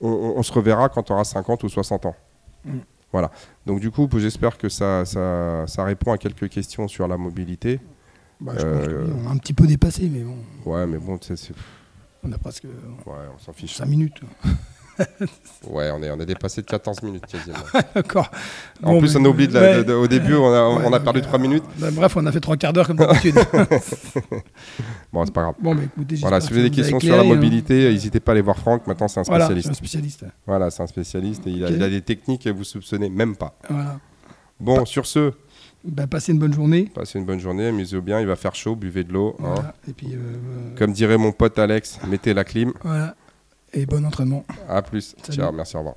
On, 0.00 0.42
se 0.42 0.52
reverra 0.52 0.88
quand 0.88 1.02
tu 1.02 1.12
auras 1.12 1.24
50 1.24 1.64
ou 1.64 1.68
60 1.68 2.06
ans. 2.06 2.16
Mm. 2.64 2.78
Voilà. 3.10 3.32
Donc, 3.66 3.80
du 3.80 3.90
coup, 3.90 4.08
j'espère 4.18 4.56
que 4.56 4.68
ça, 4.68 5.04
ça, 5.04 5.66
ça, 5.66 5.84
répond 5.84 6.12
à 6.12 6.18
quelques 6.18 6.48
questions 6.48 6.86
sur 6.86 7.08
la 7.08 7.16
mobilité. 7.16 7.80
Bah, 8.40 8.52
je 8.56 8.64
euh, 8.64 9.06
a 9.26 9.30
un 9.30 9.36
petit 9.38 9.54
peu 9.54 9.66
dépassé, 9.66 10.08
mais 10.08 10.20
bon. 10.20 10.36
Ouais, 10.64 10.86
mais 10.86 10.98
bon, 10.98 11.18
c'est. 11.20 11.52
On 12.22 12.30
a 12.30 12.38
presque. 12.38 12.64
Ouais, 12.64 13.14
on 13.34 13.38
s'en 13.38 13.52
fiche. 13.52 13.74
5 13.74 13.86
minutes. 13.86 14.20
Ouais, 15.68 15.90
on 15.92 16.02
est, 16.02 16.10
on 16.10 16.20
est 16.20 16.26
dépassé 16.26 16.62
de 16.62 16.66
14 16.66 17.02
minutes 17.02 17.26
quasiment. 17.26 17.56
D'accord. 17.94 18.30
En 18.82 18.92
Bon, 18.92 18.98
plus, 19.00 19.14
mais- 19.14 19.20
on 19.20 19.24
a 19.24 19.28
oublié 19.28 19.48
de 19.48 19.54
la- 19.54 19.60
ouais. 19.60 19.76
de- 19.78 19.82
de- 19.84 19.92
au 19.94 20.06
début, 20.06 20.34
on 20.34 20.46
a, 20.52 20.60
on 20.62 20.92
a 20.92 21.00
perdu 21.00 21.18
euh, 21.20 21.22
3 21.22 21.38
minutes. 21.38 21.64
bah, 21.78 21.88
bref, 21.90 22.16
on 22.16 22.24
a 22.26 22.32
fait 22.32 22.40
trois 22.40 22.56
quarts 22.56 22.72
d'heure 22.72 22.86
comme 22.86 22.96
d'habitude. 22.96 23.34
Bon, 25.12 25.24
c'est 25.24 25.32
pas 25.32 25.42
grave. 25.42 25.54
bon, 25.60 25.74
bah, 25.74 25.82
écoutez, 25.84 26.16
Voilà, 26.16 26.40
si 26.40 26.50
vous 26.52 26.58
avez 26.58 26.68
des 26.70 26.76
questions 26.76 26.98
a 26.98 27.00
sur 27.00 27.16
la 27.16 27.22
hein. 27.22 27.24
mobilité, 27.24 27.90
n'hésitez 27.90 28.20
pas 28.20 28.32
à 28.32 28.34
aller 28.34 28.42
voir 28.42 28.58
Franck. 28.58 28.86
Maintenant, 28.86 29.08
c'est 29.08 29.20
un 29.20 29.22
Voilà, 29.24 29.46
spécialiste. 29.46 29.66
suis 29.68 29.72
un 29.72 29.74
spécialiste. 29.74 30.24
Voilà, 30.46 30.70
c'est 30.70 30.82
un 30.82 30.86
spécialiste 30.86 31.46
et 31.46 31.50
il 31.50 31.64
a, 31.64 31.70
il 31.70 31.82
a 31.82 31.88
des 31.88 32.02
techniques 32.02 32.42
que 32.44 32.50
vous 32.50 32.64
soupçonnez 32.64 33.08
même 33.08 33.36
pas. 33.36 33.56
Voilà. 33.70 33.98
Bon, 34.60 34.84
sur 34.84 35.06
ce, 35.06 35.32
Bah, 35.84 36.06
passez 36.06 36.32
une 36.32 36.38
bonne 36.38 36.52
journée. 36.52 36.90
passez 36.94 37.18
une 37.18 37.24
bonne 37.24 37.40
journée, 37.40 37.66
amusez-vous 37.68 38.02
bien. 38.02 38.20
Il 38.20 38.26
va 38.26 38.36
faire 38.36 38.54
chaud, 38.54 38.76
buvez 38.76 39.04
de 39.04 39.12
l'eau. 39.12 39.36
hein. 39.38 39.44
Voilà. 39.54 39.74
Et 39.88 39.92
puis, 39.92 40.08
euh, 40.12 40.16
euh, 40.18 40.74
Comme 40.76 40.92
dirait 40.92 41.16
mon 41.18 41.32
pote 41.32 41.58
Alex, 41.58 41.98
mettez 42.08 42.34
la 42.34 42.44
clim. 42.44 42.72
voilà. 42.82 43.14
Et 43.76 43.84
bon 43.84 44.06
entraînement. 44.06 44.42
À 44.68 44.80
plus. 44.80 45.14
Salut. 45.22 45.36
Ciao, 45.36 45.52
merci, 45.52 45.76
au 45.76 45.80
revoir. 45.80 45.96